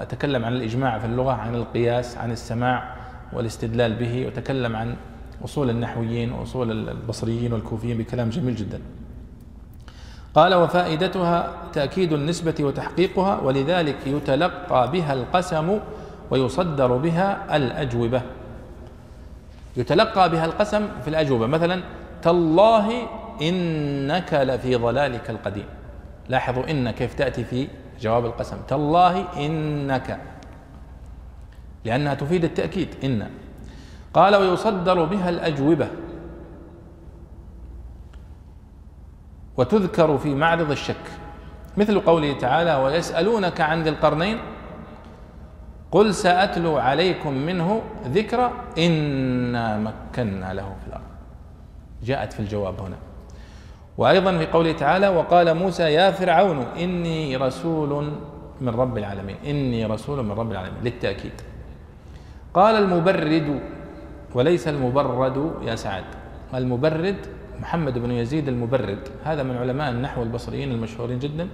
تكلم 0.09 0.45
عن 0.45 0.53
الإجماع 0.53 0.99
في 0.99 1.07
اللغة 1.07 1.33
عن 1.33 1.55
القياس 1.55 2.19
عن 2.19 2.33
السماع 2.33 2.95
والاستدلال 3.33 3.95
به 3.95 4.27
وتكلم 4.27 4.77
عن 4.77 4.97
أصول 5.45 5.71
النحويين 5.71 6.33
وأصول 6.33 6.89
البصريين 6.89 7.53
والكوفيين 7.53 7.99
بكلام 7.99 8.31
جميل 8.31 8.57
جدا. 8.57 8.81
قال 10.35 10.55
وفائدتها 10.55 11.53
تأكيد 11.73 12.13
النسبة 12.13 12.55
وتحقيقها 12.61 13.41
ولذلك 13.41 14.07
يتلقى 14.07 14.91
بها 14.91 15.13
القسم 15.13 15.79
ويصدر 16.31 16.97
بها 16.97 17.57
الأجوبة. 17.57 18.23
يتلقى 19.77 20.31
بها 20.31 20.45
القسم 20.45 20.89
في 21.03 21.09
الأجوبة 21.11 21.47
مثلا 21.47 21.83
تالله 22.23 23.07
إنك 23.43 24.35
لفي 24.35 24.75
ضلالك 24.75 25.31
القديم. 25.31 25.67
لاحظوا 26.29 26.71
إن 26.71 26.91
كيف 26.91 27.15
تأتي 27.15 27.45
في 27.45 27.69
جواب 28.01 28.27
القسم 28.27 28.57
تالله 28.69 29.47
إنك. 29.47 30.21
لأنها 31.85 32.15
تفيد 32.15 32.45
التأكيد 32.45 32.89
إن. 33.05 33.31
قال 34.15 34.37
ويصدر 34.37 35.05
بها 35.05 35.29
الأجوبة. 35.29 35.89
وتذكر 39.57 40.19
في 40.19 40.35
معرض 40.35 40.71
الشك. 40.71 41.11
مثل 41.77 42.01
قوله 42.01 42.33
تعالى 42.33 42.75
ويسألونك 42.75 43.61
عن 43.61 43.83
ذي 43.83 43.91
القرنين. 43.91 44.39
قل 45.93 46.15
سأتلو 46.15 46.79
عليكم 46.79 47.35
منه 47.35 47.83
ذكرى 48.05 48.51
إنا 48.79 49.79
مكنا 49.79 50.55
له 50.55 50.77
في 50.83 50.89
الأرض. 50.89 51.11
جاءت 52.03 52.33
في 52.33 52.41
الجواب 52.41 52.81
هنا. 52.81 52.97
وأيضا 53.99 54.39
في 54.39 54.47
قوله 54.47 54.73
تعالى 54.73 55.09
وقال 55.09 55.55
موسى 55.55 55.83
يا 55.83 56.11
فرعون 56.11 56.59
إني 56.63 57.37
رسول 57.37 58.13
من 58.61 58.69
رب 58.69 58.99
العالمين. 58.99 59.37
إني 59.47 59.87
رسول 59.87 60.25
من 60.25 60.33
رب 60.33 60.53
العالمين. 60.53 60.83
للتأكيد. 60.85 61.33
قال 62.55 62.75
المبرد 62.75 63.61
وليس 64.35 64.69
المبرد 64.69 65.53
يا 65.63 65.75
سعد. 65.75 66.05
المبرد 66.55 67.17
محمد 67.61 67.99
بن 67.99 68.11
يزيد 68.11 68.49
المبرد. 68.49 68.99
هذا 69.25 69.43
من 69.43 69.57
علماء 69.57 69.91
النحو 69.91 70.23
البصريين 70.23 70.71
المشهورين 70.73 71.19
جدا 71.19 71.49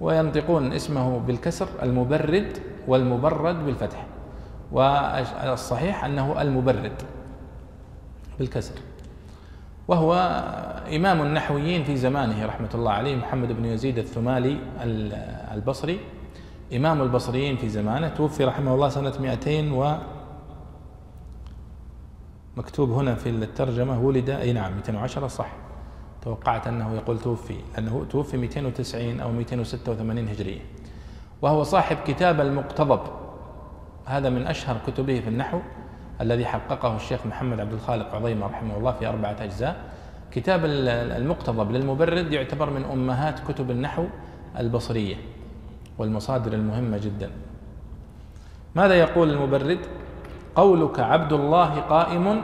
وينطقون 0.00 0.72
اسمه 0.72 1.18
بالكسر 1.18 1.68
المبرد 1.82 2.58
والمبرد 2.88 3.66
بالفتح. 3.66 4.06
والصحيح 4.72 6.04
أنه 6.04 6.42
المبرد 6.42 6.92
بالكسر. 8.38 8.74
وهو 9.88 10.14
إمام 10.96 11.22
النحويين 11.22 11.84
في 11.84 11.96
زمانه 11.96 12.46
رحمة 12.46 12.70
الله 12.74 12.90
عليه 12.90 13.16
محمد 13.16 13.52
بن 13.52 13.64
يزيد 13.64 13.98
الثمالي 13.98 14.58
البصري. 15.54 16.00
إمام 16.76 17.02
البصريين 17.02 17.56
في 17.56 17.68
زمانه 17.68 18.08
توفي 18.08 18.44
رحمه 18.44 18.74
الله 18.74 18.88
سنة 18.88 19.12
200 19.20 19.72
و 19.72 19.96
مكتوب 22.56 22.90
هنا 22.90 23.14
في 23.14 23.28
الترجمة 23.28 24.00
ولد 24.00 24.30
أي 24.30 24.52
نعم 24.52 24.74
210 24.74 25.26
صح. 25.28 25.52
توقعت 26.22 26.66
أنه 26.66 26.94
يقول 26.94 27.18
توفي 27.18 27.56
لأنه 27.74 28.06
توفي 28.10 28.36
290 28.36 29.20
أو 29.20 29.32
286 29.32 30.28
هجرية. 30.28 30.60
وهو 31.42 31.62
صاحب 31.62 31.96
كتاب 32.06 32.40
المقتضب. 32.40 33.00
هذا 34.04 34.30
من 34.30 34.46
أشهر 34.46 34.76
كتبه 34.86 35.20
في 35.20 35.28
النحو 35.28 35.60
الذي 36.20 36.46
حققه 36.46 36.96
الشيخ 36.96 37.26
محمد 37.26 37.60
عبد 37.60 37.72
الخالق 37.72 38.14
عظيمة 38.14 38.46
رحمه 38.46 38.76
الله 38.76 38.92
في 38.92 39.06
أربعة 39.06 39.36
أجزاء. 39.40 39.76
كتاب 40.30 40.64
المقتضب 40.64 41.70
للمبرد 41.70 42.32
يعتبر 42.32 42.70
من 42.70 42.84
أمهات 42.84 43.40
كتب 43.48 43.70
النحو 43.70 44.04
البصرية 44.58 45.16
والمصادر 45.98 46.52
المهمة 46.52 46.98
جدا. 46.98 47.30
ماذا 48.74 48.94
يقول 48.94 49.30
المبرد؟ 49.30 49.78
قولك 50.56 51.00
عبد 51.00 51.32
الله 51.32 51.80
قائم 51.80 52.42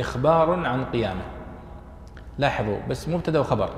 إخبار 0.00 0.66
عن 0.66 0.84
قيامه. 0.84 1.22
لاحظوا 2.38 2.78
بس 2.88 3.08
مبتدأ 3.08 3.40
وخبر 3.40 3.70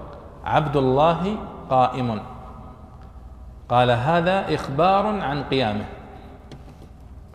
عبد 0.44 0.76
الله 0.76 1.36
قائم. 1.70 2.22
قال 3.68 3.90
هذا 3.90 4.54
إخبار 4.54 5.06
عن 5.06 5.42
قيامه. 5.42 5.84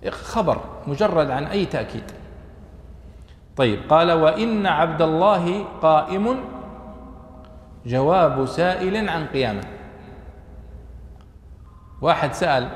خبر 0.10 0.58
مجرد 0.88 1.30
عن 1.32 1.44
أي 1.46 1.66
تأكيد. 1.66 2.12
طيب 3.58 3.80
قال 3.90 4.12
وإن 4.12 4.66
عبد 4.66 5.02
الله 5.02 5.66
قائم. 5.82 6.38
جواب 7.86 8.46
سائل 8.46 9.10
عن 9.10 9.26
قيامه. 9.26 9.64
واحد 12.02 12.34
سأل 12.34 12.70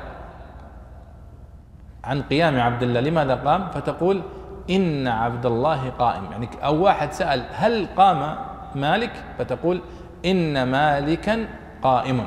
عن 2.04 2.22
قيام 2.22 2.60
عبد 2.60 2.82
الله. 2.82 3.00
لماذا 3.00 3.34
قام؟ 3.34 3.66
فتقول 3.74 4.22
إن 4.70 5.08
عبد 5.08 5.46
الله 5.46 5.90
قائم. 5.98 6.24
يعني 6.32 6.48
أو 6.64 6.82
واحد 6.82 7.12
سأل 7.12 7.44
هل 7.54 7.86
قام 7.96 8.36
مالك؟ 8.74 9.12
فتقول 9.38 9.80
إن 10.24 10.62
مالكا 10.62 11.46
قائم. 11.82 12.26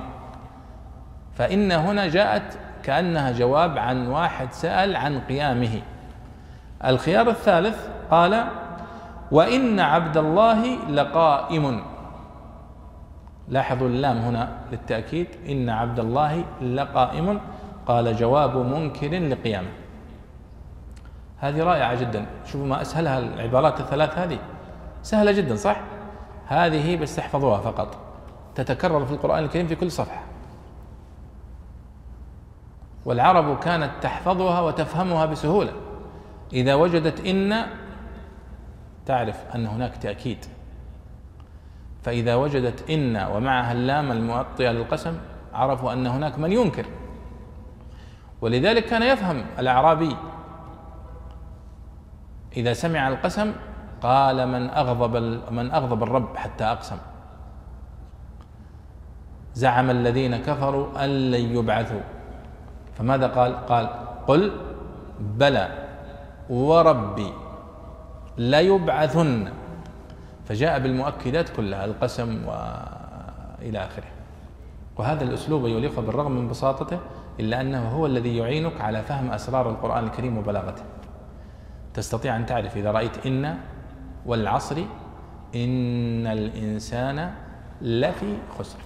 فإن 1.36 1.72
هنا 1.72 2.08
جاءت 2.08 2.58
كأنها 2.84 3.32
جواب 3.32 3.78
عن 3.78 4.08
واحد 4.08 4.52
سأل 4.52 4.96
عن 4.96 5.20
قيامه. 5.20 5.82
الخيار 6.86 7.30
الثالث 7.30 7.88
قال 8.12 8.44
وإن 9.32 9.80
عبد 9.80 10.18
الله 10.18 10.76
لقائم. 10.90 11.84
لاحظوا 13.50 13.88
اللام 13.88 14.18
هنا 14.18 14.50
للتأكيد. 14.72 15.28
إن 15.50 15.70
عبد 15.70 16.00
الله 16.00 16.44
لقائم. 16.62 17.40
قال 17.86 18.16
جواب 18.16 18.58
منكر 18.58 19.20
لقيامة. 19.20 19.70
هذه 21.38 21.64
رائعة 21.64 21.96
جدا. 22.02 22.26
شوفوا 22.46 22.68
ما 22.68 22.82
أسهلها 22.82 23.20
العبارات 23.20 23.80
الثلاث 23.80 24.18
هذه. 24.18 24.40
سهلة 25.02 25.32
جدا 25.32 25.56
صح؟ 25.56 25.82
هذه 26.48 26.96
بس 26.96 27.16
تحفظوها 27.16 27.60
فقط. 27.60 27.98
تتكرر 28.56 29.06
في 29.06 29.12
القرآن 29.12 29.44
الكريم 29.44 29.68
في 29.68 29.76
كل 29.76 29.92
صفحة. 29.92 30.24
والعرب 33.06 33.60
كانت 33.60 33.92
تحفظها 34.02 34.62
وتفهمها 34.62 35.26
بسهولة. 35.26 35.74
إذا 36.54 36.76
وجدت 36.76 37.26
إن 37.26 37.66
تعرف 39.06 39.56
أن 39.56 39.68
هناك 39.68 39.98
تأكيد. 39.98 40.46
فإذا 42.04 42.36
وجدت 42.36 42.90
إن 42.90 43.18
ومعها 43.18 43.72
اللام 43.72 44.12
المؤطية 44.12 44.72
للقسم 44.72 45.18
عرفوا 45.54 45.94
أن 45.94 46.08
هناك 46.08 46.40
من 46.40 46.52
ينكر. 46.52 46.86
ولذلك 48.44 48.86
كان 48.86 49.04
يفهم 49.04 49.46
الأعرابي 49.60 50.16
إذا 52.58 52.74
سمع 52.74 53.08
القسم 53.08 53.54
قال 54.02 54.48
من 54.48 54.70
أغضب 54.70 55.16
من 55.52 55.72
أغضب 55.72 56.04
الرب 56.04 56.38
حتى 56.38 56.64
أقسم. 56.64 56.98
زعم 59.54 59.90
الذين 59.90 60.38
كفروا 60.38 61.04
أن 61.04 61.32
لن 61.32 61.56
يبعثوا. 61.56 62.02
فماذا 62.98 63.28
قال؟ 63.28 63.66
قال 63.66 63.90
قل 64.28 64.52
بلى 65.20 65.68
وربي 66.50 67.34
ليبعثن. 68.38 69.52
فجاء 70.46 70.80
بالمؤكدات 70.80 71.50
كلها 71.50 71.86
القسم 71.86 72.48
والى 72.48 73.80
آخره. 73.80 74.12
وهذا 74.98 75.24
الأسلوب 75.24 75.68
يليق 75.68 76.00
بالرغم 76.00 76.32
من 76.32 76.48
بساطته 76.48 77.00
إلا 77.40 77.62
أنه 77.62 77.90
هو 77.90 78.06
الذي 78.06 78.38
يعينك 78.38 78.82
على 78.82 79.02
فهم 79.02 79.32
أسرار 79.32 79.70
القرآن 79.70 80.04
الكريم 80.04 80.38
وبلاغته. 80.38 80.84
تستطيع 81.94 82.36
أن 82.36 82.46
تعرف 82.46 82.78
إذا 82.78 82.92
رأيت 82.92 83.26
إن 83.26 83.58
والعصر 84.26 84.78
إن 85.56 86.28
الإنسان 86.28 87.32
لفي 87.82 88.36
خسر. 88.60 88.80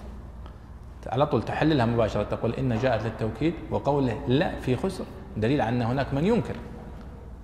على 1.06 1.26
طول 1.26 1.42
تحللها 1.42 1.86
مباشرة 1.86 2.22
تقول 2.22 2.54
إن 2.54 2.78
جاءت 2.78 3.02
للتوكيد 3.04 3.54
وقوله 3.70 4.20
لا 4.28 4.60
في 4.60 4.76
خسر 4.76 5.04
دليل 5.36 5.60
على 5.60 5.76
أن 5.76 5.82
هناك 5.82 6.14
من 6.14 6.26
ينكر. 6.26 6.54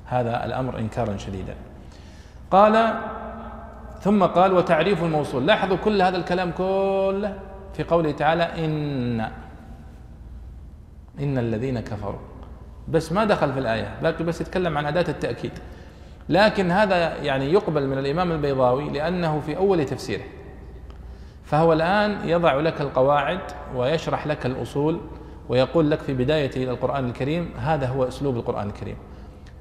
هذا 0.06 0.44
الأمر 0.44 0.78
إنكارا 0.78 1.16
شديدا. 1.16 1.54
قال 2.50 2.94
ثم 4.00 4.24
قال 4.24 4.52
وتعريف 4.52 5.02
الموصول. 5.02 5.46
لاحظوا 5.46 5.76
كل 5.76 6.02
هذا 6.02 6.16
الكلام 6.16 6.50
كله 6.50 7.38
في 7.74 7.82
قوله 7.82 8.12
تعالى 8.12 8.64
إن 8.64 9.30
إن 11.20 11.38
الذين 11.38 11.80
كفروا. 11.80 12.20
بس 12.88 13.12
ما 13.12 13.24
دخل 13.24 13.52
في 13.52 13.58
الآية 13.58 13.94
باقي 14.02 14.24
بس 14.24 14.40
يتكلم 14.40 14.78
عن 14.78 14.86
أداة 14.86 15.04
التأكيد. 15.08 15.52
لكن 16.28 16.70
هذا 16.70 17.16
يعني 17.16 17.52
يقبل 17.52 17.86
من 17.86 17.98
الإمام 17.98 18.32
البيضاوي 18.32 18.90
لأنه 18.90 19.40
في 19.40 19.56
أول 19.56 19.84
تفسيره. 19.84 20.24
فهو 21.44 21.72
الآن 21.72 22.28
يضع 22.28 22.54
لك 22.54 22.80
القواعد 22.80 23.40
ويشرح 23.74 24.26
لك 24.26 24.46
الأصول 24.46 25.00
ويقول 25.48 25.90
لك 25.90 25.98
في 25.98 26.14
بداية 26.14 26.70
القرآن 26.70 27.04
الكريم 27.04 27.50
هذا 27.58 27.86
هو 27.86 28.08
أسلوب 28.08 28.36
القرآن 28.36 28.66
الكريم. 28.66 28.96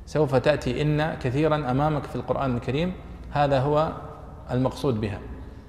سوف 0.06 0.36
تأتي 0.36 0.82
إن 0.82 1.16
كثيرا 1.22 1.56
أمامك 1.72 2.04
في 2.04 2.16
القرآن 2.16 2.56
الكريم 2.56 2.94
هذا 3.32 3.60
هو 3.60 3.92
المقصود 4.52 5.02
بها. 5.02 5.20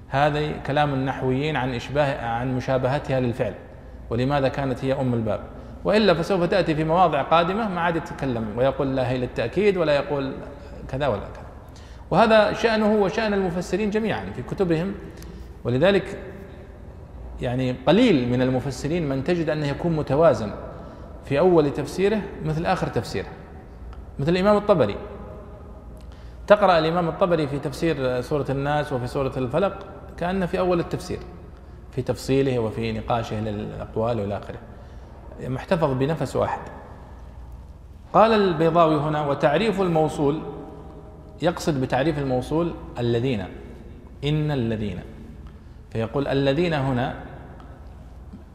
هذا 0.07 0.51
كلام 0.51 0.93
النحويين 0.93 1.55
عن 1.55 1.73
إشباه 1.73 2.25
عن 2.25 2.55
مشابهتها 2.55 3.19
للفعل. 3.19 3.53
ولماذا 4.09 4.47
كانت 4.47 4.85
هي 4.85 4.93
أم 4.93 5.13
الباب؟ 5.13 5.54
وإلا 5.85 6.13
فسوف 6.13 6.43
تأتي 6.43 6.75
في 6.75 6.83
مواضع 6.83 7.21
قادمة 7.21 7.69
ما 7.69 7.81
عاد 7.81 7.95
يتكلم 7.95 8.57
ويقول 8.57 8.95
لا 8.95 9.09
هي 9.09 9.17
للتأكيد 9.17 9.77
ولا 9.77 9.95
يقول 9.95 10.33
كذا 10.87 11.07
ولا 11.07 11.19
كذا. 11.21 11.45
وهذا 12.11 12.53
شأنه 12.53 12.93
وشأن 12.95 13.33
المفسرين 13.33 13.89
جميعا 13.89 14.25
في 14.35 14.41
كتبهم 14.41 14.93
ولذلك 15.63 16.19
يعني 17.41 17.75
قليل 17.87 18.29
من 18.29 18.41
المفسرين 18.41 19.09
من 19.09 19.23
تجد 19.23 19.49
أنه 19.49 19.67
يكون 19.67 19.95
متوازن 19.95 20.51
في 21.25 21.39
أول 21.39 21.73
تفسيره 21.73 22.21
مثل 22.45 22.65
آخر 22.65 22.87
تفسيره 22.87 23.27
مثل 24.19 24.31
الإمام 24.31 24.57
الطبري. 24.57 24.95
تقرأ 26.47 26.79
الإمام 26.79 27.07
الطبري 27.07 27.47
في 27.47 27.59
تفسير 27.59 28.21
سورة 28.21 28.45
الناس 28.49 28.93
وفي 28.93 29.07
سورة 29.07 29.33
الفلق 29.37 29.85
كأن 30.17 30.45
في 30.45 30.59
أول 30.59 30.79
التفسير 30.79 31.19
في 31.91 32.01
تفصيله 32.01 32.59
وفي 32.59 32.91
نقاشه 32.91 33.39
للأقوال 33.39 34.19
وإلى 34.19 34.37
آخره 34.37 34.57
محتفظ 35.41 35.93
بنفس 35.93 36.35
واحد. 36.35 36.59
قال 38.13 38.33
البيضاوي 38.33 38.95
هنا 38.95 39.27
وتعريف 39.27 39.81
الموصول 39.81 40.39
يقصد 41.41 41.81
بتعريف 41.81 42.19
الموصول 42.19 42.73
الذين 42.99 43.45
إن 44.23 44.51
الذين. 44.51 44.99
فيقول 45.91 46.27
الذين 46.27 46.73
هنا 46.73 47.15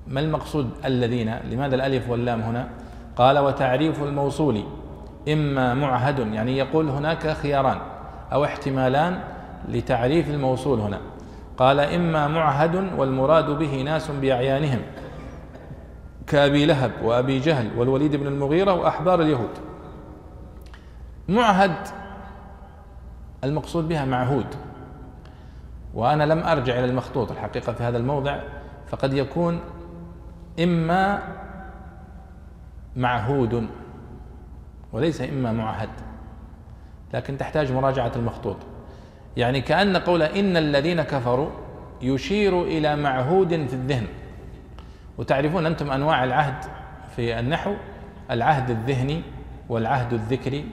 ما 0.07 0.21
المقصود 0.21 0.71
الذين؟ 0.85 1.35
لماذا 1.51 1.75
الألف 1.75 2.11
واللام 2.11 2.41
هنا؟ 2.41 2.69
قال 3.17 3.39
وتعريف 3.39 4.03
الموصول 4.03 4.65
إما 5.29 5.75
معهد 5.75 6.19
يعني 6.19 6.59
يقول 6.59 6.89
هناك 6.89 7.29
خياران 7.29 7.79
أو 8.33 8.45
احتمالان 8.45 9.21
لتعريف 9.69 10.31
الموصول 10.31 10.81
هنا. 10.81 11.01
قال 11.59 11.81
إما 11.81 12.29
معهد 12.29 12.91
والمراد 12.97 13.51
به 13.51 13.83
ناس 13.83 14.11
بأعيانهم. 14.11 14.81
كأبي 16.31 16.67
لهب 16.67 16.93
وأبي 17.03 17.39
جهل 17.39 17.71
والوليد 17.77 18.17
بن 18.17 18.27
المغيرة 18.27 18.75
وأحبار 18.75 19.23
اليهود. 19.23 19.51
معهد 21.29 21.77
المقصود 23.45 23.89
بها 23.89 24.05
معهود. 24.05 24.47
وأنا 25.95 26.25
لم 26.25 26.39
أرجع 26.39 26.79
إلى 26.79 26.85
المخطوط 26.85 27.31
الحقيقة 27.31 27.73
في 27.73 27.83
هذا 27.83 27.99
الموضع 27.99 28.41
فقد 28.87 29.15
يكون 29.15 29.61
إما 30.63 31.23
معهود 32.97 33.67
وليس 34.93 35.21
إما 35.21 35.53
معهد 35.53 35.91
لكن 37.15 37.39
تحتاج 37.39 37.73
مراجعة 37.73 38.13
المخطوط. 38.17 38.57
يعني 39.37 39.61
كأن 39.61 39.97
قول 39.97 40.23
إن 40.23 40.57
الذين 40.57 41.03
كفروا 41.03 41.51
يشير 42.03 42.63
إلى 42.63 42.97
معهود 42.97 43.49
في 43.49 43.75
الذهن. 43.75 44.07
وتعرفون 45.21 45.67
أنتم 45.67 45.91
أنواع 45.91 46.25
العهد 46.25 46.65
في 47.17 47.39
النحو 47.39 47.75
العهد 48.31 48.71
الذهني 48.71 49.23
والعهد 49.69 50.13
الذكري. 50.13 50.67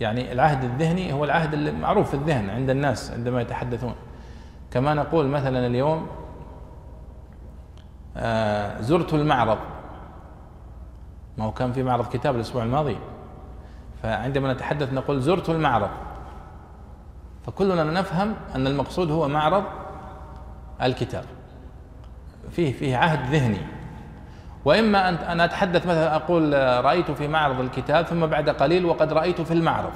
يعني 0.00 0.32
العهد 0.32 0.64
الذهني 0.64 1.12
هو 1.12 1.24
العهد 1.24 1.54
المعروف 1.54 2.08
في 2.08 2.14
الذهن 2.14 2.50
عند 2.50 2.70
الناس 2.70 3.10
عندما 3.10 3.40
يتحدثون. 3.40 3.94
كما 4.70 4.94
نقول 4.94 5.26
مثلا 5.26 5.66
اليوم 5.66 6.06
آه 8.16 8.80
زرت 8.80 9.14
المعرض. 9.14 9.58
ما 11.38 11.44
هو 11.44 11.52
كان 11.52 11.72
في 11.72 11.82
معرض 11.82 12.08
كتاب 12.08 12.34
الأسبوع 12.34 12.62
الماضي. 12.62 12.96
فعندما 14.02 14.52
نتحدث 14.52 14.92
نقول 14.92 15.20
زرت 15.20 15.50
المعرض. 15.50 15.90
فكلنا 17.46 17.84
نفهم 17.84 18.34
أن 18.54 18.66
المقصود 18.66 19.10
هو 19.10 19.28
معرض 19.28 19.64
الكتاب. 20.82 21.24
فيه 22.52 22.72
فيه 22.72 22.96
عهد 22.96 23.34
ذهني. 23.34 23.60
وإما 24.64 25.08
أن 25.32 25.40
أتحدث 25.40 25.86
مثلا 25.86 26.16
أقول 26.16 26.52
رأيت 26.84 27.10
في 27.10 27.28
معرض 27.28 27.60
الكتاب 27.60 28.04
ثم 28.04 28.26
بعد 28.26 28.48
قليل 28.48 28.84
وقد 28.84 29.12
رأيت 29.12 29.40
في 29.40 29.54
المعرض. 29.54 29.92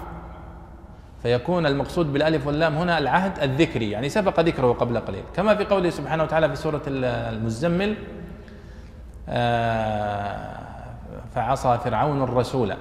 فيكون 1.22 1.66
المقصود 1.66 2.12
بالألف 2.12 2.46
واللام 2.46 2.74
هنا 2.74 2.98
العهد 2.98 3.38
الذكري 3.42 3.90
يعني 3.90 4.08
سبق 4.08 4.40
ذكره 4.40 4.72
قبل 4.72 4.98
قليل. 4.98 5.22
كما 5.36 5.54
في 5.54 5.64
قوله 5.64 5.90
سبحانه 5.90 6.22
وتعالى 6.22 6.48
في 6.48 6.56
سورة 6.56 6.82
المزمل 6.86 7.94
آه، 9.28 10.58
فعصى 11.34 11.78
فرعون 11.84 12.22
الرسول. 12.22 12.74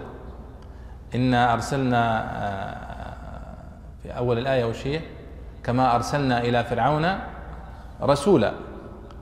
إنا 1.15 1.53
أرسلنا 1.53 2.23
آه، 2.47 2.75
في 4.03 4.17
أول 4.17 4.37
الآية 4.37 4.65
وش 4.65 4.87
هي؟ 4.87 4.99
كما 5.63 5.95
أرسلنا 5.95 6.41
إلى 6.41 6.63
فرعون 6.63 7.19
رسولا. 8.01 8.53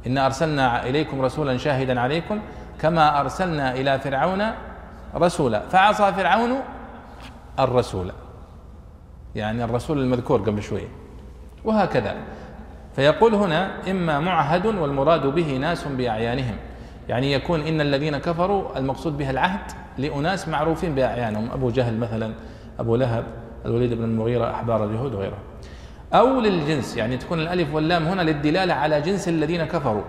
إنا 0.07 0.25
أرسلنا 0.25 0.89
إليكم 0.89 1.21
رسولا 1.21 1.57
شاهدا 1.57 1.99
عليكم 1.99 2.39
كما 2.81 3.19
أرسلنا 3.19 3.73
إلى 3.73 3.99
فرعون 3.99 4.43
رسولا. 5.15 5.59
فعصى 5.59 6.13
فرعون 6.13 6.49
الرسول 7.59 8.11
يعني 9.35 9.63
الرسول 9.63 9.99
المذكور 9.99 10.41
قبل 10.41 10.61
شوية 10.61 10.87
وهكذا. 11.65 12.15
فيقول 12.95 13.33
هنا 13.33 13.91
إما 13.91 14.19
معهد 14.19 14.65
والمراد 14.65 15.27
به 15.27 15.57
ناس 15.57 15.87
بأعيانهم 15.87 16.55
يعني 17.09 17.33
يكون 17.33 17.61
إن 17.61 17.81
الذين 17.81 18.17
كفروا 18.17 18.77
المقصود 18.77 19.17
بها 19.17 19.31
العهد 19.31 19.71
لأناس 19.97 20.47
معروفين 20.47 20.95
بأعيانهم 20.95 21.51
أبو 21.51 21.69
جهل 21.69 21.97
مثلا 21.97 22.33
أبو 22.79 22.95
لهب 22.95 23.23
الوليد 23.65 23.93
بن 23.93 24.03
المغيرة 24.03 24.51
أحبار 24.51 24.85
اليهود 24.85 25.13
وغيره 25.13 25.37
أو 26.13 26.39
للجنس 26.39 26.97
يعني 26.97 27.17
تكون 27.17 27.39
الألف 27.39 27.73
واللام 27.73 28.07
هنا 28.07 28.21
للدلالة 28.21 28.73
على 28.73 29.01
جنس 29.01 29.27
الذين 29.27 29.63
كفروا. 29.65 30.03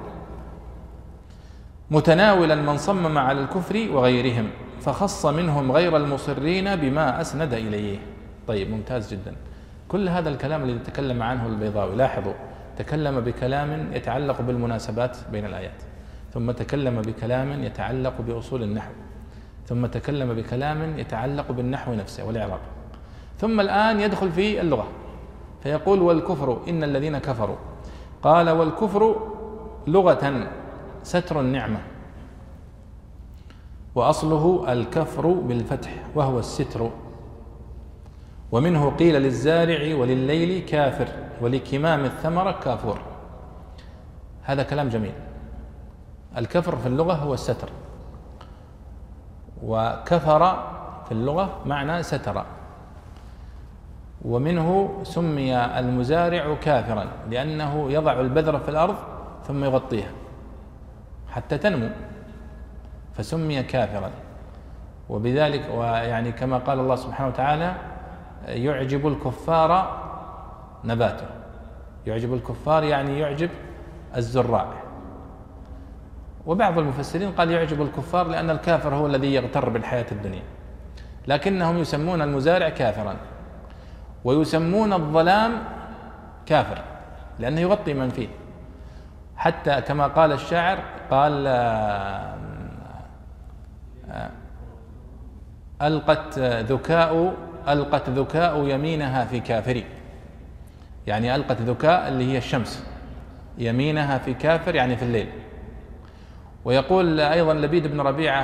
متناولا 1.91 2.55
من 2.55 2.77
صمم 2.77 3.19
على 3.19 3.41
الكفر 3.41 3.89
وغيرهم 3.93 4.51
فخص 4.81 5.27
منهم 5.27 5.73
غير 5.73 5.97
المصرين 5.97 6.77
بما 6.77 7.21
أسند 7.21 7.55
إليه. 7.55 7.99
طيب 8.49 8.71
ممتاز 8.71 9.13
جدا. 9.13 9.35
كل 9.89 10.09
هذا 10.09 10.29
الكلام 10.29 10.65
الذي 10.65 10.79
تكلم 10.79 11.23
عنه 11.23 11.47
البيضاوي 11.47 11.97
لاحظوا 11.97 12.33
تكلم 12.77 13.21
بكلام 13.21 13.93
يتعلق 13.93 14.41
بالمناسبات 14.41 15.17
بين 15.33 15.45
الآيات 15.47 15.83
ثم 16.35 16.51
تكلم 16.51 17.03
بكلام 17.03 17.65
يتعلق 17.65 18.21
بأصول 18.21 18.63
النحو 18.63 18.91
ثم 19.67 19.87
تكلم 19.87 20.35
بكلام 20.35 20.99
يتعلق 20.99 21.53
بالنحو 21.53 21.95
نفسه 21.95 22.25
والإعراب 22.25 22.61
ثم 23.39 23.61
الآن 23.61 24.01
يدخل 24.01 24.33
في 24.33 24.61
اللغة. 24.61 24.89
فيقول 25.63 26.03
والكفر 26.03 26.59
إن 26.69 26.85
الذين 26.85 27.19
كفروا. 27.19 27.57
قال 28.23 28.51
والكفر 28.51 29.17
لغة 29.87 30.49
ستر 31.03 31.41
النعمة. 31.41 31.81
وأصله 33.95 34.73
الكفر 34.73 35.27
بالفتح 35.27 35.91
وهو 36.15 36.39
الستر. 36.39 36.91
ومنه 38.53 38.91
قيل 38.91 39.23
للزارع 39.23 39.95
ولليل 39.95 40.67
كافر 40.67 41.09
ولكمام 41.41 42.05
الثمرة 42.05 42.51
كافور. 42.51 42.99
هذا 44.43 44.63
كلام 44.63 44.89
جميل. 44.89 45.13
الكفر 46.37 46.77
في 46.77 46.87
اللغة 46.87 47.13
هو 47.13 47.35
الستر. 47.35 47.69
وكفر 49.63 50.65
في 51.05 51.13
اللغة 51.13 51.59
معنى 51.67 52.03
ستر. 52.03 52.45
ومنه 54.25 54.99
سمي 55.03 55.57
المزارع 55.57 56.55
كافرا 56.55 57.07
لأنه 57.31 57.93
يضع 57.93 58.21
البذرة 58.21 58.59
في 58.59 58.69
الأرض 58.69 58.97
ثم 59.47 59.65
يغطيها 59.65 60.11
حتى 61.29 61.59
تنمو 61.59 61.89
فسمي 63.15 63.63
كافرا. 63.63 64.11
وبذلك 65.09 65.69
ويعني 65.75 66.33
كما 66.33 66.59
قال 66.59 66.79
الله 66.79 66.97
سبحانه 66.97 67.29
وتعالى 67.29 67.75
يعجب 68.47 69.07
الكفار 69.09 70.01
نباته. 70.85 71.27
يعجب 72.07 72.35
الكفار 72.35 72.85
يعني 72.85 73.19
يعجب 73.19 73.51
الزراع. 74.17 74.67
وبعض 76.47 76.79
المفسرين 76.79 77.33
قال 77.33 77.51
يعجب 77.51 77.83
الكفار 77.83 78.29
لأن 78.29 78.51
الكافر 78.51 78.95
هو 78.95 79.07
الذي 79.07 79.35
يغتر 79.35 79.69
بالحياة 79.69 80.07
الدنيا 80.13 80.43
لكنهم 81.27 81.79
يسمون 81.79 82.23
المزارع 82.23 82.69
كافرا. 82.69 83.17
ويسمون 84.25 84.93
الظلام 84.93 85.53
كافر 86.47 86.79
لأنه 87.39 87.61
يغطي 87.61 87.95
من 87.95 88.09
فيه. 88.09 88.29
حتى 89.37 89.81
كما 89.81 90.07
قال 90.07 90.33
الشاعر 90.33 90.79
قال 91.11 91.47
ألقت 95.83 96.39
ذكاء 96.39 97.35
ألقت 97.69 98.11
ذكاء 98.11 98.67
يمينها 98.67 99.25
في 99.25 99.41
كافر. 99.41 99.83
يعني 101.07 101.35
ألقت 101.35 101.63
ذكاء 101.63 102.09
اللي 102.09 102.33
هي 102.33 102.39
الشمس 102.39 102.85
يمينها 103.59 104.19
في 104.19 104.35
كافر 104.35 104.75
يعني 104.75 104.97
في 104.97 105.03
الليل. 105.03 105.29
ويقول 106.65 107.21
أيضا 107.21 107.55
لبيد 107.55 107.87
بن 107.87 108.01
ربيعة 108.01 108.43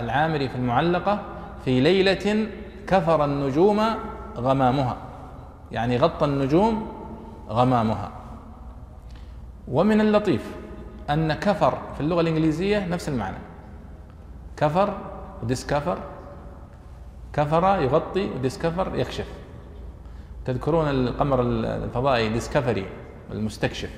العامري 0.00 0.48
في 0.48 0.56
المعلقة 0.56 1.20
في 1.64 1.80
ليلة 1.80 2.46
كفر 2.86 3.24
النجوم 3.24 3.80
غمامها. 4.36 4.96
يعني 5.72 5.96
غطى 5.96 6.24
النجوم 6.24 6.88
غمامها. 7.48 8.10
ومن 9.68 10.00
اللطيف 10.00 10.54
أن 11.10 11.32
كفر 11.32 11.78
في 11.94 12.00
اللغة 12.00 12.20
الإنجليزية 12.20 12.86
نفس 12.86 13.08
المعنى. 13.08 13.38
كفر 14.56 14.96
وديسكفر 15.42 15.98
كفر 17.32 17.82
يغطي 17.82 18.30
وديسكفر 18.30 18.92
يكشف. 18.94 19.28
تذكرون 20.44 20.88
القمر 20.88 21.42
الفضائي 21.42 22.28
ديسكفري 22.28 22.86
المستكشف. 23.32 23.90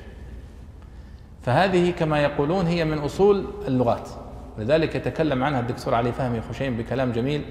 فهذه 1.43 1.91
كما 1.91 2.23
يقولون 2.23 2.67
هي 2.67 2.85
من 2.85 2.99
أصول 2.99 3.45
اللغات. 3.69 4.09
لذلك 4.59 4.95
يتكلم 4.95 5.45
عنها 5.45 5.61
الدكتور 5.61 5.95
علي 5.95 6.13
فهمي 6.13 6.41
خشيم 6.41 6.77
بكلام 6.77 7.13
جميل 7.13 7.45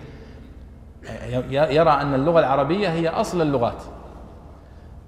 يرى 1.51 1.89
أن 1.89 2.13
اللغة 2.13 2.39
العربية 2.39 2.89
هي 2.89 3.07
أصل 3.09 3.41
اللغات 3.41 3.83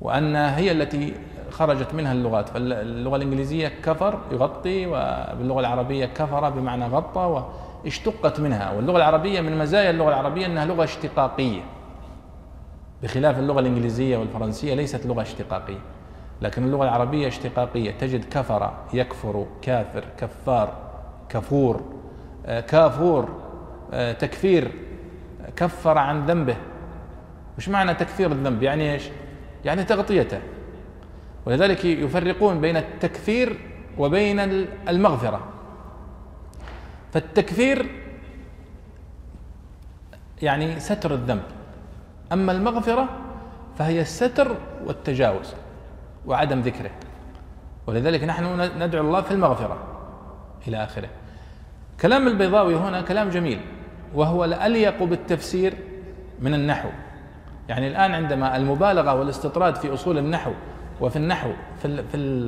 وأن 0.02 0.36
هي 0.36 0.72
التي 0.72 1.14
خرجت 1.52 1.94
منها 1.94 2.12
اللغات. 2.12 2.50
فاللغة 2.50 3.16
الإنجليزية 3.16 3.68
كفر 3.68 4.20
يغطي 4.32 4.86
وباللغة 4.88 5.60
العربية 5.60 6.06
كفر 6.06 6.50
بمعنى 6.50 6.86
غطى 6.86 7.46
واشتقت 7.84 8.40
منها. 8.40 8.72
واللغة 8.72 8.98
العربية 8.98 9.42
من 9.42 9.58
مزايا 9.58 9.90
اللغة 9.90 10.10
العربية 10.10 10.46
أنها 10.46 10.66
لغة 10.66 10.84
اشتقاقية 10.84 11.62
بخلاف 13.04 13.40
اللغة 13.40 13.60
الإنجليزية 13.60 14.18
والفرنسية 14.18 14.74
ليست 14.74 15.06
لغة 15.06 15.22
اشتقاقية. 15.22 15.80
لكن 16.42 16.64
اللغة 16.64 16.84
العربية 16.84 17.28
اشتقاقية. 17.28 17.92
تجد 17.92 18.26
كفر 18.26 18.74
يكفر 18.94 19.46
كافر 19.62 20.04
كفار 20.18 20.74
كفور 21.30 21.82
آه، 22.46 22.60
كافور 22.62 23.30
آه، 23.94 24.12
تكفير. 24.12 24.72
كفر 25.56 25.98
عن 25.98 26.26
ذنبه. 26.26 26.56
وش 27.58 27.70
معنى 27.70 27.94
تكفير 27.94 28.32
الذنب 28.32 28.64
يعني 28.64 28.94
إيش؟ 28.94 29.04
يعني 29.66 29.84
تغطيته. 29.84 30.40
ولذلك 31.46 31.86
يفرقون 31.86 32.62
بين 32.62 32.78
التكفير 32.78 33.60
وبين 33.98 34.40
المغفرة. 34.90 35.48
فالتكفير 37.14 37.86
يعني 40.42 40.80
ستر 40.80 41.14
الذنب. 41.14 41.44
أما 42.34 42.52
المغفرة 42.52 43.10
فهي 43.78 44.02
الستر 44.02 44.56
والتجاوز 44.86 45.54
وعدم 46.26 46.62
ذكره. 46.62 46.92
ولذلك 47.88 48.24
نحن 48.24 48.62
ندعو 48.84 49.04
الله 49.04 49.22
في 49.22 49.32
المغفرة 49.32 49.78
إلى 50.68 50.84
آخره. 50.84 51.10
كلام 52.02 52.28
البيضاوي 52.28 52.76
هنا 52.76 53.02
كلام 53.02 53.30
جميل. 53.30 53.60
وهو 54.14 54.46
الأليق 54.46 55.04
بالتفسير 55.04 55.74
من 56.40 56.54
النحو. 56.54 56.90
يعني 57.70 57.88
الآن 57.88 58.14
عندما 58.14 58.58
المبالغة 58.58 59.14
والاستطراد 59.14 59.76
في 59.76 59.94
أصول 59.94 60.18
النحو 60.18 60.52
وفي 61.02 61.16
النحو 61.16 61.52
في 61.82 62.04
في 62.04 62.48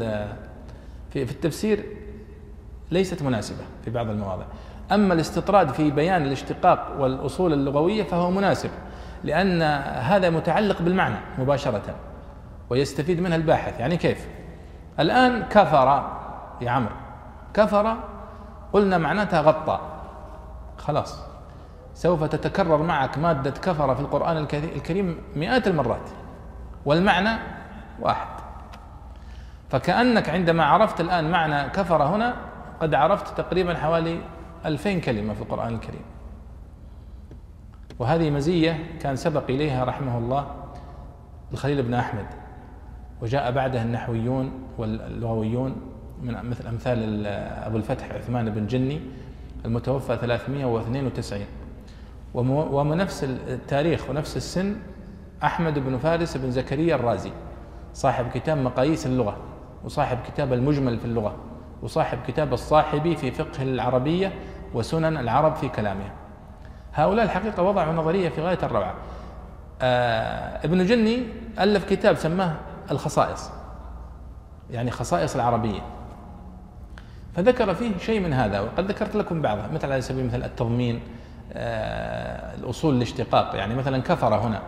في, 1.10 1.26
في 1.26 1.32
التفسير 1.32 1.86
ليست 2.92 3.24
مناسبة 3.24 3.64
في 3.86 3.92
بعض 3.92 4.10
المواضع. 4.10 4.44
أما 4.92 5.14
الاستطراد 5.14 5.70
في 5.70 5.92
بيان 5.92 6.26
الاشتقاق 6.26 6.96
والأصول 7.00 7.54
اللغوية 7.54 8.04
فهو 8.04 8.32
مناسب 8.32 8.70
لأن 9.24 9.62
هذا 10.02 10.30
متعلق 10.30 10.82
بالمعنى 10.82 11.16
مباشرة 11.38 11.96
ويستفيد 12.70 13.20
منها 13.22 13.36
الباحث. 13.36 13.80
يعني 13.80 13.98
كيف؟ 13.98 14.28
الآن 15.00 15.44
كفر 15.44 16.12
يا 16.62 16.72
عمرو 16.72 16.96
كفر 17.54 17.98
قلنا 18.74 18.98
معناتها 18.98 19.42
غطى. 19.42 19.80
خلاص. 20.78 21.27
سوف 21.98 22.24
تتكرر 22.24 22.84
معك 22.84 23.18
مادة 23.18 23.52
كفر 23.52 23.96
في 23.96 24.02
القرآن 24.02 24.38
الكريم 24.76 25.18
مئات 25.36 25.68
المرات. 25.68 26.10
والمعنى 26.86 27.40
واحد. 28.00 28.28
فكأنك 29.70 30.30
عندما 30.30 30.66
عرفت 30.66 31.02
الآن 31.02 31.32
معنى 31.32 31.70
كفر 31.70 32.04
هنا 32.04 32.36
قد 32.80 32.94
عرفت 32.94 33.38
تقريبا 33.38 33.78
حوالي 33.78 34.22
ألفين 34.66 35.02
كلمة 35.02 35.34
في 35.34 35.42
القرآن 35.42 35.74
الكريم. 35.74 36.02
وهذه 38.00 38.30
مزية 38.30 38.98
كان 39.02 39.16
سبق 39.16 39.44
إليها 39.50 39.84
رحمه 39.84 40.18
الله 40.18 40.56
الخليل 41.54 41.84
بن 41.84 41.94
أحمد. 41.94 42.26
وجاء 43.22 43.52
بعده 43.52 43.82
النحويون 43.82 44.52
واللغويون 44.78 45.76
من 46.22 46.50
مثل 46.50 46.68
أمثال 46.68 47.28
أبو 47.66 47.78
الفتح 47.78 48.12
عثمان 48.12 48.50
بن 48.50 48.68
جني 48.68 49.02
المتوفى 49.66 50.18
392 50.18 51.46
ونفس 52.34 53.24
التاريخ 53.24 54.10
ونفس 54.10 54.38
السن 54.38 54.76
أحمد 55.44 55.80
بن 55.80 55.98
فارس 55.98 56.38
بن 56.38 56.52
زكريا 56.52 56.96
الرازي 56.96 57.32
صاحب 57.94 58.26
كتاب 58.34 58.58
مقاييس 58.58 59.06
اللغة 59.06 59.38
وصاحب 59.84 60.18
كتاب 60.28 60.54
المجمل 60.54 61.00
في 61.00 61.06
اللغة 61.06 61.36
وصاحب 61.82 62.18
كتاب 62.28 62.54
الصاحبي 62.54 63.16
في 63.16 63.32
فقه 63.32 63.64
العربية 63.64 64.34
وسنن 64.74 65.18
العرب 65.18 65.56
في 65.56 65.70
كلامها. 65.70 66.12
هؤلاء 66.94 67.26
الحقيقة 67.26 67.64
وضعوا 67.64 67.94
نظرية 67.94 68.30
في 68.30 68.42
غاية 68.42 68.60
الروعة. 68.64 68.94
آه 69.82 70.66
ابن 70.66 70.86
جني 70.86 71.24
ألف 71.60 71.90
كتاب 71.90 72.16
سماه 72.16 72.56
الخصائص 72.92 73.52
يعني 74.72 74.92
خصائص 74.92 75.36
العربية. 75.36 75.82
فذكر 77.36 77.74
فيه 77.74 77.98
شيء 77.98 78.20
من 78.20 78.34
هذا 78.34 78.60
وقد 78.60 78.92
ذكرت 78.92 79.16
لكم 79.16 79.42
بعضها 79.42 79.68
مثل 79.74 79.92
على 79.92 80.02
سبيل 80.02 80.26
مثل 80.26 80.44
التضمين 80.44 81.02
الأصول 81.52 82.96
الاشتقاق 82.96 83.56
يعني 83.56 83.76
مثلا 83.76 84.02
كفر 84.02 84.36
هنا. 84.36 84.62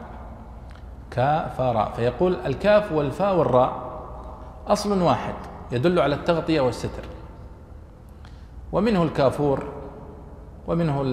كفر. 1.12 1.92
فيقول 1.96 2.38
الكاف 2.46 2.92
والفاء 2.92 3.36
والراء 3.36 3.90
أصل 4.68 5.02
واحد 5.02 5.34
يدل 5.72 6.00
على 6.00 6.16
التغطية 6.16 6.62
والستر. 6.62 7.04
ومنه 8.72 9.04
الكافور 9.04 9.74
ومنه 10.68 11.04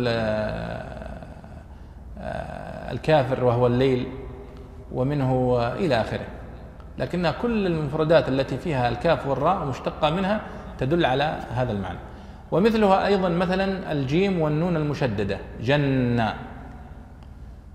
آه، 2.18 2.92
الكافر 2.92 3.44
وهو 3.44 3.66
الليل 3.66 4.08
ومنه 4.92 5.58
إلى 5.72 6.00
آخره. 6.00 6.26
لكن 6.98 7.32
كل 7.42 7.66
المفردات 7.66 8.28
التي 8.28 8.56
فيها 8.56 8.88
الكاف 8.88 9.26
والراء 9.26 9.64
مشتقة 9.64 10.10
منها 10.10 10.40
تدل 10.78 11.06
على 11.06 11.38
هذا 11.50 11.72
المعنى. 11.72 11.98
ومثلها 12.50 13.06
أيضا 13.06 13.28
مثلا 13.28 13.92
الجيم 13.92 14.40
والنون 14.40 14.76
المشددة 14.76 15.38
جنة. 15.60 16.34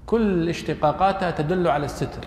كل 0.05 0.49
اشتقاقاتها 0.49 1.31
تدل 1.31 1.67
على 1.67 1.85
الستر. 1.85 2.25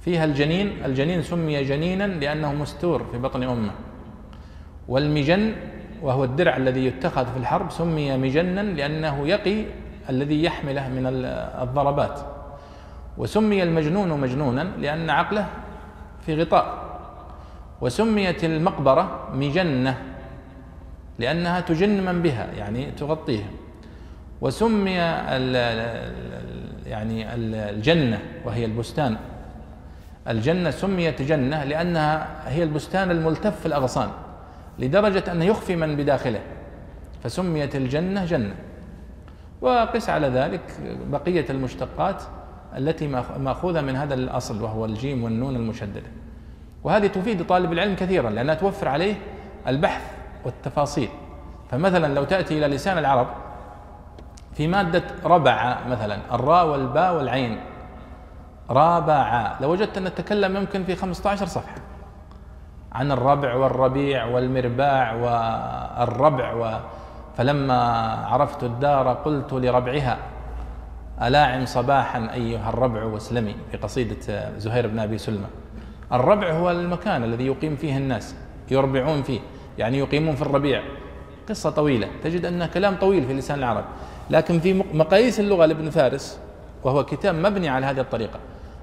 فيها 0.00 0.24
الجنين 0.24 0.84
الجنين 0.84 1.22
سمي 1.22 1.64
جنينا 1.64 2.04
لأنه 2.04 2.54
مستور 2.54 3.04
في 3.12 3.18
بطن 3.18 3.42
أمه. 3.42 3.72
والمجن 4.88 5.52
وهو 6.02 6.24
الدرع 6.24 6.56
الذي 6.56 6.86
يتخذ 6.86 7.26
في 7.26 7.36
الحرب 7.36 7.70
سمي 7.70 8.16
مجنا 8.16 8.60
لأنه 8.60 9.28
يقي 9.28 9.64
الذي 10.08 10.44
يحمله 10.44 10.88
من 10.88 11.06
الضربات. 11.62 12.20
وسمي 13.18 13.62
المجنون 13.62 14.20
مجنونا 14.20 14.62
لأن 14.78 15.10
عقله 15.10 15.46
في 16.26 16.42
غطاء. 16.42 16.88
وسميت 17.80 18.44
المقبرة 18.44 19.28
مجنة. 19.34 20.02
لأنها 21.18 21.60
تجن 21.60 22.04
من 22.04 22.22
بها 22.22 22.46
يعني 22.58 22.90
تغطيهم 22.90 23.50
وسمي 24.40 25.00
ال 25.00 25.54
يعني 26.86 27.34
الجنة 27.34 28.20
وهي 28.44 28.64
البستان. 28.64 29.16
الجنة 30.28 30.70
سميت 30.70 31.22
جنة 31.22 31.64
لأنها 31.64 32.28
هي 32.46 32.62
البستان 32.62 33.10
الملتف 33.10 33.60
في 33.60 33.66
الأغصان 33.66 34.10
لدرجة 34.78 35.32
أنه 35.32 35.44
يخفي 35.44 35.76
من 35.76 35.96
بداخله. 35.96 36.40
فسميت 37.24 37.76
الجنة 37.76 38.24
جنة. 38.24 38.54
وقس 39.60 40.10
على 40.10 40.28
ذلك 40.28 40.60
بقية 41.10 41.44
المشتقات 41.50 42.22
التي 42.76 43.08
مأخوذة 43.38 43.80
من 43.80 43.96
هذا 43.96 44.14
الأصل 44.14 44.62
وهو 44.62 44.84
الجيم 44.84 45.24
والنون 45.24 45.56
المشددة. 45.56 46.10
وهذه 46.84 47.06
تفيد 47.06 47.46
طالب 47.46 47.72
العلم 47.72 47.94
كثيرا 47.94 48.30
لأنها 48.30 48.54
توفر 48.54 48.88
عليه 48.88 49.14
البحث 49.66 50.17
والتفاصيل. 50.44 51.08
فمثلا 51.70 52.14
لو 52.14 52.24
تأتي 52.24 52.58
إلى 52.58 52.66
لسان 52.74 52.98
العرب 52.98 53.26
في 54.54 54.66
مادة 54.66 55.02
ربع 55.24 55.78
مثلا 55.88 56.18
الراء 56.32 56.66
والباء 56.66 57.16
والعين. 57.16 57.60
رابع. 58.70 59.52
لوجدت 59.60 59.96
أن 59.96 60.04
نتكلم 60.04 60.56
يمكن 60.56 60.84
في 60.84 60.96
15 60.96 61.46
صفحة. 61.46 61.76
عن 62.92 63.12
الربع 63.12 63.54
والربيع 63.54 64.24
والمرباع 64.24 65.12
والربع 65.14 66.52
و 66.52 66.78
فلما 67.36 67.82
عرفت 68.26 68.64
الدار 68.64 69.08
قلت 69.08 69.52
لربعها 69.52 70.18
ألاعم 71.22 71.66
صباحا 71.66 72.30
أيها 72.32 72.68
الربع 72.68 73.04
واسلمي؟ 73.04 73.56
في 73.70 73.76
قصيدة 73.76 74.58
زهير 74.58 74.86
بن 74.86 74.98
أبي 74.98 75.18
سلمى 75.18 75.46
الربع 76.12 76.52
هو 76.52 76.70
المكان 76.70 77.24
الذي 77.24 77.46
يقيم 77.46 77.76
فيه 77.76 77.96
الناس 77.96 78.34
يربعون 78.70 79.22
فيه. 79.22 79.40
يعني 79.78 79.98
يقيمون 79.98 80.34
في 80.34 80.42
الربيع. 80.42 80.82
قصة 81.48 81.70
طويلة. 81.70 82.08
تجد 82.24 82.44
أنه 82.44 82.66
كلام 82.66 82.96
طويل 82.96 83.26
في 83.26 83.34
لسان 83.34 83.58
العرب. 83.58 83.84
لكن 84.30 84.60
في 84.60 84.84
مقاييس 84.94 85.40
اللغة 85.40 85.66
لابن 85.66 85.90
فارس 85.90 86.40
وهو 86.84 87.04
كتاب 87.04 87.34
مبني 87.34 87.68
على 87.68 87.86
هذه 87.86 88.00
الطريقة. 88.00 88.38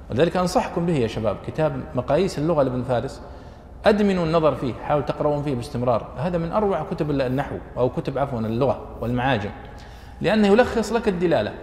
ولذلك 0.10 0.38
أنصحكم 0.38 0.86
به 0.86 0.93
يا 0.93 1.08
شباب. 1.08 1.38
كتاب 1.48 1.84
مقاييس 1.96 2.39
اللغة 2.39 2.64
لابن 2.64 2.84
فارس. 2.84 3.22
أدمنوا 3.86 4.26
النظر 4.26 4.56
فيه 4.56 4.74
حاولوا 4.74 5.06
تقرؤون 5.06 5.43
فيه 5.43 5.56
باستمرار. 5.56 6.08
هذا 6.18 6.38
من 6.38 6.52
أروع 6.52 6.84
كتب 6.84 7.12
النحو 7.12 7.56
أو 7.78 7.89
كتب 7.89 8.18
عفوا 8.18 8.39
اللغة 8.39 8.86
والمعاجم. 9.02 9.52
لأنه 10.22 10.48
يلخص 10.48 10.93
لك 10.93 11.08
الدلالة. 11.08 11.54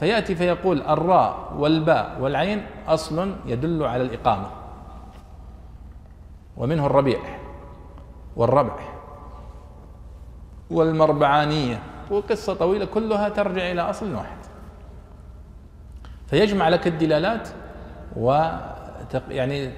فيأتي 0.00 0.34
فيقول 0.34 0.82
الراء 0.82 1.52
والباء 1.58 2.16
والعين 2.20 2.62
أصل 2.88 3.32
يدل 3.46 3.82
على 3.82 4.02
الإقامة. 4.02 4.46
ومنه 6.56 6.86
الربيع. 6.86 7.18
والربع 8.36 8.78
والمربعانية 10.70 11.78
وقصة 12.10 12.54
طويلة 12.54 12.84
كلها 12.84 13.28
ترجع 13.28 13.70
إلى 13.70 13.80
أصل 13.80 14.14
واحد. 14.14 14.36
فيجمع 16.26 16.68
لك 16.68 16.86
الدلالات 16.86 17.48
و 18.16 18.48
يعني 19.30 19.70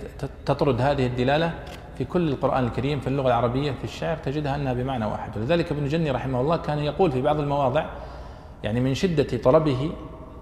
تطرد 0.47 0.81
هذه 0.81 1.07
الدلالة 1.07 1.53
في 1.99 2.05
كل 2.05 2.29
القرآن 2.29 2.65
الكريم 2.65 3.01
في 3.01 3.07
اللغة 3.07 3.27
العربية 3.27 3.73
في 3.73 3.85
الشعر 3.85 4.17
تجدها 4.17 4.55
أنها 4.55 4.73
بمعنى 4.73 5.05
واحد. 5.05 5.37
ولذلك 5.37 5.73
ابن 5.73 5.89
جني 5.89 6.11
رحمه 6.11 6.41
الله 6.41 6.57
كان 6.57 6.79
يقول 6.79 7.13
في 7.13 7.23
بعض 7.23 7.41
المواضع 7.41 7.87
يعني 8.63 8.81
من 8.81 8.95
شدة 8.95 9.39
طلبه 9.39 9.91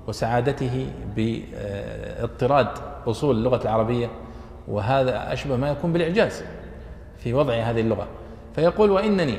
وسعادته 0.06 0.86
باضطراد 1.16 2.68
أصول 3.06 3.36
اللغة 3.36 3.62
العربية 3.62 4.10
وهذا 4.68 5.32
أشبه 5.32 5.56
ما 5.56 5.70
يكون 5.70 5.92
بالإعجاز. 5.92 6.44
في 7.22 7.34
وضع 7.34 7.54
هذه 7.54 7.80
اللغة. 7.80 8.06
فيقول 8.54 8.90
وإنني 8.90 9.38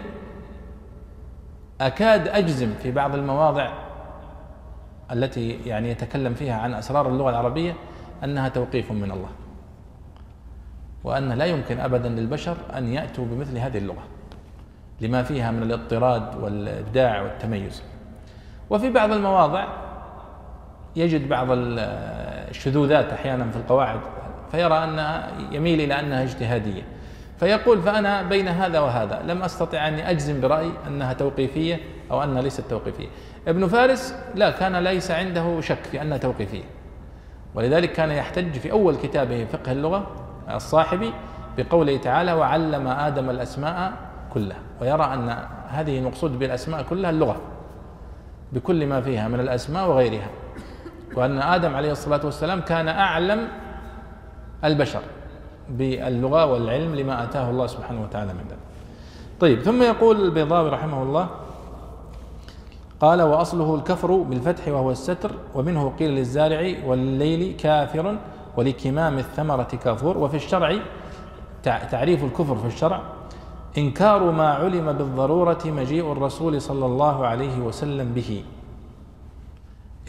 أكاد 1.82 2.28
أجزم 2.28 2.74
في 2.84 2.92
بعض 2.92 3.16
المواضع 3.16 3.70
التي 5.12 5.52
يعني 5.66 5.90
يتكلم 5.90 6.34
فيها 6.34 6.56
عن 6.56 6.74
أسرار 6.74 7.10
اللغة 7.10 7.30
العربية 7.30 7.76
أنها 8.24 8.50
توقيف 8.50 8.92
من 8.92 9.12
الله 9.12 9.30
وأن 11.04 11.32
لا 11.32 11.46
يمكن 11.46 11.80
أبدا 11.80 12.10
للبشر 12.10 12.58
أن 12.78 12.94
يأتوا 12.94 13.26
بمثل 13.26 13.58
هذه 13.58 13.78
اللغة 13.78 14.04
لما 15.02 15.24
فيها 15.24 15.52
من 15.52 15.64
الاضطراد 15.64 16.44
والإبداع 16.44 17.22
والتميز. 17.22 17.84
وفي 18.70 18.90
بعض 18.90 19.12
المواضع 19.12 19.68
يجد 20.96 21.30
بعض 21.30 21.48
الشذوذات 21.52 23.14
أحيانا 23.14 23.52
في 23.52 23.58
القواعد 23.58 24.00
فيرى 24.52 24.84
أنها 24.84 25.32
يميل 25.52 25.82
إلى 25.82 26.00
أنها 26.00 26.24
اجتهادية. 26.24 26.82
فيقول 27.40 27.82
فأنا 27.82 28.24
بين 28.24 28.48
هذا 28.48 28.80
وهذا 28.80 29.22
لم 29.28 29.44
أستطع 29.44 29.88
أني 29.88 30.10
أجزم 30.10 30.42
برأي 30.42 30.72
أنها 30.88 31.14
توقيفية 31.14 31.80
أو 32.12 32.24
أنها 32.24 32.42
ليست 32.42 32.62
توقيفية. 32.62 33.08
ابن 33.48 33.68
فارس 33.68 34.16
لا 34.36 34.50
كان 34.50 34.76
ليس 34.76 35.12
عنده 35.12 35.62
شك 35.62 35.84
في 35.84 36.02
أنها 36.02 36.18
توقيفية. 36.18 36.64
ولذلك 37.56 37.92
كان 37.92 38.12
يحتج 38.12 38.52
في 38.52 38.72
أول 38.72 38.96
كتابه 38.96 39.46
فقه 39.46 39.72
اللغة 39.72 40.08
الصاحبي 40.54 41.14
بقوله 41.58 41.98
تعالى 41.98 42.34
وعلم 42.34 42.88
آدم 42.88 43.30
الأسماء 43.30 43.94
كلها 44.34 44.60
ويرى 44.82 45.04
أن 45.14 45.38
هذه 45.70 46.00
المقصود 46.00 46.40
بالأسماء 46.40 46.84
كلها 46.84 47.10
اللغة 47.10 47.42
بكل 48.52 48.88
ما 48.88 49.02
فيها 49.02 49.28
من 49.28 49.40
الأسماء 49.40 49.90
وغيرها. 49.90 50.30
وأن 51.16 51.42
آدم 51.42 51.76
عليه 51.76 51.92
الصلاة 51.92 52.26
والسلام 52.26 52.62
كان 52.62 52.88
أعلم 52.88 53.48
البشر. 54.64 55.02
باللغة 55.70 56.46
والعلم 56.46 56.96
لما 56.96 57.24
آتاه 57.24 57.50
الله 57.50 57.68
سبحانه 57.68 58.02
وتعالى 58.04 58.34
من 58.34 58.46
ذلك. 58.50 58.60
طيب 59.40 59.62
ثم 59.62 59.84
يقول 59.84 60.22
البيضاوي 60.22 60.70
رحمه 60.70 61.04
الله 61.04 61.30
قال 63.00 63.22
وأصله 63.22 63.76
الكفر 63.76 64.16
بالفتح 64.16 64.68
وهو 64.68 64.92
الستر 64.92 65.32
ومنه 65.56 65.94
قيل 66.00 66.12
للزارع 66.12 66.74
والليل 66.86 67.56
كافر 67.58 68.18
ولكمام 68.58 69.18
الثمرة 69.18 69.64
كافور 69.64 70.18
وفي 70.18 70.36
الشرع 70.36 70.80
تعريف 71.64 72.24
الكفر 72.24 72.56
في 72.56 72.68
الشرع 72.68 73.02
إنكار 73.78 74.32
ما 74.32 74.54
علم 74.54 74.92
بالضرورة 74.92 75.60
مجيء 75.66 76.12
الرسول 76.12 76.62
صلى 76.62 76.86
الله 76.86 77.26
عليه 77.26 77.58
وسلم 77.58 78.14
به. 78.14 78.44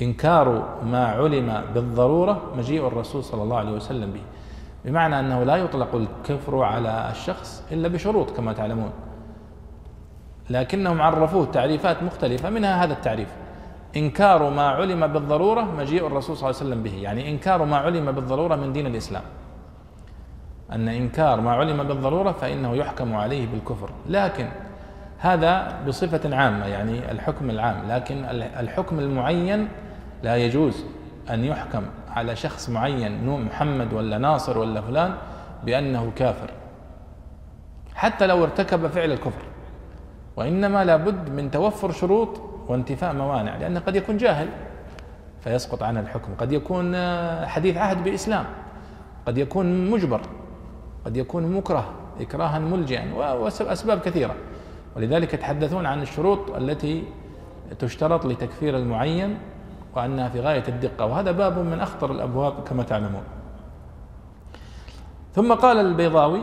إنكار 0.02 0.78
ما 0.84 1.07
علم 1.07 1.62
بالضرورة 1.74 2.42
مجيء 2.59 2.86
الرسول 2.86 3.24
صلى 3.24 3.42
الله 3.42 3.57
عليه 3.57 3.72
وسلم 3.72 4.11
به. 4.12 4.20
بمعنى 4.85 5.20
أنه 5.20 5.45
لا 5.45 5.57
يطلق 5.57 5.95
الكفر 5.95 6.62
على 6.62 7.09
الشخص 7.11 7.64
إلا 7.72 7.89
بشروط 7.89 8.30
كما 8.30 8.53
تعلمون. 8.53 8.91
لكنهم 10.51 11.03
عرفوه 11.03 11.47
تعريفات 11.47 12.03
مختلفة 12.03 12.51
منها 12.51 12.85
هذا 12.85 12.93
التعريف. 12.93 13.28
إنكار 13.97 14.51
ما 14.51 14.68
علم 14.68 15.07
بالضرورة 15.07 15.61
مجيء 15.61 16.07
الرسول 16.07 16.37
صلى 16.37 16.51
الله 16.51 16.61
عليه 16.61 16.70
وسلم 16.70 16.82
به 16.82 17.03
يعني 17.03 17.30
إنكار 17.30 17.64
ما 17.64 17.76
علم 17.76 18.12
بالضرورة 18.12 18.57
من 18.57 18.72
دين 18.72 18.87
الإسلام. 18.87 19.22
أن 20.72 20.89
إنكار 20.89 21.41
ما 21.41 21.53
علم 21.53 21.82
بالضرورة 21.82 22.32
فإنه 22.32 22.76
يحكم 22.76 23.14
عليه 23.14 23.47
بالكفر. 23.47 23.91
لكن 24.09 24.49
هذا 25.18 25.76
بصفة 25.87 26.37
عامة 26.37 26.66
يعني 26.66 27.11
الحكم 27.12 27.51
العام. 27.51 27.76
لكن 27.89 28.24
الحكم 28.61 28.99
المعين 28.99 29.68
لا 30.22 30.37
يجوز 30.37 30.85
أن 31.30 31.45
يحكم. 31.45 31.82
على 32.14 32.36
شخص 32.36 32.70
معين 32.70 33.24
نوع 33.24 33.38
محمد 33.38 33.92
ولا 33.92 34.18
ناصر 34.18 34.58
ولا 34.58 34.80
فلان 34.80 35.14
بأنه 35.64 36.12
كافر. 36.16 36.50
حتى 37.94 38.26
لو 38.26 38.44
ارتكب 38.44 38.86
فعل 38.86 39.12
الكفر. 39.12 39.42
وإنما 40.36 40.84
لابد 40.84 41.30
من 41.30 41.50
توفر 41.50 41.92
شروط 41.92 42.40
وانتفاء 42.68 43.14
موانع 43.14 43.56
لأنه 43.56 43.80
قد 43.80 43.96
يكون 43.96 44.16
جاهل 44.16 44.48
فيسقط 45.40 45.82
عنه 45.82 46.00
الحكم. 46.00 46.34
قد 46.34 46.52
يكون 46.52 46.96
حديث 47.46 47.76
عهد 47.76 48.04
بإسلام. 48.04 48.44
قد 49.26 49.38
يكون 49.38 49.90
مجبر. 49.90 50.20
قد 51.04 51.16
يكون 51.16 51.52
مكره 51.52 51.92
إكراها 52.20 52.58
ملجئا 52.58 53.14
وأسباب 53.14 54.00
كثيرة. 54.00 54.34
ولذلك 54.96 55.34
يتحدثون 55.34 55.86
عن 55.86 56.02
الشروط 56.02 56.50
التي 56.50 57.04
تشترط 57.78 58.26
لتكفير 58.26 58.76
المعين 58.76 59.38
وأنها 59.97 60.28
في 60.28 60.40
غاية 60.40 60.64
الدقة 60.68 61.07
وهذا 61.07 61.32
باب 61.32 61.59
من 61.59 61.80
أخطر 61.80 62.12
الأبواب 62.12 62.53
كما 62.68 62.82
تعلمون. 62.82 63.22
ثم 65.34 65.55
قال 65.55 65.76
البيضاوي 65.76 66.40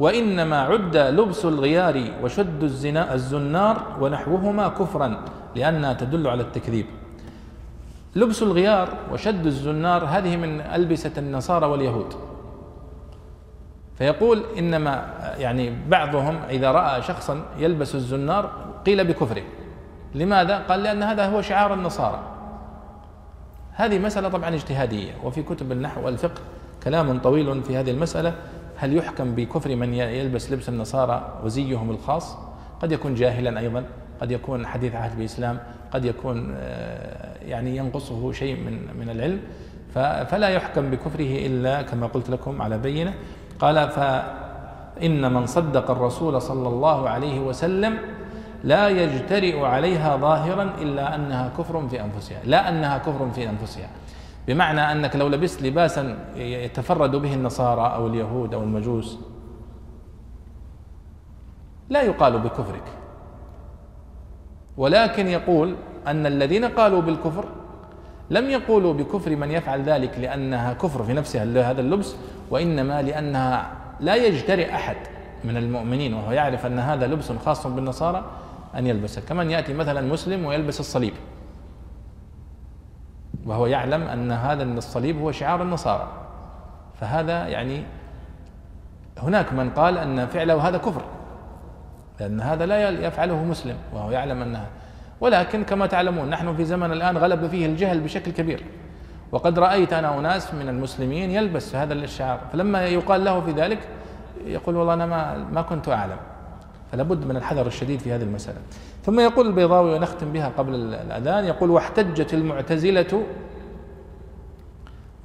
وإنما 0.00 0.60
عد 0.60 0.96
لبس 0.96 1.44
الغيار 1.44 2.04
وشد 2.22 2.62
الزنا 2.62 3.14
الزنار 3.14 3.82
ونحوهما 4.00 4.68
كفرا 4.68 5.24
لأنها 5.56 5.92
تدل 5.92 6.26
على 6.26 6.42
التكذيب. 6.42 6.86
لبس 8.16 8.42
الغيار 8.42 8.88
وشد 9.12 9.46
الزنار 9.46 10.04
هذه 10.04 10.36
من 10.36 10.60
ألبسة 10.60 11.12
النصارى 11.18 11.66
واليهود. 11.66 12.14
فيقول 13.98 14.42
إنما 14.58 15.14
يعني 15.38 15.76
بعضهم 15.88 16.38
إذا 16.50 16.72
رأى 16.72 17.02
شخصا 17.02 17.42
يلبس 17.58 17.94
الزنار 17.94 18.50
قيل 18.86 19.04
بكفره. 19.04 19.42
لماذا؟ 20.14 20.58
قال 20.58 20.82
لأن 20.82 21.02
هذا 21.02 21.26
هو 21.26 21.42
شعار 21.42 21.74
النصارى. 21.74 22.20
هذه 23.80 23.98
مسألة 23.98 24.28
طبعا 24.28 24.54
اجتهادية 24.54 25.12
وفي 25.24 25.42
كتب 25.42 25.72
النحو 25.72 26.06
والفقه 26.06 26.40
كلام 26.84 27.18
طويل 27.18 27.62
في 27.62 27.76
هذه 27.76 27.90
المسألة. 27.90 28.34
هل 28.76 28.96
يحكم 28.96 29.34
بكفر 29.34 29.76
من 29.76 29.94
يلبس 29.94 30.52
لبس 30.52 30.68
النصارى 30.68 31.40
وزيهم 31.44 31.90
الخاص؟ 31.90 32.36
قد 32.82 32.92
يكون 32.92 33.14
جاهلا 33.14 33.60
أيضا 33.60 33.84
قد 34.20 34.30
يكون 34.30 34.66
حديث 34.66 34.94
عهد 34.94 35.16
بالإسلام 35.16 35.58
قد 35.92 36.04
يكون 36.04 36.54
آه، 36.56 37.36
يعني 37.44 37.76
ينقصه 37.76 38.32
شيء 38.32 38.56
من 38.56 38.96
من 38.98 39.10
العلم. 39.10 39.40
فلا 40.24 40.48
يحكم 40.48 40.90
بكفره 40.90 41.46
إلا 41.46 41.82
كما 41.82 42.06
قلت 42.06 42.30
لكم 42.30 42.62
على 42.62 42.78
بينة. 42.78 43.14
قال 43.60 43.90
فإن 43.90 45.32
من 45.32 45.46
صدق 45.46 45.90
الرسول 45.90 46.42
صلى 46.42 46.68
الله 46.68 47.08
عليه 47.08 47.40
وسلم 47.40 47.98
لا 48.64 48.88
يجترئ 48.88 49.58
عليها 49.64 50.16
ظاهرا 50.16 50.62
إلا 50.62 51.14
أنها 51.14 51.48
كفر 51.58 51.88
في 51.88 52.00
أنفسها. 52.00 52.38
لا 52.44 52.68
أنها 52.68 52.98
كفر 52.98 53.30
في 53.30 53.48
أنفسها. 53.48 53.88
بمعنى 54.48 54.92
أنك 54.92 55.16
لو 55.16 55.28
لبست 55.28 55.62
لباسا 55.62 56.18
يتفرد 56.36 57.16
به 57.16 57.34
النصارى 57.34 57.94
أو 57.94 58.06
اليهود 58.06 58.54
أو 58.54 58.62
المجوس 58.62 59.18
لا 61.88 62.02
يقال 62.02 62.38
بكفرك. 62.38 62.84
ولكن 64.76 65.28
يقول 65.28 65.76
أن 66.06 66.26
الذين 66.26 66.64
قالوا 66.64 67.02
بالكفر 67.02 67.44
لم 68.30 68.50
يقولوا 68.50 68.92
بكفر 68.92 69.36
من 69.36 69.50
يفعل 69.50 69.82
ذلك 69.82 70.18
لأنها 70.18 70.72
كفر 70.72 71.02
في 71.02 71.12
نفسها 71.12 71.70
هذا 71.70 71.80
اللبس 71.80 72.14
وإنما 72.50 73.02
لأنها 73.02 73.70
لا 74.00 74.14
يجترئ 74.14 74.74
أحد 74.74 74.96
من 75.44 75.56
المؤمنين 75.56 76.14
وهو 76.14 76.32
يعرف 76.32 76.66
أن 76.66 76.78
هذا 76.78 77.06
لبس 77.06 77.32
خاص 77.32 77.66
بالنصارى 77.66 78.24
أن 78.76 78.86
يلبسه. 78.86 79.22
كمن 79.28 79.50
يأتي 79.50 79.74
مثلا 79.74 80.00
مسلم 80.00 80.44
ويلبس 80.44 80.80
الصليب. 80.80 81.12
وهو 83.46 83.66
يعلم 83.66 84.02
أن 84.02 84.32
هذا 84.32 84.62
الصليب 84.62 85.18
هو 85.18 85.32
شعار 85.32 85.62
النصارى. 85.62 86.08
فهذا 87.00 87.48
يعني 87.48 87.82
هناك 89.18 89.52
من 89.52 89.70
قال 89.70 89.98
أن 89.98 90.26
فعله 90.26 90.68
هذا 90.68 90.78
كفر 90.78 91.02
لأن 92.20 92.40
هذا 92.40 92.66
لا 92.66 92.90
يفعله 92.90 93.44
مسلم 93.44 93.76
وهو 93.94 94.10
يعلم 94.10 94.42
أنها. 94.42 94.66
ولكن 95.20 95.64
كما 95.64 95.86
تعلمون 95.86 96.30
نحن 96.30 96.56
في 96.56 96.64
زمن 96.64 96.92
الآن 96.92 97.18
غلب 97.18 97.46
فيه 97.46 97.66
الجهل 97.66 98.00
بشكل 98.00 98.32
كبير. 98.32 98.64
وقد 99.32 99.58
رأيت 99.58 99.92
أنا 99.92 100.18
أناس 100.18 100.54
من 100.54 100.68
المسلمين 100.68 101.30
يلبس 101.30 101.74
هذا 101.74 101.94
الشعار. 101.94 102.40
فلما 102.52 102.86
يقال 102.86 103.24
له 103.24 103.40
في 103.40 103.50
ذلك 103.50 103.78
يقول 104.46 104.76
والله 104.76 104.94
أنا 104.94 105.06
ما, 105.06 105.38
ما 105.52 105.62
كنت 105.62 105.88
أعلم. 105.88 106.16
فلا 106.92 107.02
بد 107.02 107.26
من 107.26 107.36
الحذر 107.36 107.66
الشديد 107.66 108.00
في 108.00 108.12
هذه 108.12 108.22
المسألة. 108.22 108.58
ثم 109.04 109.20
يقول 109.20 109.46
البيضاوي 109.46 109.94
ونختم 109.94 110.32
بها 110.32 110.52
قبل 110.58 110.74
الأذان 110.74 111.44
يقول 111.44 111.70
واحتجت 111.70 112.34
المعتزلة 112.34 113.22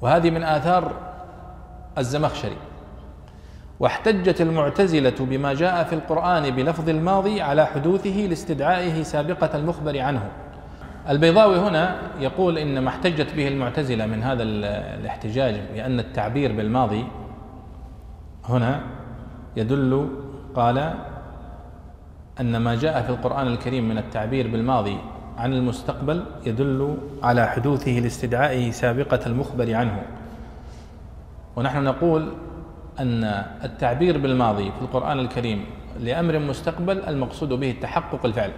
وهذه 0.01 0.29
من 0.29 0.43
آثار 0.43 0.91
الزمخشري. 1.97 2.57
واحتجت 3.79 4.41
المعتزلة 4.41 5.15
بما 5.19 5.53
جاء 5.53 5.83
في 5.83 5.95
القرآن 5.95 6.49
بلفظ 6.49 6.89
الماضي 6.89 7.41
على 7.41 7.65
حدوثه 7.65 8.27
لاستدعائه 8.29 9.03
سابقة 9.03 9.57
المخبر 9.57 9.99
عنه. 9.99 10.31
البيضاوي 11.09 11.57
هنا 11.57 11.95
يقول 12.19 12.57
إن 12.57 12.79
ما 12.79 12.89
احتجت 12.89 13.35
به 13.35 13.47
المعتزلة 13.47 14.05
من 14.05 14.23
هذا 14.23 14.43
الاحتجاج 14.43 15.61
بأن 15.73 15.99
التعبير 15.99 16.51
بالماضي 16.51 17.07
هنا 18.45 18.81
يدل 19.55 20.09
قال 20.55 20.93
أن 22.39 22.57
ما 22.57 22.75
جاء 22.75 23.01
في 23.01 23.09
القرآن 23.09 23.47
الكريم 23.47 23.89
من 23.89 23.97
التعبير 23.97 24.47
بالماضي 24.47 24.97
عن 25.37 25.53
المستقبل 25.53 26.25
يدل 26.45 26.97
على 27.23 27.47
حدوثه 27.47 27.91
لاستدعائه 27.91 28.71
سابقة 28.71 29.19
المخبر 29.25 29.73
عنه. 29.73 30.03
ونحن 31.55 31.83
نقول 31.83 32.33
أن 32.99 33.23
التعبير 33.63 34.17
بالماضي 34.17 34.71
في 34.71 34.81
القرآن 34.81 35.19
الكريم 35.19 35.65
لأمر 35.99 36.39
مستقبل 36.39 36.99
المقصود 36.99 37.49
به 37.49 37.71
التحقق 37.71 38.25
الفعل. 38.25 38.51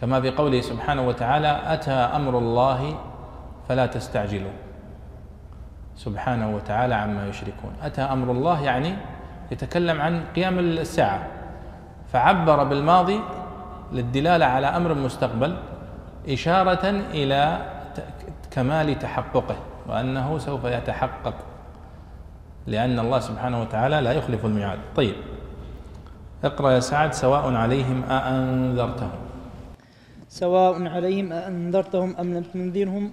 كما 0.00 0.20
في 0.20 0.30
قوله 0.30 0.60
سبحانه 0.60 1.08
وتعالى 1.08 1.60
أتى 1.64 1.90
أمر 1.90 2.38
الله 2.38 2.98
فلا 3.68 3.86
تستعجلوا. 3.86 4.52
سبحانه 5.96 6.56
وتعالى 6.56 6.94
عما 6.94 7.28
يشركون. 7.28 7.72
أتى 7.82 8.02
أمر 8.02 8.30
الله 8.30 8.62
يعني 8.62 8.94
يتكلم 9.52 10.00
عن 10.00 10.22
قيام 10.36 10.58
الساعة. 10.58 11.35
فعبر 12.12 12.64
بالماضي 12.64 13.20
للدلالة 13.92 14.46
على 14.46 14.66
أمر 14.66 14.94
مستقبل 14.94 15.56
إشارة 16.28 16.90
إلى 16.90 17.58
كمال 18.50 18.98
تحققه 18.98 19.56
وأنه 19.88 20.38
سوف 20.38 20.64
يتحقق 20.64 21.34
لأن 22.66 22.98
الله 22.98 23.18
سبحانه 23.18 23.62
وتعالى 23.62 24.00
لا 24.00 24.12
يخلف 24.12 24.44
الميعاد. 24.44 24.78
طيب 24.96 25.14
اقرأ 26.44 26.70
يا 26.70 26.80
سعد 26.80 27.14
سواء 27.14 27.54
عليهم 27.54 28.02
أأنذرتهم؟ 28.10 29.10
سواء 30.28 30.86
عليهم 30.86 31.32
أأنذرتهم 31.32 32.16
أم 32.20 32.34
لم 32.34 32.42
تنذرهم؟ 32.42 33.10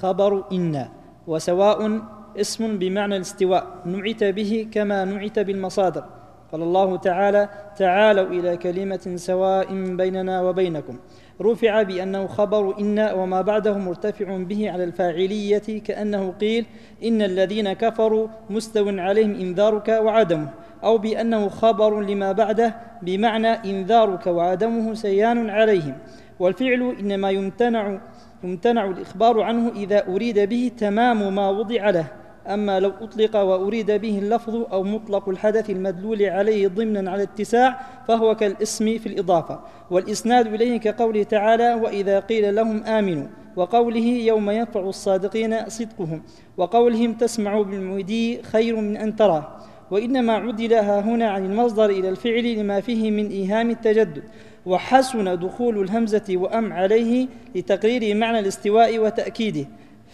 خبر 0.00 0.44
إنا 0.52 0.88
وسواء 1.26 2.00
اسم 2.40 2.78
بمعنى 2.78 3.16
الاستواء 3.16 3.66
نعت 3.84 4.24
به 4.24 4.68
كما 4.72 5.04
نعت 5.04 5.38
بالمصادر. 5.38 6.04
قال 6.52 6.62
الله 6.62 6.96
تعالى 6.96 7.48
تعالوا 7.76 8.26
إلى 8.26 8.56
كلمة 8.56 9.12
سواء 9.16 9.66
بيننا 9.96 10.42
وبينكم. 10.42 10.98
رفع 11.40 11.82
بأنه 11.82 12.26
خبر 12.26 12.78
إن 12.80 12.98
وما 12.98 13.40
بعده 13.40 13.78
مرتفع 13.78 14.36
به 14.36 14.70
على 14.70 14.84
الفاعلية 14.84 15.82
كأنه 15.84 16.30
قيل 16.40 16.66
إن 17.04 17.22
الذين 17.22 17.72
كفروا 17.72 18.28
مستو 18.50 18.88
عليهم 18.88 19.34
إنذارك 19.34 19.88
وعدمه 19.88 20.50
أو 20.84 20.98
بأنه 20.98 21.48
خبر 21.48 22.00
لما 22.00 22.32
بعده 22.32 22.74
بمعنى 23.02 23.48
إنذارك 23.48 24.26
وعدمه 24.26 24.94
سيان 24.94 25.50
عليهم. 25.50 25.96
والفعل 26.40 26.96
إنما 27.00 27.30
يمتنع 27.30 28.00
يمتنع 28.44 28.84
الإخبار 28.84 29.40
عنه 29.40 29.72
إذا 29.76 30.08
أريد 30.08 30.38
به 30.38 30.70
تمام 30.78 31.34
ما 31.34 31.50
وضع 31.50 31.90
له. 31.90 32.06
أما 32.48 32.80
لو 32.80 32.92
أطلق 33.00 33.36
وأريد 33.36 33.90
به 33.90 34.18
اللفظ 34.18 34.54
أو 34.72 34.82
مطلق 34.82 35.28
الحدث 35.28 35.70
المدلول 35.70 36.22
عليه 36.22 36.68
ضمنا 36.68 37.10
على 37.10 37.22
اتساع 37.22 37.80
فهو 38.08 38.34
كالاسم 38.36 38.98
في 38.98 39.06
الإضافة 39.06 39.60
والإسناد 39.90 40.54
إليه 40.54 40.76
كقوله 40.80 41.22
تعالى 41.22 41.74
وإذا 41.74 42.20
قيل 42.20 42.54
لهم 42.54 42.84
آمنوا 42.84 43.26
وقوله 43.56 44.06
يوم 44.06 44.50
ينفع 44.50 44.80
الصادقين 44.80 45.68
صدقهم 45.68 46.22
وقولهم 46.56 47.14
تسمعوا 47.14 47.64
بالمودي 47.64 48.42
خير 48.42 48.76
من 48.76 48.96
أن 48.96 49.16
تراه 49.16 49.48
وإنما 49.90 50.32
عدلها 50.32 51.00
هنا 51.00 51.30
عن 51.30 51.44
المصدر 51.44 51.90
إلى 51.90 52.08
الفعل 52.08 52.54
لما 52.58 52.80
فيه 52.80 53.10
من 53.10 53.28
إيهام 53.28 53.70
التجدد 53.70 54.22
وحسن 54.66 55.38
دخول 55.38 55.82
الهمزة 55.82 56.24
وأم 56.30 56.72
عليه 56.72 57.28
لتقرير 57.54 58.14
معنى 58.16 58.38
الاستواء 58.38 58.98
وتأكيده. 58.98 59.66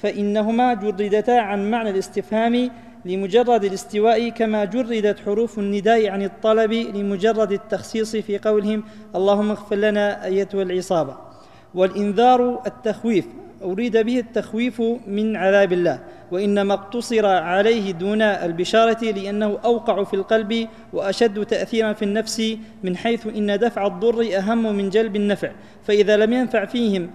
فإنهما 0.05 0.75
جردتا 0.75 1.31
عن 1.31 1.71
معنى 1.71 1.91
الاستفهام 1.91 2.71
لمجرد 3.05 3.65
الاستواء 3.65 4.29
كما 4.29 4.65
جردت 4.65 5.21
حروف 5.21 5.59
النداء 5.59 6.09
عن 6.09 6.23
الطلب 6.23 6.73
لمجرد 6.73 7.53
التخصيص 7.53 8.17
في 8.17 8.39
قولهم 8.39 8.85
اللهم 9.15 9.51
اغفر 9.51 9.77
لنا 9.77 10.25
أيتها 10.25 10.63
العصابة. 10.63 11.17
والإنذار 11.75 12.63
التخويف 12.67 13.27
أريد 13.63 13.97
به 13.97 14.19
التخويف 14.19 14.83
من 15.07 15.37
عذاب 15.37 15.73
الله 15.73 16.01
وإنما 16.33 16.75
اقتصر 16.75 17.27
عليه 17.27 17.93
دون 17.93 18.23
البشارة 18.23 19.05
لأنه 19.05 19.59
أوقع 19.65 20.05
في 20.05 20.15
القلب 20.15 20.69
وأشد 20.93 21.45
تأثيرا 21.45 21.93
في 21.93 22.05
النفس 22.05 22.57
من 22.83 22.97
حيث 22.97 23.27
إن 23.27 23.59
دفع 23.59 23.87
الضر 23.87 24.37
أهم 24.37 24.77
من 24.77 24.91
جلب 24.91 25.17
النفع 25.17 25.51
فإذا 25.85 26.17
لم 26.17 26.33
ينفع 26.33 26.65
فيهم 26.65 27.11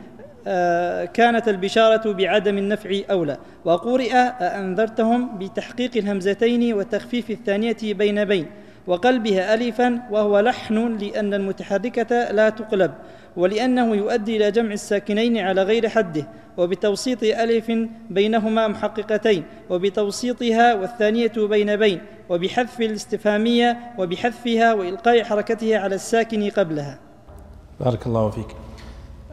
كانت 1.14 1.48
البشارة 1.48 2.12
بعدم 2.12 2.58
النفع 2.58 3.00
أولى. 3.12 3.38
وقرئ 3.66 4.14
أنذرتهم 4.42 5.38
بتحقيق 5.38 5.92
الهمزتين 5.98 6.74
وتخفيف 6.74 7.32
الثانية 7.32 7.78
بين 7.84 8.26
بين 8.26 8.46
وقلبها 8.88 9.54
ألفا 9.54 10.02
وهو 10.12 10.40
لحن 10.40 10.98
لأن 10.98 11.34
المتحركة 11.34 12.32
لا 12.32 12.50
تقلب 12.50 12.92
ولأنه 13.38 13.96
يؤدي 13.96 14.38
إلى 14.38 14.52
جمع 14.52 14.72
الساكنين 14.72 15.38
على 15.38 15.64
غير 15.64 15.90
حده 15.90 16.28
وبتوسيط 16.58 17.24
ألف 17.24 17.72
بينهما 18.10 18.68
محققتين 18.68 19.44
وبتوسيطها 19.70 20.74
والثانية 20.74 21.32
بين 21.38 21.76
بين 21.76 22.02
وبحذف 22.30 22.82
الاستفهامية 22.82 23.78
وبحذفها 23.98 24.74
وإلقاء 24.74 25.24
حركتها 25.24 25.80
على 25.80 25.96
الساكن 25.96 26.50
قبلها. 26.50 27.00
بارك 27.80 28.08
الله 28.08 28.30
فيك. 28.30 28.46
آه، 28.52 28.69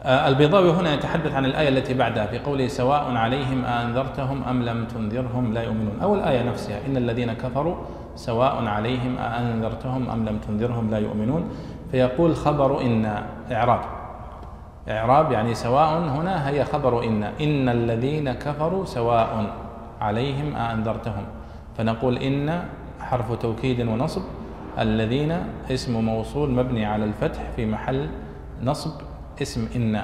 البيضاوي 0.05 0.71
هنا 0.71 0.93
يتحدث 0.93 1.33
عن 1.33 1.45
الآية 1.45 1.69
التي 1.69 1.93
بعدها 1.93 2.25
في 2.25 2.39
قوله 2.39 2.67
سواء 2.67 3.15
عليهم 3.15 3.65
أنذرتهم 3.65 4.43
أم 4.43 4.63
لم 4.63 4.85
تنذرهم 4.85 5.53
لا 5.53 5.63
يؤمنون. 5.63 5.99
أو 6.03 6.15
الآية 6.15 6.43
نفسها 6.43 6.85
إن 6.87 6.97
الذين 6.97 7.33
كفروا 7.33 7.75
سواء 8.15 8.65
عليهم 8.65 9.17
أأنذرتهم 9.17 10.09
أم 10.09 10.25
لم 10.25 10.37
تنذرهم 10.37 10.91
لا 10.91 10.97
يؤمنون. 10.97 11.49
فيقول 11.91 12.35
خبر 12.35 12.81
إن 12.81 13.23
إعراب. 13.51 13.79
إعراب 14.89 15.31
يعني 15.31 15.53
سواء 15.53 15.97
هنا 15.97 16.49
هي 16.49 16.65
خبر 16.65 17.03
إن. 17.03 17.23
إن 17.23 17.69
الذين 17.69 18.33
كفروا 18.33 18.85
سواء 18.85 19.49
عليهم 20.01 20.55
أأنذرتهم. 20.55 21.23
فنقول 21.77 22.17
إن 22.17 22.63
حرف 22.99 23.33
توكيد 23.33 23.87
ونصب. 23.87 24.21
الذين 24.79 25.37
اسم 25.71 26.05
موصول 26.05 26.51
مبني 26.51 26.85
على 26.85 27.05
الفتح 27.05 27.41
في 27.55 27.65
محل 27.65 28.07
نصب. 28.63 28.91
اسم 29.41 29.67
إن. 29.75 30.03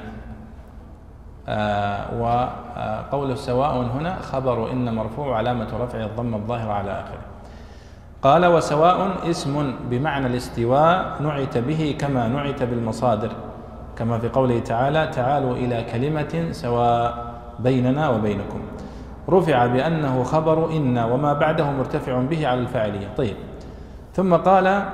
آه 1.48 2.20
وقول 2.20 3.38
سواء 3.38 3.82
هنا 3.82 4.16
خبر 4.20 4.72
إن 4.72 4.94
مرفوع 4.94 5.36
علامة 5.36 5.68
رفع 5.80 5.98
الضم 6.04 6.34
الظاهرة 6.34 6.72
على 6.72 6.90
آخره. 6.90 7.24
قال 8.22 8.46
وسواء 8.46 9.30
اسم 9.30 9.74
بمعنى 9.90 10.26
الاستواء 10.26 11.22
نعت 11.22 11.58
به 11.58 11.96
كما 11.98 12.28
نعت 12.28 12.62
بالمصادر. 12.62 13.30
كما 13.98 14.18
في 14.18 14.28
قوله 14.28 14.58
تعالى 14.58 15.06
تعالوا 15.06 15.56
إلى 15.56 15.84
كلمة 15.92 16.48
سواء 16.50 17.34
بيننا 17.58 18.08
وبينكم. 18.08 18.60
رفع 19.28 19.66
بأنه 19.66 20.22
خبر 20.22 20.70
إن 20.70 20.98
وما 20.98 21.32
بعده 21.32 21.70
مرتفع 21.70 22.20
به 22.20 22.46
على 22.48 22.60
الفاعلية. 22.60 23.08
طيب. 23.16 23.36
ثم 24.14 24.34
قال 24.34 24.84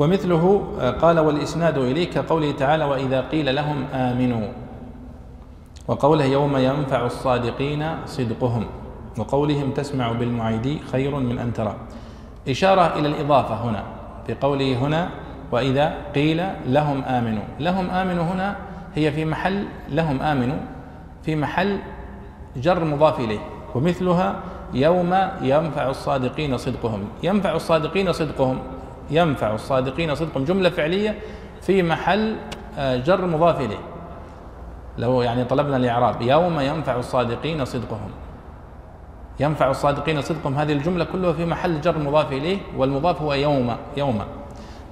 ومثله 0.00 0.62
قال 1.00 1.18
والإسناد 1.18 1.78
إليك 1.78 2.18
قوله 2.18 2.52
تعالى 2.52 2.84
وإذا 2.84 3.20
قيل 3.20 3.54
لهم 3.54 3.84
آمنوا. 3.92 4.48
وقوله 5.88 6.24
يوم 6.24 6.56
ينفع 6.56 7.06
الصادقين 7.06 7.84
صدقهم. 8.06 8.64
وقولهم 9.18 9.70
تسمع 9.70 10.12
بالمعيد 10.12 10.80
خير 10.92 11.12
من 11.16 11.38
أن 11.38 11.52
ترى. 11.52 11.74
إشارة 12.48 12.98
إلى 12.98 13.08
الإضافة 13.08 13.54
هنا 13.54 13.82
في 14.26 14.34
قوله 14.34 14.78
هنا 14.78 15.10
وإذا 15.52 15.94
قيل 16.14 16.44
لهم 16.66 17.02
آمنوا. 17.02 17.44
لهم 17.60 17.90
آمنوا 17.90 18.24
هنا 18.24 18.56
هي 18.94 19.12
في 19.12 19.24
محل 19.24 19.64
لهم 19.88 20.22
آمنوا 20.22 20.58
في 21.22 21.36
محل 21.36 21.78
جر 22.56 22.84
مضاف 22.84 23.20
إليه. 23.20 23.40
ومثلها 23.74 24.34
يوم 24.74 25.12
ينفع 25.42 25.90
الصادقين 25.90 26.56
صدقهم. 26.56 27.04
ينفع 27.22 27.52
الصادقين 27.54 28.12
صدقهم. 28.12 28.58
ينفع 29.10 29.54
الصادقين 29.54 30.14
صدقهم 30.14 30.44
جملة 30.44 30.70
فعلية 30.70 31.18
في 31.62 31.82
محل 31.82 32.36
آه، 32.78 32.96
جر 32.96 33.26
مضاف 33.26 33.60
إليه. 33.60 33.78
لو 34.98 35.22
يعني 35.22 35.44
طلبنا 35.44 35.76
الإعراب 35.76 36.22
يوم 36.22 36.60
ينفع 36.60 36.96
الصادقين 36.96 37.64
صدقهم. 37.64 38.10
ينفع 39.40 39.70
الصادقين 39.70 40.22
صدقهم 40.22 40.54
هذه 40.54 40.72
الجملة 40.72 41.04
كلها 41.04 41.32
في 41.32 41.44
محل 41.44 41.80
جر 41.80 41.98
مضاف 41.98 42.32
إليه 42.32 42.58
والمضاف 42.76 43.22
هو 43.22 43.34
يوم 43.34 43.76
يوم. 43.96 44.20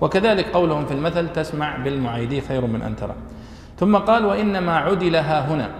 وكذلك 0.00 0.46
قولهم 0.46 0.86
في 0.86 0.94
المثل 0.94 1.32
تسمع 1.32 1.76
بالمعيدي 1.76 2.40
خير 2.40 2.66
من 2.66 2.82
أن 2.82 2.96
ترى. 2.96 3.14
ثم 3.78 3.96
قال 3.96 4.24
وإنما 4.24 4.76
عدلها 4.76 5.54
هنا 5.54 5.70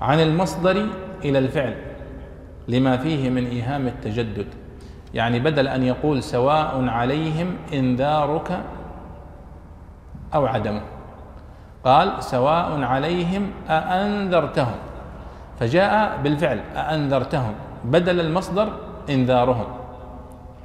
عن 0.00 0.20
المصدر 0.20 0.86
إلى 1.24 1.38
الفعل 1.38 1.74
لما 2.68 2.96
فيه 2.96 3.30
من 3.30 3.46
إيهام 3.46 3.86
التجدد. 3.86 4.46
يعني 5.14 5.40
بدل 5.40 5.68
أن 5.68 5.82
يقول 5.82 6.22
سواء 6.22 6.88
عليهم 6.88 7.56
إنذارك 7.72 8.60
أو 10.34 10.46
عدمه. 10.46 10.80
قال 11.84 12.22
سواء 12.22 12.82
عليهم 12.82 13.50
أأنذرتهم. 13.68 14.74
فجاء 15.60 16.20
بالفعل 16.22 16.60
أأنذرتهم. 16.76 17.54
بدل 17.84 18.20
المصدر 18.20 18.72
إنذارهم. 19.10 19.66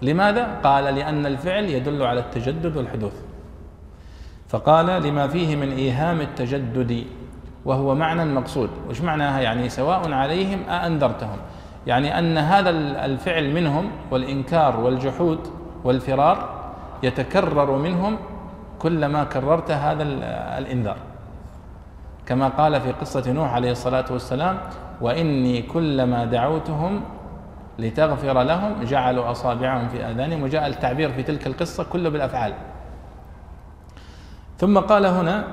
لماذا؟ 0.02 0.48
قال 0.64 0.84
لأن 0.84 1.26
الفعل 1.26 1.64
يدل 1.64 2.04
على 2.04 2.20
التجدد 2.20 2.78
والحدوث. 2.78 3.22
فقال 4.50 4.86
لما 4.86 5.28
فيه 5.28 5.56
من 5.56 5.72
إيهام 5.72 6.22
التجدد 6.22 7.06
وهو 7.66 7.96
معنى 7.96 8.26
مقصود. 8.26 8.70
وش 8.90 9.02
معناها 9.02 9.40
يعني 9.42 9.70
سواء 9.70 10.12
عليهم 10.12 10.60
أأنذرتهم؟ 10.70 11.38
يعني 11.88 12.20
أن 12.20 12.38
هذا 12.38 12.70
الفعل 13.06 13.54
منهم 13.54 13.92
والإنكار 14.12 14.80
والجحود 14.80 15.40
والفرار 15.84 16.50
يتكرر 17.04 17.78
منهم 17.78 18.18
كلما 18.80 19.24
كررت 19.24 19.72
هذا 19.72 20.04
الإنذار. 20.58 20.98
كما 22.26 22.48
قال 22.48 22.82
في 22.82 22.92
قصة 22.92 23.32
نوح 23.32 23.54
عليه 23.54 23.72
الصلاة 23.72 24.06
والسلام 24.12 24.58
وإني 25.02 25.62
كلما 25.62 26.26
دعوتهم 26.26 27.02
لتغفر 27.80 28.42
لهم 28.42 28.84
جعلوا 28.84 29.32
أصابعهم 29.32 29.88
في 29.88 30.06
آذانهم. 30.06 30.44
وجاء 30.44 30.68
التعبير 30.68 31.12
في 31.12 31.24
تلك 31.24 31.48
القصة 31.48 31.84
كله 31.84 32.10
بالأفعال. 32.10 32.54
ثم 34.58 34.80
قال 34.80 35.06
هنا 35.06 35.44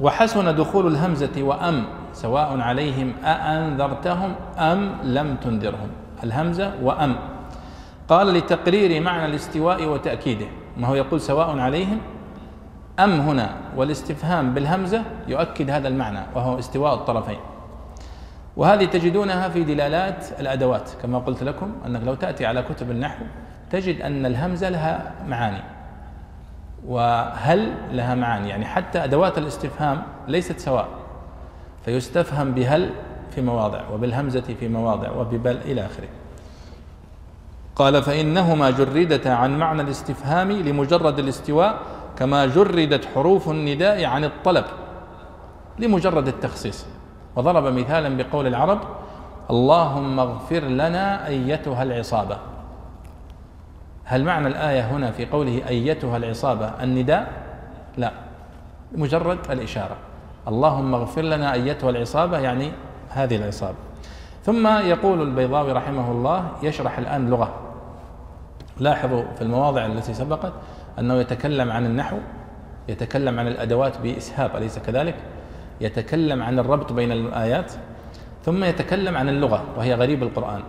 وحسن 0.00 0.56
دخول 0.56 0.86
الهمزة 0.86 1.42
وأم 1.42 1.84
سواء 2.18 2.60
عليهم 2.60 3.12
أأنذرتهم 3.24 4.34
أم 4.58 4.92
لم 5.02 5.36
تنذرهم. 5.36 5.90
الهمزة 6.24 6.72
وأم. 6.82 7.16
قال 8.08 8.26
لتقرير 8.26 9.02
معنى 9.02 9.24
الاستواء 9.24 9.86
وتأكيده. 9.86 10.46
ما 10.76 10.86
هو 10.86 10.94
يقول 10.94 11.20
سواء 11.20 11.58
عليهم 11.58 11.98
أم 12.98 13.20
هنا 13.20 13.50
والاستفهام 13.76 14.54
بالهمزة 14.54 15.02
يؤكد 15.28 15.70
هذا 15.70 15.88
المعنى 15.88 16.20
وهو 16.34 16.58
استواء 16.58 16.94
الطرفين. 16.94 17.38
وهذه 18.56 18.84
تجدونها 18.84 19.48
في 19.48 19.64
دلالات 19.64 20.40
الأدوات. 20.40 20.90
كما 21.02 21.18
قلت 21.18 21.42
لكم 21.42 21.72
أنك 21.86 22.02
لو 22.02 22.14
تأتي 22.14 22.46
على 22.46 22.62
كتب 22.62 22.90
النحو 22.90 23.24
تجد 23.70 24.00
أن 24.00 24.26
الهمزة 24.26 24.68
لها 24.68 25.12
معاني. 25.28 25.62
وهل 26.86 27.72
لها 27.92 28.14
معاني؟ 28.14 28.48
يعني 28.48 28.64
حتى 28.64 29.04
أدوات 29.04 29.38
الاستفهام 29.38 30.02
ليست 30.28 30.58
سواء. 30.58 30.97
فيستفهم 31.88 32.52
بهل 32.52 32.90
في 33.30 33.40
مواضع 33.40 33.88
وبالهمزة 33.88 34.40
في 34.60 34.68
مواضع 34.68 35.10
وببل 35.10 35.56
إلى 35.56 35.86
آخره. 35.86 36.08
قال 37.76 38.02
فإنهما 38.02 38.70
جردتا 38.70 39.28
عن 39.28 39.58
معنى 39.58 39.82
الاستفهام 39.82 40.52
لمجرد 40.52 41.18
الاستواء 41.18 41.78
كما 42.18 42.46
جردت 42.46 43.04
حروف 43.14 43.48
النداء 43.48 44.04
عن 44.04 44.24
الطلب 44.24 44.64
لمجرد 45.78 46.28
التخصيص. 46.28 46.86
وضرب 47.36 47.64
مثالا 47.64 48.22
بقول 48.22 48.46
العرب 48.46 48.80
اللهم 49.50 50.20
اغفر 50.20 50.60
لنا 50.60 51.26
أيتها 51.26 51.82
العصابة. 51.82 52.38
هل 54.04 54.24
معنى 54.24 54.46
الآية 54.46 54.80
هنا 54.80 55.10
في 55.10 55.26
قوله 55.26 55.68
أيتها 55.68 56.16
العصابة 56.16 56.66
النداء؟ 56.82 57.32
لا 57.96 58.12
مجرد 58.92 59.38
الإشارة. 59.50 59.96
اللهم 60.48 60.94
اغفر 60.94 61.22
لنا 61.22 61.52
أيتها 61.52 61.90
العصابة 61.90 62.38
يعني 62.38 62.72
هذه 63.08 63.36
العصابة. 63.36 63.76
ثم 64.44 64.66
يقول 64.66 65.22
البيضاوي 65.22 65.72
رحمه 65.72 66.12
الله 66.12 66.48
يشرح 66.62 66.98
الآن 66.98 67.30
لغة. 67.30 67.54
لاحظوا 68.80 69.22
في 69.36 69.42
المواضع 69.42 69.86
التي 69.86 70.14
سبقت 70.14 70.52
أنه 70.98 71.14
يتكلم 71.14 71.72
عن 71.72 71.86
النحو 71.86 72.16
يتكلم 72.88 73.38
عن 73.38 73.46
الأدوات 73.46 73.98
بإسهاب 73.98 74.56
أليس 74.56 74.78
كذلك؟ 74.78 75.14
يتكلم 75.80 76.42
عن 76.42 76.58
الربط 76.58 76.92
بين 76.92 77.12
الآيات 77.12 77.72
ثم 78.44 78.64
يتكلم 78.64 79.16
عن 79.16 79.28
اللغة 79.28 79.64
وهي 79.76 79.94
غريب 79.94 80.22
القرآن. 80.22 80.60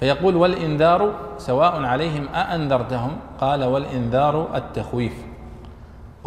فيقول 0.00 0.36
والإنذار 0.36 1.14
سواء 1.38 1.82
عليهم 1.82 2.28
أأنذرتهم؟ 2.28 3.16
قال 3.40 3.64
والإنذار 3.64 4.56
التخويف. 4.56 5.33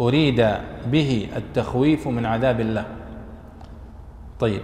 أريد 0.00 0.48
به 0.86 1.28
التخويف 1.36 2.08
من 2.08 2.26
عذاب 2.26 2.60
الله. 2.60 2.84
طيب 4.40 4.62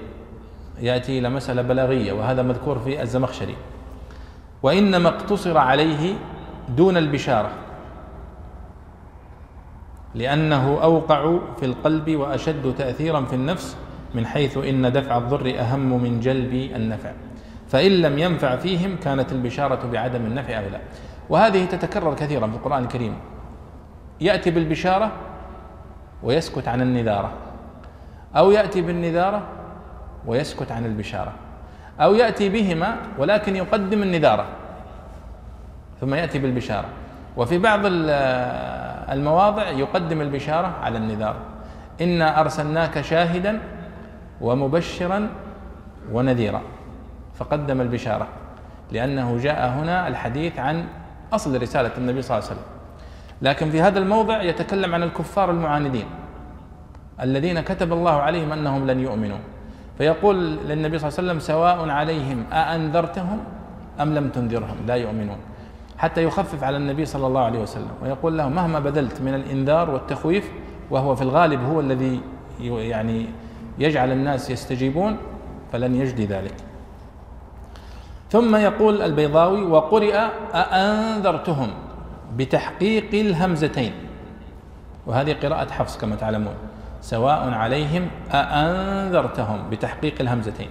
يأتي 0.80 1.18
إلى 1.18 1.28
مسألة 1.28 1.62
بلاغية 1.62 2.12
وهذا 2.12 2.42
مذكور 2.42 2.78
في 2.78 3.02
الزمخشري. 3.02 3.56
وإنما 4.62 5.08
اقتصر 5.08 5.58
عليه 5.58 6.14
دون 6.68 6.96
البشارة 6.96 7.50
لأنه 10.14 10.82
أوقع 10.82 11.38
في 11.56 11.66
القلب 11.66 12.16
وأشد 12.16 12.74
تأثيرا 12.78 13.24
في 13.24 13.34
النفس 13.34 13.76
من 14.14 14.26
حيث 14.26 14.56
إن 14.56 14.92
دفع 14.92 15.16
الضر 15.16 15.54
أهم 15.58 16.02
من 16.02 16.20
جلب 16.20 16.52
النفع. 16.52 17.12
فإن 17.68 17.90
لم 17.90 18.18
ينفع 18.18 18.56
فيهم 18.56 18.96
كانت 18.96 19.32
البشارة 19.32 19.86
بعدم 19.92 20.26
النفع 20.26 20.58
أولى 20.58 20.80
وهذه 21.28 21.64
تتكرر 21.64 22.14
كثيرا 22.14 22.46
في 22.46 22.56
القرآن 22.56 22.82
الكريم. 22.82 23.14
يأتي 24.20 24.50
بالبشارة 24.50 25.12
ويسكت 26.22 26.68
عن 26.68 26.80
النذارة 26.80 27.30
أو 28.36 28.50
يأتي 28.50 28.82
بالنذارة 28.82 29.42
ويسكت 30.26 30.72
عن 30.72 30.86
البشارة 30.86 31.32
أو 32.00 32.14
يأتي 32.14 32.48
بهما 32.48 32.96
ولكن 33.18 33.56
يقدم 33.56 34.02
النذارة 34.02 34.46
ثم 36.00 36.14
يأتي 36.14 36.38
بالبشارة. 36.38 36.88
وفي 37.36 37.58
بعض 37.58 37.80
المواضع 37.84 39.68
يقدم 39.68 40.20
البشارة 40.20 40.74
على 40.82 40.98
النذار. 40.98 41.36
إنا 42.00 42.40
أرسلناك 42.40 43.00
شاهدا 43.00 43.60
ومبشرا 44.40 45.28
ونذيرا. 46.12 46.62
فقدم 47.34 47.80
البشارة 47.80 48.26
لأنه 48.92 49.38
جاء 49.38 49.68
هنا 49.68 50.08
الحديث 50.08 50.58
عن 50.58 50.84
أصل 51.32 51.62
رسالة 51.62 51.90
النبي 51.98 52.22
صلى 52.22 52.38
الله 52.38 52.48
عليه 52.48 52.60
وسلم. 52.60 52.73
لكن 53.42 53.70
في 53.70 53.80
هذا 53.80 53.98
الموضع 53.98 54.42
يتكلم 54.42 54.94
عن 54.94 55.02
الكفار 55.02 55.50
المعاندين 55.50 56.06
الذين 57.20 57.60
كتب 57.60 57.92
الله 57.92 58.12
عليهم 58.12 58.52
أنهم 58.52 58.86
لن 58.86 59.00
يؤمنوا. 59.00 59.38
فيقول 59.98 60.56
للنبي 60.56 60.98
صلى 60.98 61.08
الله 61.08 61.18
عليه 61.18 61.28
وسلم 61.28 61.38
سواء 61.38 61.88
عليهم 61.88 62.44
أأنذرتهم 62.52 63.38
أم 64.00 64.14
لم 64.14 64.28
تنذرهم 64.28 64.76
لا 64.86 64.94
يؤمنون. 64.94 65.36
حتى 65.98 66.24
يخفف 66.24 66.64
على 66.64 66.76
النبي 66.76 67.04
صلى 67.04 67.26
الله 67.26 67.40
عليه 67.40 67.58
وسلم 67.58 67.90
ويقول 68.02 68.38
له 68.38 68.48
مهما 68.48 68.80
بذلت 68.80 69.20
من 69.20 69.34
الإنذار 69.34 69.90
والتخويف 69.90 70.50
وهو 70.90 71.14
في 71.14 71.22
الغالب 71.22 71.62
هو 71.62 71.80
الذي 71.80 72.20
يعني 72.60 73.26
يجعل 73.78 74.12
الناس 74.12 74.50
يستجيبون 74.50 75.16
فلن 75.72 75.94
يجدي 75.94 76.26
ذلك. 76.26 76.54
ثم 78.30 78.56
يقول 78.56 79.02
البيضاوي 79.02 79.62
وقرئ 79.62 80.18
أأنذرتهم 80.54 81.70
بتحقيق 82.36 83.14
الهمزتين. 83.14 83.92
وهذه 85.06 85.36
قراءة 85.42 85.70
حفص 85.70 85.98
كما 85.98 86.16
تعلمون. 86.16 86.54
سواء 87.00 87.50
عليهم 87.50 88.08
أأنذرتهم 88.32 89.70
بتحقيق 89.70 90.14
الهمزتين. 90.20 90.68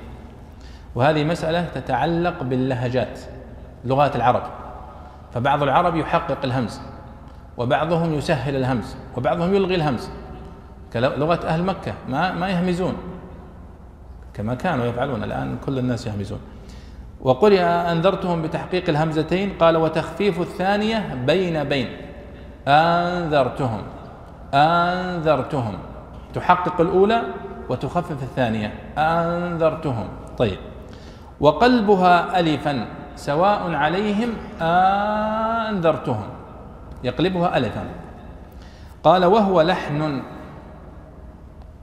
وهذه 0.95 1.23
مسألة 1.23 1.65
تتعلق 1.76 2.44
باللهجات 2.44 3.19
لغات 3.85 4.15
العرب. 4.15 4.44
فبعض 5.34 5.64
العرب 5.64 5.95
يحقق 5.95 6.38
الهمز 6.44 6.81
وبعضهم 7.57 8.14
يسهل 8.14 8.56
الهمز 8.56 8.95
وبعضهم 9.18 9.53
يلغي 9.53 9.76
الهمز. 9.76 10.10
كلغة 10.94 11.48
أهل 11.48 11.64
مكة 11.64 11.94
ما 12.10 12.31
ما 12.31 12.49
يهمزون. 12.49 12.94
كما 14.34 14.56
كانوا 14.56 14.85
يفعلون 14.85 15.23
الآن 15.23 15.57
كل 15.65 15.80
الناس 15.80 16.07
يهمزون. 16.07 16.40
وقرئ 17.23 17.61
أنذرتهم 17.61 18.41
بتحقيق 18.41 18.89
الهمزتين 18.89 19.53
قال 19.59 19.77
وتخفيف 19.77 20.41
الثانية 20.41 21.15
بين 21.25 21.63
بين 21.63 21.87
أنذرتهم 22.67 23.81
أنذرتهم. 24.53 25.77
تحقق 26.33 26.81
الأولى 26.81 27.21
وتخفف 27.69 28.23
الثانية 28.23 28.73
أنذرتهم. 28.97 30.07
طيب. 30.37 30.57
وقلبها 31.39 32.39
ألفا 32.39 32.85
سواء 33.15 33.73
عليهم 33.73 34.29
أنذرتهم. 34.61 36.27
يقلبها 37.03 37.57
ألفا. 37.57 37.85
قال 39.03 39.25
وهو 39.25 39.61
لحن 39.61 40.23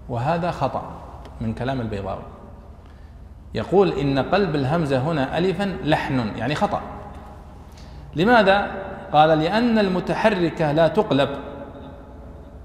وهذا 0.09 0.51
خطأ 0.51 0.83
من 1.41 1.55
كلام 1.55 1.81
البيضاوي. 1.81 2.40
يقول 3.55 3.93
إن 3.93 4.19
قلب 4.19 4.55
الهمزة 4.55 4.99
هنا 4.99 5.39
ألفا 5.39 5.77
لحن 5.85 6.33
يعني 6.37 6.55
خطأ. 6.55 6.81
لماذا؟ 8.17 8.71
قال 9.13 9.39
لأن 9.39 9.79
المتحركة 9.79 10.73
لا 10.73 10.89
تقلب. 10.89 11.29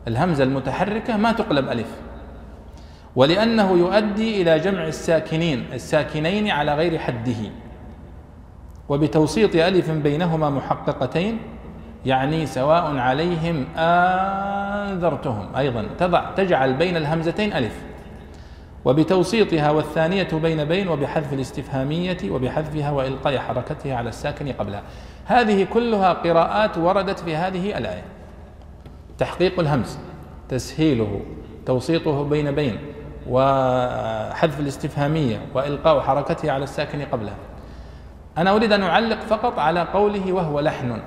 الهمزة 0.07 0.43
المتحركة 0.43 1.17
ما 1.17 1.31
تقلب 1.31 1.69
ألف. 1.69 1.87
ولأنه 3.15 3.71
يؤدي 3.71 4.41
إلى 4.41 4.59
جمع 4.59 4.87
الساكنين 4.87 5.65
الساكنين 5.73 6.49
على 6.49 6.75
غير 6.75 6.99
حده. 6.99 7.51
وبتوسيط 8.89 9.55
ألف 9.55 9.91
بينهما 9.91 10.49
محققتين 10.49 11.39
يعني 12.05 12.45
سواء 12.45 12.97
عليهم 12.97 13.65
أنذرتهم 13.77 15.55
أيضا 15.55 15.85
تضع 15.97 16.31
تجعل 16.35 16.73
بين 16.73 16.97
الهمزتين 16.97 17.53
ألف. 17.53 17.94
وبتوسيطها 18.85 19.71
والثانية 19.71 20.27
بين 20.33 20.65
بين 20.65 20.87
وبحذف 20.87 21.33
الاستفهامية 21.33 22.17
وبحذفها 22.29 22.91
وإلقاء 22.91 23.37
حركتها 23.37 23.95
على 23.95 24.09
الساكن 24.09 24.51
قبلها. 24.51 24.81
هذه 25.25 25.63
كلها 25.73 26.13
قراءات 26.13 26.77
وردت 26.77 27.19
في 27.19 27.35
هذه 27.35 27.77
الآية. 27.77 28.03
تحقيق 29.17 29.59
الهمز 29.59 29.97
تسهيله 30.49 31.21
توسيطه 31.65 32.23
بين 32.23 32.51
بين 32.51 32.79
وحذف 33.29 34.59
الاستفهامية 34.59 35.41
وإلقاء 35.53 35.99
حركتها 35.99 36.51
على 36.51 36.63
الساكن 36.63 37.01
قبلها. 37.01 37.35
أنا 38.37 38.55
أريد 38.55 38.71
أن 38.71 38.83
أعلق 38.83 39.19
فقط 39.19 39.59
على 39.59 39.81
قوله 39.81 40.33
وهو 40.33 40.59
لحن. 40.59 41.01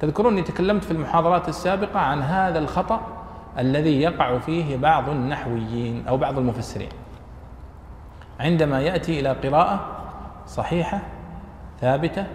تذكروني 0.00 0.42
تكلمت 0.42 0.84
في 0.84 0.90
المحاضرات 0.90 1.48
السابقة 1.48 1.98
عن 2.00 2.22
هذا 2.22 2.58
الخطأ؟ 2.58 3.17
الذي 3.58 4.00
يقع 4.00 4.38
فيه 4.38 4.76
بعض 4.76 5.08
النحويين 5.08 6.06
أو 6.08 6.16
بعض 6.16 6.38
المفسرين. 6.38 6.88
عندما 8.40 8.80
يأتي 8.80 9.20
إلى 9.20 9.28
قراءة 9.32 9.86
صحيحة 10.46 11.00
ثابتة 11.80 12.26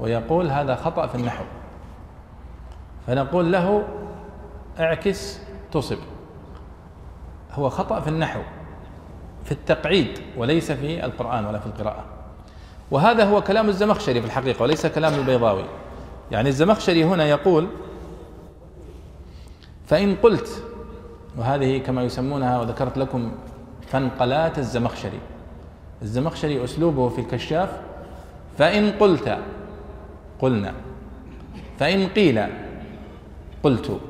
ويقول 0.00 0.50
هذا 0.50 0.74
خطأ 0.74 1.06
في 1.06 1.14
النحو 1.14 1.44
فنقول 3.06 3.52
له 3.52 3.84
اعكس 4.80 5.40
تصب. 5.72 5.98
هو 7.52 7.68
خطأ 7.68 8.00
في 8.00 8.08
النحو 8.08 8.40
في 9.44 9.52
التقعيد 9.52 10.18
وليس 10.36 10.72
في 10.72 11.04
القرآن 11.04 11.46
ولا 11.46 11.58
في 11.58 11.66
القراءة. 11.66 12.04
وهذا 12.90 13.24
هو 13.24 13.42
كلام 13.42 13.68
الزمخشري 13.68 14.20
في 14.20 14.26
الحقيقة 14.26 14.62
وليس 14.62 14.86
كلام 14.86 15.14
البيضاوي. 15.14 15.64
يعني 16.30 16.48
الزمخشري 16.48 17.04
هنا 17.04 17.24
يقول 17.24 17.68
فإن 19.88 20.16
قلت 20.22 20.64
وهذه 21.38 21.78
كما 21.78 22.02
يسمونها 22.02 22.60
وذكرت 22.60 22.98
لكم 22.98 23.32
فانقلات 23.86 24.58
الزمخشري. 24.58 25.20
الزمخشري 26.02 26.64
أسلوبه 26.64 27.08
في 27.08 27.20
الكشاف 27.20 27.68
فإن 28.58 28.90
قلت 28.90 29.38
قلنا. 30.40 30.72
فإن 31.78 32.06
قيل 32.08 32.42
قلت. 33.62 34.00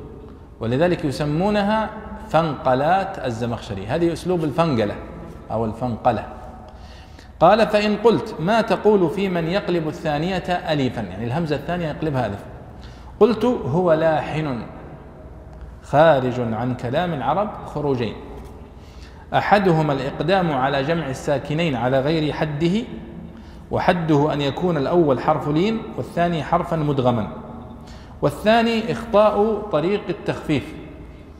ولذلك 0.59 1.05
يسمونها 1.05 1.89
فانقلات 2.29 3.25
الزمخشري. 3.25 3.85
هذه 3.85 4.13
أسلوب 4.13 4.43
الفنقلة 4.43 4.95
أو 5.51 5.65
الفنقلة. 5.65 6.25
قال 7.39 7.67
فإن 7.67 7.95
قلت 7.95 8.35
ما 8.39 8.61
تقول 8.61 9.09
في 9.09 9.29
من 9.29 9.47
يقلب 9.47 9.87
الثانية 9.87 10.37
أليفا؟ 10.37 11.01
يعني 11.01 11.25
الهمزة 11.25 11.55
الثانية 11.55 11.87
يقلبها 11.87 12.25
ألف 12.25 12.43
قلت 13.19 13.45
هو 13.45 13.93
لاحن. 13.93 14.61
خارج 15.91 16.39
عن 16.39 16.75
كلام 16.75 17.13
العرب 17.13 17.49
خروجين. 17.65 18.13
أحدهما 19.33 19.93
الإقدام 19.93 20.51
على 20.51 20.83
جمع 20.83 21.09
الساكنين 21.09 21.75
على 21.75 21.99
غير 21.99 22.33
حده 22.33 22.81
وحده 23.71 24.33
أن 24.33 24.41
يكون 24.41 24.77
الأول 24.77 25.19
حرف 25.19 25.47
لين 25.49 25.79
والثاني 25.97 26.43
حرفا 26.43 26.75
مدغما. 26.75 27.27
والثاني 28.21 28.91
إخطاء 28.91 29.61
طريق 29.71 30.01
التخفيف 30.09 30.73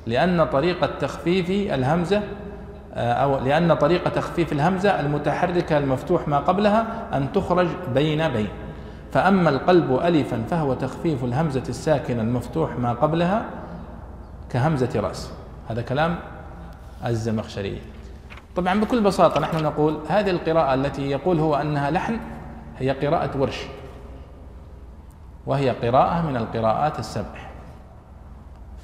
لأن 0.07 0.45
طريق 0.45 0.83
التخفيف 0.83 1.49
الهمزة 1.49 2.21
آه، 2.93 3.13
أو 3.13 3.39
لأن 3.39 3.73
طريق 3.73 4.09
تخفيف 4.09 4.53
الهمزة 4.53 4.99
المتحركة 4.99 5.77
المفتوح 5.77 6.27
ما 6.27 6.39
قبلها 6.39 7.07
أن 7.13 7.31
تخرج 7.31 7.67
بين 7.93 8.29
بين. 8.29 8.47
فأما 9.11 9.49
القلب 9.49 9.99
ألفا 10.03 10.43
فهو 10.49 10.73
تخفيف 10.73 11.23
الهمزة 11.23 11.63
الساكنة 11.69 12.21
المفتوح 12.21 12.79
ما 12.79 12.93
قبلها 12.93 13.45
كهمزة 14.49 14.99
رأس. 14.99 15.31
هذا 15.69 15.81
كلام 15.81 16.19
الزمخشري. 17.05 17.81
طبعا 18.55 18.79
بكل 18.79 19.01
بساطة 19.01 19.39
نحن 19.39 19.63
نقول 19.63 19.99
هذه 20.09 20.29
القراءة 20.29 20.73
التي 20.73 21.09
يقول 21.09 21.39
هو 21.39 21.55
أنها 21.55 21.91
لحن 21.91 22.19
هي 22.77 22.91
قراءة 22.91 23.41
ورش. 23.41 23.67
وهي 25.45 25.69
قراءة 25.69 26.21
من 26.21 26.37
القراءات 26.37 26.99
السبع 26.99 27.39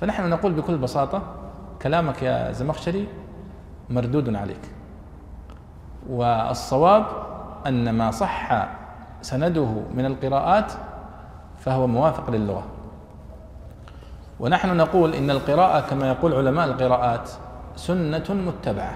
فنحن 0.01 0.29
نقول 0.29 0.53
بكل 0.53 0.77
بساطة 0.77 1.21
كلامك 1.81 2.23
يا 2.23 2.51
زمخشري 2.51 3.07
مردود 3.89 4.35
عليك. 4.35 4.61
والصواب 6.09 7.05
أن 7.67 7.89
ما 7.89 8.11
صح 8.11 8.67
سنده 9.21 9.83
من 9.93 10.05
القراءات 10.05 10.73
فهو 11.57 11.87
موافق 11.87 12.29
للغة. 12.29 12.63
ونحن 14.39 14.77
نقول 14.77 15.13
إن 15.13 15.31
القراءة 15.31 15.79
كما 15.89 16.07
يقول 16.07 16.33
علماء 16.33 16.65
القراءات 16.65 17.29
سنة 17.75 18.23
متبعة. 18.29 18.95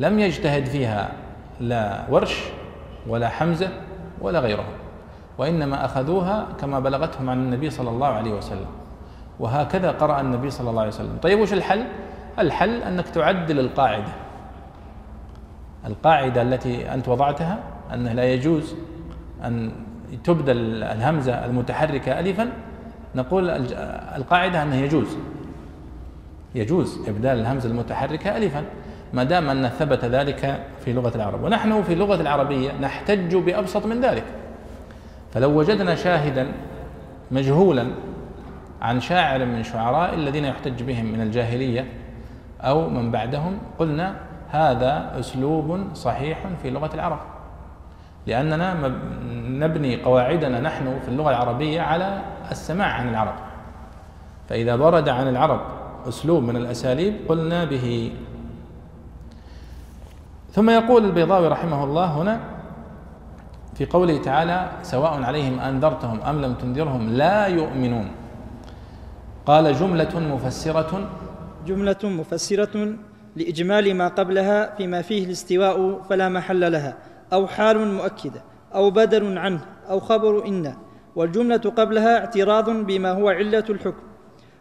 لم 0.00 0.18
يجتهد 0.18 0.66
فيها 0.66 1.12
لا 1.60 2.04
ورش 2.10 2.44
ولا 3.06 3.28
حمزة 3.28 3.68
ولا 4.20 4.40
غيرهم 4.40 4.72
وإنما 5.38 5.84
أخذوها 5.84 6.46
كما 6.60 6.80
بلغتهم 6.80 7.30
عن 7.30 7.38
النبي 7.38 7.70
صلى 7.70 7.90
الله 7.90 8.06
عليه 8.06 8.32
وسلم. 8.32 8.66
وهكذا 9.40 9.90
قرأ 9.90 10.20
النبي 10.20 10.50
صلى 10.50 10.70
الله 10.70 10.80
عليه 10.80 10.90
وسلم. 10.90 11.18
طيب 11.22 11.40
وش 11.40 11.52
الحل؟ 11.52 11.84
الحل 12.38 12.82
أنك 12.82 13.08
تعدل 13.08 13.60
القاعدة. 13.60 14.12
القاعدة 15.86 16.42
التي 16.42 16.94
أنت 16.94 17.08
وضعتها 17.08 17.58
أنه 17.94 18.12
لا 18.12 18.24
يجوز 18.24 18.74
أن 19.44 19.72
تبدل 20.24 20.82
الهمزة 20.82 21.44
المتحركة 21.44 22.20
ألفا 22.20 22.50
نقول 23.14 23.50
القاعدة 24.16 24.62
أنه 24.62 24.76
يجوز. 24.76 25.16
يجوز 26.54 27.08
إبدال 27.08 27.38
الهمزة 27.38 27.68
المتحركة 27.68 28.36
ألفا 28.36 28.64
ما 29.12 29.24
دام 29.24 29.48
أن 29.48 29.68
ثبت 29.68 30.04
ذلك 30.04 30.62
في 30.84 30.92
لغة 30.92 31.12
العرب. 31.14 31.44
ونحن 31.44 31.82
في 31.82 31.92
اللغة 31.92 32.20
العربية 32.20 32.72
نحتج 32.80 33.36
بأبسط 33.36 33.86
من 33.86 34.00
ذلك. 34.00 34.24
فلو 35.32 35.58
وجدنا 35.58 35.94
شاهدا 35.94 36.52
مجهولا 37.30 37.86
عن 38.82 39.00
شاعر 39.00 39.44
من 39.44 39.62
شعراء 39.62 40.14
الذين 40.14 40.44
يحتج 40.44 40.82
بهم 40.82 41.12
من 41.12 41.20
الجاهلية 41.20 41.86
أو 42.60 42.88
من 42.88 43.10
بعدهم 43.10 43.58
قلنا 43.78 44.16
هذا 44.48 45.12
أسلوب 45.18 45.94
صحيح 45.94 46.38
في 46.62 46.70
لغة 46.70 46.90
العرب. 46.94 47.18
لأننا 48.26 48.74
نبني 49.48 50.02
قواعدنا 50.02 50.60
نحن 50.60 51.00
في 51.00 51.08
اللغة 51.08 51.30
العربية 51.30 51.80
على 51.80 52.22
السماع 52.50 52.86
عن 52.86 53.08
العرب. 53.08 53.34
فإذا 54.48 54.74
ورد 54.74 55.08
عن 55.08 55.28
العرب 55.28 55.60
أسلوب 56.08 56.42
من 56.42 56.56
الأساليب 56.56 57.14
قلنا 57.28 57.64
به. 57.64 58.12
ثم 60.50 60.70
يقول 60.70 61.04
البيضاوي 61.04 61.48
رحمه 61.48 61.84
الله 61.84 62.04
هنا 62.04 62.40
في 63.74 63.86
قوله 63.86 64.18
تعالى 64.18 64.70
سواء 64.82 65.22
عليهم 65.22 65.60
أنذرتهم 65.60 66.20
أم 66.20 66.42
لم 66.42 66.54
تنذرهم 66.54 67.08
لا 67.08 67.46
يؤمنون. 67.46 68.10
قال 69.46 69.74
جملة 69.74 70.20
مفسرة. 70.34 71.10
جملة 71.66 72.02
مفسرة 72.04 72.94
لإجمال 73.36 73.94
ما 73.94 74.08
قبلها 74.08 74.74
فيما 74.76 75.02
فيه 75.02 75.24
الاستواء 75.24 76.02
فلا 76.08 76.28
محل 76.28 76.72
لها. 76.72 76.94
أو 77.32 77.46
حال 77.46 77.88
مؤكدة 77.88 78.42
أو 78.74 78.90
بدل 78.90 79.38
عنه 79.38 79.60
أو 79.90 80.00
خبر 80.00 80.46
إن. 80.46 80.74
والجملة 81.16 81.56
قبلها 81.56 82.18
اعتراض 82.18 82.70
بما 82.70 83.10
هو 83.12 83.28
علة 83.28 83.64
الحكم. 83.70 84.02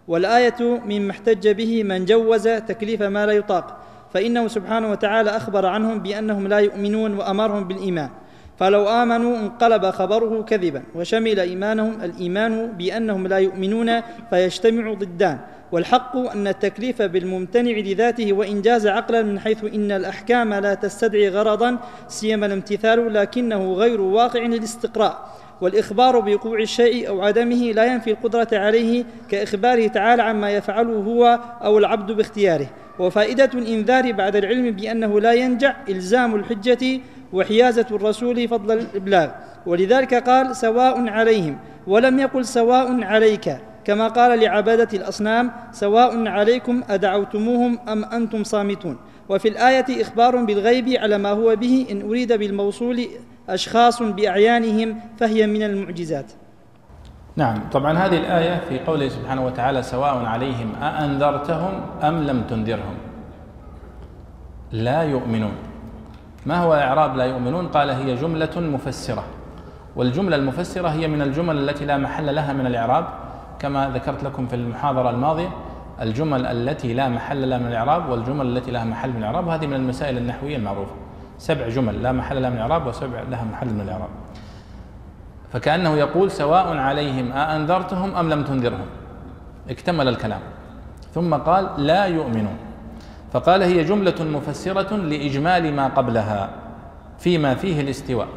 والآية 0.08 0.80
مما 0.86 1.12
احتج 1.12 1.48
به 1.48 1.84
من 1.84 2.06
جوز 2.06 2.48
تكليف 2.48 3.02
ما 3.02 3.26
لا 3.26 3.32
يطاق. 3.32 3.78
فإنه 4.14 4.48
سبحانه 4.48 4.92
وتعالى 4.92 5.30
أخبر 5.30 5.66
عنهم 5.66 6.00
بأنهم 6.00 6.48
لا 6.48 6.60
يؤمنون 6.60 7.18
وأمرهم 7.18 7.68
بالإيمان. 7.68 8.10
فلو 8.60 8.90
آمنوا 8.90 9.38
انقلب 9.38 9.86
خبره 9.86 10.42
كذبا 10.42 10.84
وشمل 10.96 11.40
إيمانهم 11.40 12.02
الإيمان 12.04 12.72
بأنهم 12.78 13.28
لا 13.28 13.38
يؤمنون 13.38 14.02
فيجتمع 14.30 14.94
ضدان. 14.94 15.38
والحق 15.72 16.18
أن 16.18 16.48
التكليف 16.48 17.02
بالممتنع 17.02 17.72
لذاته 17.72 18.34
وإن 18.34 18.62
جاز 18.62 18.88
عقلا 18.88 19.22
من 19.22 19.40
حيث 19.40 19.64
إن 19.64 19.92
الأحكام 19.92 20.54
لا 20.54 20.74
تستدعي 20.74 21.30
غرضا 21.30 21.78
سيما 22.08 22.46
الامتثال 22.46 23.14
لكنه 23.14 23.74
غير 23.74 24.02
واقع 24.02 24.40
للاستقراء. 24.40 25.30
والإخبار 25.62 26.20
بوقوع 26.20 26.60
الشيء 26.60 27.08
أو 27.08 27.22
عدمه 27.22 27.72
لا 27.72 27.86
ينفي 27.86 28.12
القدرة 28.12 28.48
عليه 28.54 29.04
كإخباره 29.30 29.88
تعالى 29.88 30.22
عما 30.22 30.52
يفعله 30.52 30.94
هو 30.94 31.40
أو 31.64 31.78
العبد 31.78 32.12
باختياره. 32.12 32.68
وفائدة 33.00 33.50
الإنذار 33.54 34.12
بعد 34.12 34.36
العلم 34.36 34.72
بأنه 34.72 35.20
لا 35.20 35.34
ينجع 35.34 35.76
إلزام 35.90 36.36
الحجة 36.36 37.00
وحيازة 37.34 37.86
الرسول 37.92 38.48
فضل 38.48 38.78
الإبلاغ 38.80 39.30
ولذلك 39.66 40.14
قال 40.14 40.56
سواء 40.56 41.10
عليهم. 41.10 41.58
ولم 41.88 42.20
يقل 42.20 42.46
سواء 42.46 43.04
عليك. 43.04 43.58
كما 43.86 44.08
قال 44.08 44.40
لعبادة 44.40 44.98
الأصنام 44.98 45.52
سواء 45.72 46.28
عليكم 46.28 46.84
أدعوتموهم 46.90 47.80
أم 47.90 48.06
أنتم 48.06 48.44
صامتون. 48.44 48.98
وفي 49.30 49.48
الآية 49.48 50.02
إخبار 50.02 50.36
بالغيب 50.36 50.90
على 50.90 51.18
ما 51.18 51.30
هو 51.30 51.56
به 51.56 51.88
إن 51.92 52.02
أريد 52.02 52.34
بالموصول 52.34 53.08
أشخاص 53.50 54.02
بأعيانهم 54.02 55.00
فهي 55.18 55.48
من 55.48 55.64
المعجزات. 55.64 56.32
نعم. 57.36 57.70
طبعا 57.72 57.98
هذه 57.98 58.18
الآية 58.18 58.62
في 58.70 58.80
قوله 58.80 59.10
سبحانه 59.10 59.46
وتعالى 59.46 59.84
سواء 59.84 60.26
عليهم 60.26 60.76
أأنذرتهم 60.82 61.74
أم 62.04 62.24
لم 62.24 62.42
تنذرهم. 62.50 62.98
لا 64.72 65.02
يؤمنون. 65.02 65.69
ما 66.50 66.58
هو 66.58 66.74
إعراب 66.74 67.16
لا 67.16 67.26
يؤمنون؟ 67.26 67.68
قال 67.68 67.90
هي 67.90 68.16
جملة 68.16 68.56
مفسرة. 68.58 69.24
والجملة 69.96 70.36
المفسرة 70.36 70.88
هي 70.88 71.08
من 71.08 71.22
الجمل 71.22 71.70
التي 71.70 71.86
لا 71.86 71.98
محل 71.98 72.36
لها 72.36 72.54
من 72.54 72.66
الإعراب 72.66 73.06
كما 73.60 73.90
ذكرت 73.90 74.24
لكم 74.24 74.48
في 74.48 74.56
المحاضرة 74.56 75.10
الماضية 75.10 75.50
الجمل 76.02 76.46
التي 76.46 76.94
لا 76.94 77.10
محل 77.10 77.50
لها 77.50 77.58
من 77.58 77.68
الإعراب 77.68 78.10
والجمل 78.10 78.58
التي 78.58 78.72
لها 78.72 78.84
محل 78.84 79.10
من 79.10 79.18
الإعراب. 79.18 79.48
وهذه 79.48 79.68
من 79.68 79.74
المسائل 79.74 80.18
النحوية 80.18 80.58
المعروفة. 80.58 80.92
سبع 81.38 81.70
جمل 81.70 82.04
لا 82.04 82.12
محل 82.12 82.42
لها 82.42 82.50
من 82.50 82.56
الإعراب 82.56 82.88
وسبع 82.88 83.22
لها 83.32 83.44
محل 83.44 83.68
من 83.68 83.82
الإعراب. 83.82 84.10
فكأنه 85.54 85.96
يقول 85.96 86.32
سواء 86.32 86.78
عليهم 86.78 87.32
أأنذرتهم 87.32 88.16
أم 88.16 88.30
لم 88.30 88.44
تنذرهم. 88.44 88.88
اكتمل 89.70 90.08
الكلام. 90.08 90.42
ثم 91.14 91.34
قال 91.34 91.70
لا 91.78 92.06
يؤمنون. 92.06 92.58
فقال 93.32 93.64
هي 93.64 93.84
جملة 93.84 94.16
مفسرة 94.24 94.96
لإجمال 94.96 95.74
ما 95.74 95.88
قبلها 95.88 96.50
فيما 97.20 97.56
فيه 97.56 97.82
الاستواء 97.82 98.28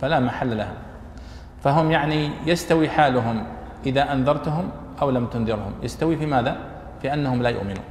فلا 0.00 0.20
محل 0.20 0.56
لها. 0.56 0.74
فهم 1.62 1.90
يعني 1.90 2.30
يستوي 2.46 2.88
حالهم 2.88 3.46
إذا 3.86 4.12
أنذرتهم 4.12 4.70
أو 5.02 5.10
لم 5.10 5.26
تنذرهم. 5.26 5.72
يستوي 5.82 6.16
في 6.16 6.26
ماذا؟ 6.26 6.56
في 7.02 7.14
أنهم 7.14 7.42
لا 7.42 7.48
يؤمنون. 7.48 7.84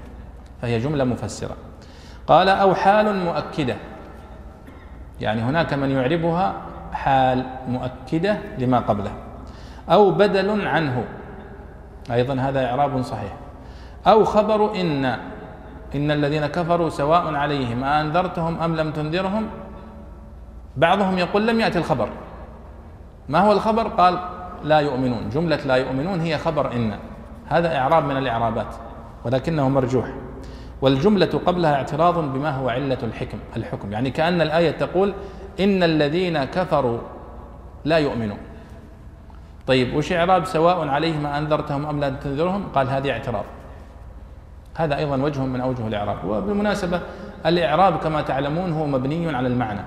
فهي 0.62 0.80
جملة 0.80 1.04
مفسرة. 1.04 1.56
قال 2.28 2.50
أو 2.50 2.76
حال 2.76 3.16
مؤكدة. 3.16 3.76
يعني 5.22 5.42
هناك 5.42 5.74
من 5.74 5.92
يعربها 5.92 6.54
حال 6.94 7.46
مؤكدة 7.68 8.38
لما 8.58 8.80
قبله. 8.80 9.12
أو 9.90 10.12
بدل 10.12 10.68
عنه. 10.68 11.04
أيضا 12.12 12.34
هذا 12.34 12.70
إعراب 12.70 13.02
صحيح. 13.02 13.34
أو 14.08 14.24
خبر 14.24 14.76
إن 14.82 15.18
إن 15.96 16.12
الذين 16.12 16.46
كفروا 16.46 16.90
سواء 16.90 17.36
عليهم 17.36 17.84
أنذرتهم 17.84 18.60
أم 18.60 18.76
لم 18.76 18.92
تنذرهم؟ 18.92 19.48
بعضهم 20.78 21.18
يقول 21.18 21.48
لم 21.48 21.60
يأتي 21.60 21.80
الخبر. 21.80 22.10
ما 23.30 23.40
هو 23.40 23.52
الخبر؟ 23.52 23.88
قال 23.88 24.20
لا 24.64 24.80
يؤمنون. 24.80 25.30
جملة 25.30 25.60
لا 25.66 25.76
يؤمنون 25.76 26.20
هي 26.20 26.38
خبر 26.38 26.72
إن. 26.72 26.94
هذا 27.48 27.78
إعراب 27.78 28.04
من 28.06 28.18
الإعرابات 28.18 28.76
ولكنه 29.26 29.70
مرجوح. 29.70 30.06
والجملة 30.82 31.42
قبلها 31.46 31.76
اعتراض 31.76 32.34
بما 32.34 32.52
هو 32.52 32.70
علة 32.70 32.98
الحكم 33.04 33.38
الحكم. 33.58 33.92
يعني 33.92 34.12
كأن 34.12 34.42
الآية 34.42 34.72
تقول 34.72 35.14
إن 35.60 35.84
الذين 35.84 36.44
كفروا 36.44 36.98
لا 37.86 37.98
يؤمنون. 37.98 38.38
طيب 39.68 39.96
وش 39.96 40.12
إعراب 40.12 40.46
سواء 40.46 40.88
عليهم 40.88 41.26
أنذرتهم 41.26 41.86
أم 41.86 42.00
لا 42.00 42.10
تنذرهم؟ 42.10 42.64
قال 42.76 42.90
هذه 42.90 43.12
اعتراض. 43.12 43.44
هذا 44.76 44.98
أيضا 44.98 45.16
وجه 45.18 45.42
من 45.42 45.62
أوجه 45.62 45.88
الإعراب. 45.88 46.26
وبالمناسبة 46.26 47.02
الإعراب 47.46 47.98
كما 47.98 48.22
تعلمون 48.22 48.72
هو 48.72 48.88
مبني 48.88 49.36
على 49.36 49.48
المعنى. 49.48 49.82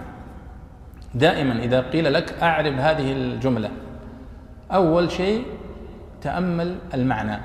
دائما 1.15 1.55
إذا 1.55 1.81
قيل 1.81 2.15
لك 2.15 2.43
أعرب 2.43 2.73
هذه 2.73 3.13
الجملة 3.13 3.71
أول 4.73 5.11
شيء 5.11 5.45
تأمل 6.23 6.79
المعنى. 6.95 7.39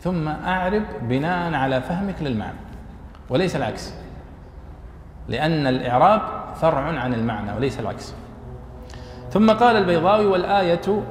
ثم 0.00 0.28
أعرب 0.28 0.82
بناء 1.02 1.54
على 1.54 1.80
فهمك 1.80 2.22
للمعنى. 2.22 2.58
وليس 3.30 3.56
العكس. 3.56 3.94
لأن 5.28 5.66
الإعراب 5.66 6.20
فرع 6.54 6.80
عن 6.80 7.14
المعنى 7.14 7.52
وليس 7.56 7.80
العكس. 7.80 8.14
ثم 9.30 9.50
قال 9.50 9.76
البيضاوي 9.76 10.26
والآية 10.26 11.02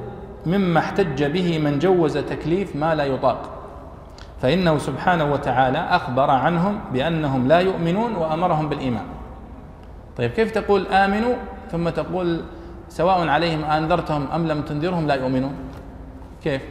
مما 0.46 0.80
احتج 0.80 1.24
به 1.24 1.58
من 1.58 1.78
جوز 1.78 2.18
تكليف 2.18 2.76
ما 2.76 2.94
لا 2.94 3.04
يطاق. 3.04 3.57
فإنه 4.42 4.78
سبحانه 4.78 5.32
وتعالى 5.32 5.78
أخبر 5.78 6.30
عنهم 6.30 6.80
بأنهم 6.92 7.48
لا 7.48 7.58
يؤمنون 7.60 8.14
وأمرهم 8.14 8.68
بالإيمان. 8.68 9.04
طيب 10.16 10.30
كيف 10.30 10.50
تقول 10.50 10.86
آمنوا؟ 10.86 11.34
ثم 11.72 11.88
تقول 11.88 12.40
سواء 12.88 13.28
عليهم 13.28 13.64
أنذرتهم 13.64 14.30
أم 14.34 14.46
لم 14.46 14.62
تنذرهم 14.62 15.06
لا 15.06 15.14
يؤمنون؟ 15.14 15.54
كيف؟ 16.44 16.62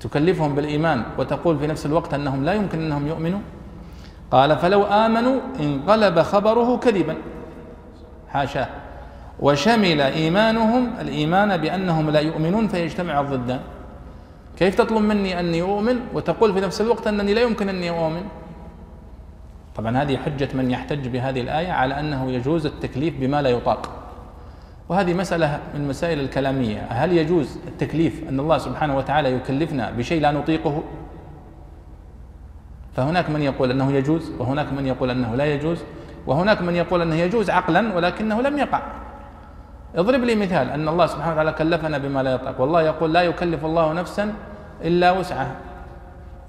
تكلفهم 0.00 0.54
بالإيمان 0.54 1.02
وتقول 1.18 1.58
في 1.58 1.66
نفس 1.66 1.86
الوقت 1.86 2.14
أنهم 2.14 2.44
لا 2.44 2.52
يمكن 2.52 2.80
أنهم 2.80 3.06
يؤمنوا؟ 3.06 3.40
قال 4.30 4.56
فلو 4.56 4.84
آمنوا 4.84 5.40
انقلب 5.60 6.20
خبره 6.20 6.76
كذبا. 6.76 7.16
حاشاه 8.28 8.68
وشمل 9.40 10.00
إيمانهم 10.00 10.90
الإيمان 11.00 11.56
بأنهم 11.56 12.10
لا 12.10 12.20
يؤمنون 12.20 12.68
فيجتمع 12.68 13.20
الضدان. 13.20 13.60
كيف 14.58 14.74
تطلب 14.74 15.02
مني 15.02 15.40
أني 15.40 15.62
أؤمن 15.62 16.00
وتقول 16.14 16.54
في 16.54 16.60
نفس 16.60 16.80
الوقت 16.80 17.06
أنني 17.06 17.34
لا 17.34 17.42
يمكن 17.42 17.68
أني 17.68 17.90
أؤمن؟ 17.90 18.22
طبعا 19.76 19.96
هذه 20.02 20.16
حجة 20.16 20.48
من 20.54 20.70
يحتج 20.70 21.08
بهذه 21.08 21.40
الآية 21.40 21.72
على 21.72 22.00
أنه 22.00 22.30
يجوز 22.30 22.66
التكليف 22.66 23.14
بما 23.20 23.42
لا 23.42 23.50
يطاق. 23.50 23.90
وهذه 24.88 25.14
مسألة 25.14 25.60
من 25.74 25.80
المسائل 25.80 26.20
الكلامية. 26.20 26.86
هل 26.90 27.12
يجوز 27.12 27.58
التكليف 27.66 28.28
أن 28.28 28.40
الله 28.40 28.58
سبحانه 28.58 28.96
وتعالى 28.96 29.32
يكلفنا 29.32 29.90
بشيء 29.90 30.20
لا 30.22 30.32
نطيقه؟ 30.32 30.82
فهناك 32.96 33.30
من 33.30 33.42
يقول 33.42 33.70
أنه 33.70 33.92
يجوز 33.92 34.32
وهناك 34.38 34.72
من 34.72 34.86
يقول 34.86 35.10
أنه 35.10 35.34
لا 35.34 35.44
يجوز 35.44 35.78
وهناك 36.26 36.62
من 36.62 36.76
يقول 36.76 37.02
أنه 37.02 37.14
يجوز 37.14 37.50
عقلا 37.50 37.96
ولكنه 37.96 38.42
لم 38.42 38.58
يقع. 38.58 38.82
اضرب 39.96 40.24
لي 40.24 40.34
مثال 40.34 40.70
أن 40.70 40.88
الله 40.88 41.06
سبحانه 41.06 41.32
وتعالى 41.32 41.52
كلفنا 41.52 41.98
بما 41.98 42.22
لا 42.22 42.34
يطاق. 42.34 42.60
والله 42.60 42.82
يقول 42.82 43.14
لا 43.14 43.22
يكلف 43.22 43.64
الله 43.64 43.92
نفسا 43.92 44.34
إلا 44.82 45.10
وسعها. 45.10 45.56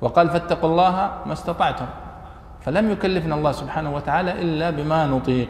وقال 0.01 0.30
فاتقوا 0.30 0.69
الله 0.69 1.11
ما 1.26 1.34
استطعتم. 1.34 1.85
فلم 2.61 2.91
يكلفنا 2.91 3.35
الله 3.35 3.51
سبحانه 3.51 3.95
وتعالى 3.95 4.31
إلا 4.41 4.69
بما 4.69 5.05
نطيق. 5.05 5.47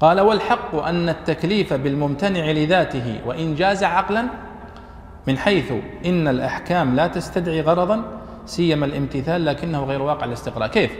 قال 0.00 0.20
والحق 0.20 0.74
أن 0.74 1.08
التكليف 1.08 1.72
بالممتنع 1.72 2.50
لذاته 2.50 3.20
وإن 3.26 3.54
جاز 3.54 3.84
عقلا 3.84 4.24
من 5.26 5.38
حيث 5.38 5.72
إن 6.06 6.28
الأحكام 6.28 6.96
لا 6.96 7.06
تستدعي 7.06 7.60
غرضا 7.60 8.02
سيما 8.46 8.86
الامتثال 8.86 9.44
لكنه 9.44 9.84
غير 9.84 10.02
واقع 10.02 10.24
الاستقراء. 10.24 10.68
كيف؟ 10.68 10.90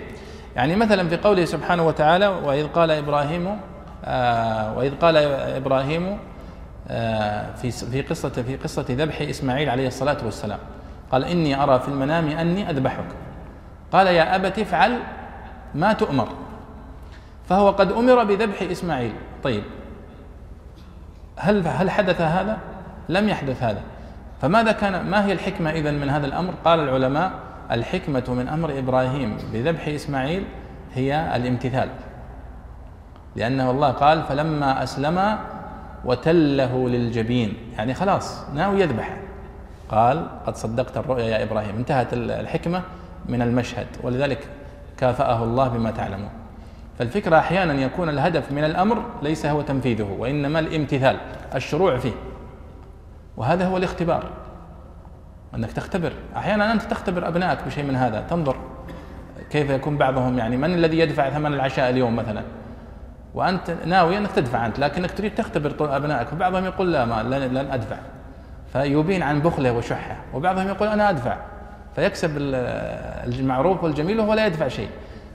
يعني 0.56 0.76
مثلا 0.76 1.08
في 1.08 1.16
قوله 1.16 1.44
سبحانه 1.44 1.86
وتعالى 1.86 2.26
وإذ 2.26 2.66
قال 2.66 2.90
إبراهيم 2.90 3.46
آه 3.46 3.71
وإذ 4.76 4.94
قال 5.00 5.16
إبراهيم 5.56 6.18
آه 6.88 7.54
في 7.54 7.70
في 7.70 8.02
قصة 8.02 8.28
في 8.28 8.56
قصة 8.56 8.86
ذبح 8.88 9.20
إسماعيل 9.20 9.70
عليه 9.70 9.86
الصلاة 9.86 10.16
والسلام. 10.24 10.58
قال 11.12 11.24
إني 11.24 11.62
أرى 11.62 11.80
في 11.80 11.88
المنام 11.88 12.28
أني 12.28 12.70
أذبحك. 12.70 13.04
قال 13.92 14.06
يا 14.06 14.36
أبت 14.36 14.58
افعل 14.58 14.98
ما 15.74 15.92
تؤمر. 15.92 16.28
فهو 17.48 17.70
قد 17.70 17.92
أمر 17.92 18.24
بذبح 18.24 18.62
إسماعيل. 18.62 19.12
طيب 19.42 19.62
هل 21.36 21.66
هل 21.66 21.90
حدث 21.90 22.20
هذا؟ 22.20 22.58
لم 23.08 23.28
يحدث 23.28 23.62
هذا. 23.62 23.80
فماذا 24.40 24.72
كان 24.72 25.06
ما 25.06 25.26
هي 25.26 25.32
الحكمة 25.32 25.70
إذا 25.70 25.90
من 25.90 26.10
هذا 26.10 26.26
الأمر؟ 26.26 26.54
قال 26.64 26.80
العلماء 26.80 27.32
الحكمة 27.70 28.24
من 28.28 28.48
أمر 28.48 28.78
إبراهيم 28.78 29.36
بذبح 29.52 29.88
إسماعيل 29.88 30.44
هي 30.94 31.36
الامتثال. 31.36 31.88
لأنه 33.36 33.70
الله 33.70 33.90
قال 33.90 34.22
فلما 34.22 34.82
أسلم 34.82 35.38
وتله 36.04 36.88
للجبين. 36.88 37.56
يعني 37.76 37.94
خلاص 37.94 38.44
ناوي 38.54 38.80
يذبح. 38.80 39.16
قال 39.88 40.26
قد 40.46 40.56
صدقت 40.56 40.96
الرؤيا 40.96 41.24
يا 41.24 41.42
إبراهيم. 41.42 41.76
انتهت 41.76 42.12
الحكمة 42.12 42.82
من 43.26 43.42
المشهد 43.42 43.86
ولذلك 44.02 44.48
كافأه 44.96 45.44
الله 45.44 45.68
بما 45.68 45.90
تعلمون. 45.90 46.30
فالفكرة 46.98 47.38
أحيانا 47.38 47.72
يكون 47.72 48.08
الهدف 48.08 48.52
من 48.52 48.64
الأمر 48.64 49.02
ليس 49.22 49.46
هو 49.46 49.62
تنفيذه 49.62 50.16
وإنما 50.18 50.58
الامتثال 50.58 51.16
الشروع 51.54 51.98
فيه. 51.98 52.12
وهذا 53.36 53.66
هو 53.66 53.76
الاختبار. 53.76 54.24
أنك 55.54 55.72
تختبر. 55.72 56.12
أحيانا 56.36 56.72
أنت 56.72 56.82
تختبر 56.82 57.28
أبنائك 57.28 57.58
بشيء 57.66 57.84
من 57.84 57.96
هذا. 57.96 58.20
تنظر 58.30 58.56
كيف 59.50 59.70
يكون 59.70 59.96
بعضهم 59.96 60.38
يعني 60.38 60.56
من 60.56 60.74
الذي 60.74 60.98
يدفع 60.98 61.30
ثمن 61.30 61.54
العشاء 61.54 61.90
اليوم 61.90 62.16
مثلا؟ 62.16 62.42
وأنت 63.34 63.74
ناوي 63.86 64.18
أنك 64.18 64.32
تدفع 64.32 64.66
أنت 64.66 64.78
لكنك 64.78 65.10
تريد 65.10 65.34
تختبر 65.34 65.96
أبنائك. 65.96 66.32
وبعضهم 66.32 66.64
يقول 66.64 66.92
لا 66.92 67.04
ما 67.04 67.22
لن, 67.22 67.56
أدفع. 67.56 67.96
فيبين 68.72 69.22
عن 69.22 69.40
بخلة 69.40 69.72
وشحة. 69.72 70.16
وبعضهم 70.34 70.68
يقول 70.68 70.88
أنا 70.88 71.10
أدفع. 71.10 71.36
فيكسب 71.96 72.30
المعروف 72.36 73.84
والجميل 73.84 74.20
وهو 74.20 74.34
لا 74.34 74.46
يدفع 74.46 74.68
شيء. 74.68 74.88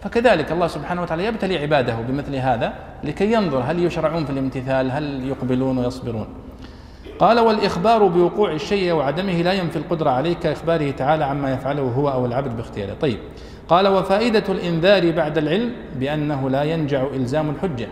فكذلك 0.04 0.52
الله 0.52 0.68
سبحانه 0.68 1.02
وتعالى 1.02 1.26
يبتلي 1.26 1.58
عباده 1.58 1.96
بمثل 1.96 2.36
هذا 2.36 2.74
لكي 3.04 3.34
ينظر 3.34 3.64
هل 3.66 3.84
يشرعون 3.84 4.26
في 4.26 4.32
الامتثال 4.32 4.92
هل 4.92 5.28
يقبلون 5.28 5.78
ويصبرون. 5.78 6.28
قال 7.20 7.40
والإخبار 7.40 8.08
بوقوع 8.08 8.52
الشيء 8.52 8.94
وعدمه 8.94 9.42
لا 9.42 9.54
ينفي 9.54 9.76
القدرة 9.76 10.10
عليه 10.10 10.34
كإخباره 10.34 10.92
تعالى 10.92 11.26
عما 11.26 11.54
يفعله 11.54 11.82
هو 11.82 12.10
أو 12.10 12.26
العبد 12.26 12.58
باختياره. 12.58 12.94
طيب. 12.94 13.20
قال 13.68 13.88
وفائدة 13.88 14.44
الإنذار 14.50 15.12
بعد 15.12 15.38
العلم 15.38 15.72
بأنه 15.96 16.50
لا 16.50 16.64
ينجع 16.64 17.08
إلزام 17.14 17.50
الحجة. 17.50 17.88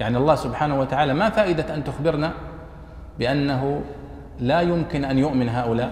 يعني 0.00 0.16
الله 0.16 0.34
سبحانه 0.34 0.80
وتعالى 0.80 1.14
ما 1.14 1.30
فائدة 1.30 1.74
أن 1.74 1.84
تخبرنا 1.84 2.32
بأنه 3.18 3.80
لا 4.40 4.60
يمكن 4.60 5.04
أن 5.04 5.18
يؤمن 5.18 5.48
هؤلاء؟ 5.48 5.90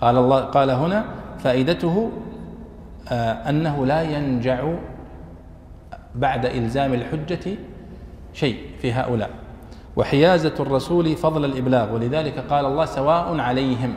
قال 0.00 0.16
الله 0.16 0.40
قال 0.40 0.70
هنا 0.70 1.04
فائدته 1.38 2.10
آه، 3.08 3.32
أنه 3.32 3.86
لا 3.86 4.02
ينجع 4.02 4.68
بعد 6.14 6.46
إلزام 6.46 6.94
الحجة 6.94 7.56
شيء 8.34 8.56
في 8.82 8.92
هؤلاء. 8.92 9.30
وحيازة 9.96 10.54
الرسول 10.60 11.16
فضل 11.16 11.44
الإبلاغ 11.44 11.94
ولذلك 11.94 12.38
قال 12.38 12.64
الله 12.66 12.84
سواء 12.84 13.40
عليهم. 13.40 13.94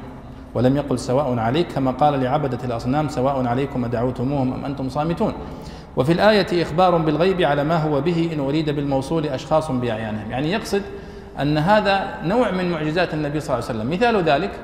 ولم 0.55 0.77
يقل 0.77 0.99
سواء 0.99 1.39
عليك 1.39 1.67
كما 1.71 1.91
قال 1.91 2.23
لعبدة 2.23 2.59
الأصنام 2.63 3.09
سواء 3.09 3.47
عليكم 3.47 3.85
أدعوتموهم 3.85 4.53
أم 4.53 4.65
أنتم 4.65 4.89
صامتون. 4.89 5.33
وفي 5.97 6.11
الآية 6.11 6.61
إخبار 6.61 6.97
بالغيب 6.97 7.41
على 7.41 7.63
ما 7.63 7.77
هو 7.77 8.01
به 8.01 8.29
إن 8.33 8.39
أريد 8.39 8.69
بالموصول 8.69 9.25
أشخاص 9.25 9.71
بأعيانهم. 9.71 10.31
يعني 10.31 10.51
يقصد 10.51 10.81
أن 11.41 11.57
هذا 11.57 12.17
نوع 12.23 12.51
من 12.51 12.71
معجزات 12.71 13.13
النبي 13.13 13.39
صلى 13.39 13.55
الله 13.55 13.69
عليه 13.69 13.79
وسلم. 13.79 13.91
مثال 13.91 14.23
ذلك 14.23 14.59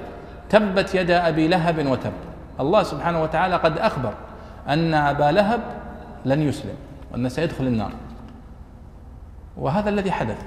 تبت 0.49 0.95
يد 0.95 1.11
أبي 1.11 1.47
لهب 1.47 1.87
وتب. 1.87 2.11
الله 2.59 2.83
سبحانه 2.83 3.23
وتعالى 3.23 3.55
قد 3.55 3.77
أخبر 3.77 4.13
أن 4.69 4.93
أبا 4.93 5.31
لهب 5.31 5.59
لن 6.25 6.41
يسلم 6.41 6.75
وأنه 7.11 7.29
سيدخل 7.29 7.63
النار. 7.63 7.91
وهذا 9.57 9.89
الذي 9.89 10.11
حدث. 10.11 10.41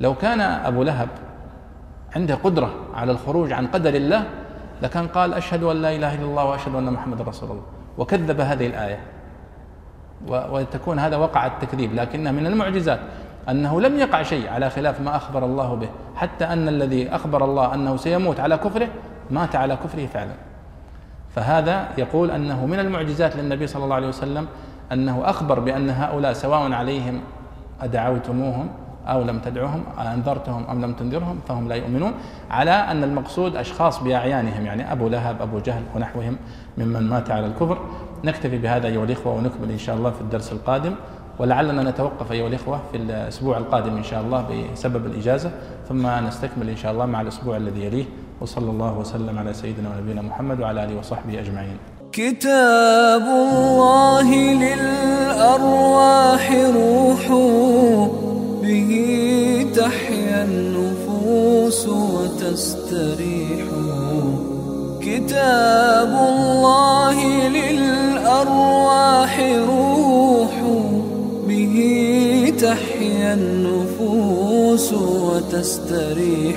لو 0.00 0.14
كان 0.14 0.40
أبو 0.40 0.82
لهب 0.82 1.08
عنده 2.18 2.34
قدرة 2.34 2.70
على 2.94 3.12
الخروج 3.12 3.52
عن 3.52 3.66
قدر 3.66 3.94
الله 3.94 4.24
لكان 4.82 5.06
قال 5.06 5.34
أشهد 5.34 5.62
أن 5.62 5.82
لا 5.82 5.96
إله 5.96 6.14
إلا 6.14 6.24
الله 6.24 6.44
وأشهد 6.44 6.74
أن 6.74 6.92
محمد 6.92 7.22
رسول 7.22 7.50
الله. 7.50 7.62
وكذب 7.98 8.40
هذه 8.40 8.66
الآية. 8.66 9.00
وتكون 10.26 10.98
هذا 10.98 11.16
وقع 11.16 11.46
التكذيب 11.46 11.94
لكنه 11.94 12.30
من 12.30 12.46
المعجزات 12.46 13.00
أنه 13.48 13.80
لم 13.80 13.98
يقع 13.98 14.22
شيء 14.22 14.48
على 14.50 14.70
خلاف 14.70 15.00
ما 15.00 15.16
أخبر 15.16 15.44
الله 15.44 15.74
به 15.74 15.88
حتى 16.16 16.44
أن 16.44 16.68
الذي 16.68 17.08
أخبر 17.08 17.44
الله 17.44 17.74
أنه 17.74 17.96
سيموت 17.96 18.40
على 18.40 18.58
كفره 18.58 18.88
مات 19.30 19.56
على 19.56 19.76
كفره 19.76 20.06
فعلا. 20.06 20.34
فهذا 21.34 21.88
يقول 21.98 22.30
أنه 22.30 22.66
من 22.66 22.78
المعجزات 22.78 23.36
للنبي 23.36 23.66
صلى 23.66 23.84
الله 23.84 23.96
عليه 23.96 24.08
وسلم 24.08 24.46
أنه 24.92 25.22
أخبر 25.30 25.60
بأن 25.60 25.90
هؤلاء 25.90 26.32
سواء 26.32 26.72
عليهم 26.72 27.20
أدعوتموهم 27.80 28.68
أو 29.08 29.22
لم 29.22 29.38
تدعوهم 29.38 29.82
أنذرتهم 30.14 30.64
أم 30.70 30.82
لم 30.84 30.92
تنذرهم 30.92 31.38
فهم 31.48 31.68
لا 31.68 31.74
يؤمنون. 31.74 32.12
على 32.50 32.70
أن 32.70 33.04
المقصود 33.04 33.56
أشخاص 33.56 34.02
بأعيانهم 34.02 34.66
يعني 34.66 34.92
أبو 34.92 35.08
لهب 35.08 35.42
أبو 35.42 35.58
جهل 35.58 35.82
ونحوهم 35.96 36.36
ممن 36.78 37.02
مات 37.02 37.30
على 37.30 37.46
الكفر. 37.46 37.78
نكتفي 38.24 38.58
بهذا 38.58 38.86
أيها 38.86 39.04
الإخوة 39.04 39.34
ونكمل 39.34 39.70
إن 39.70 39.78
شاء 39.78 39.96
الله 39.96 40.10
في 40.10 40.20
الدرس 40.20 40.52
القادم. 40.52 40.94
ولعلنا 41.38 41.90
نتوقف 41.90 42.32
أيها 42.32 42.46
الإخوة 42.48 42.80
في 42.92 42.96
الأسبوع 42.96 43.58
القادم 43.58 43.96
إن 43.96 44.02
شاء 44.02 44.20
الله 44.20 44.46
بسبب 44.72 45.06
الإجازة. 45.06 45.50
ثم 45.88 46.06
نستكمل 46.26 46.68
إن 46.68 46.76
شاء 46.76 46.92
الله 46.92 47.06
مع 47.06 47.20
الأسبوع 47.20 47.56
الذي 47.56 47.84
يليه. 47.84 48.04
وصلى 48.40 48.70
الله 48.70 48.98
وسلم 48.98 49.38
على 49.38 49.52
سيدنا 49.52 49.88
ونبينا 49.90 50.22
محمد 50.22 50.60
وعلى 50.60 50.84
آله 50.84 50.98
وصحبه 50.98 51.40
أجمعين. 51.40 51.76
كتاب 52.12 53.22
الله 53.22 54.34
للأرواح 54.64 56.52
روح 56.52 57.28
به 58.68 59.66
تحيا 59.76 60.44
النفوس 60.44 61.88
وتستريح. 61.88 63.64
كتاب 65.00 66.12
الله 66.28 67.48
للأرواح 67.48 69.40
روح 69.68 70.54
به 71.48 71.76
تحيا 72.60 73.34
النفوس 73.34 74.92
وتستريح. 74.92 76.56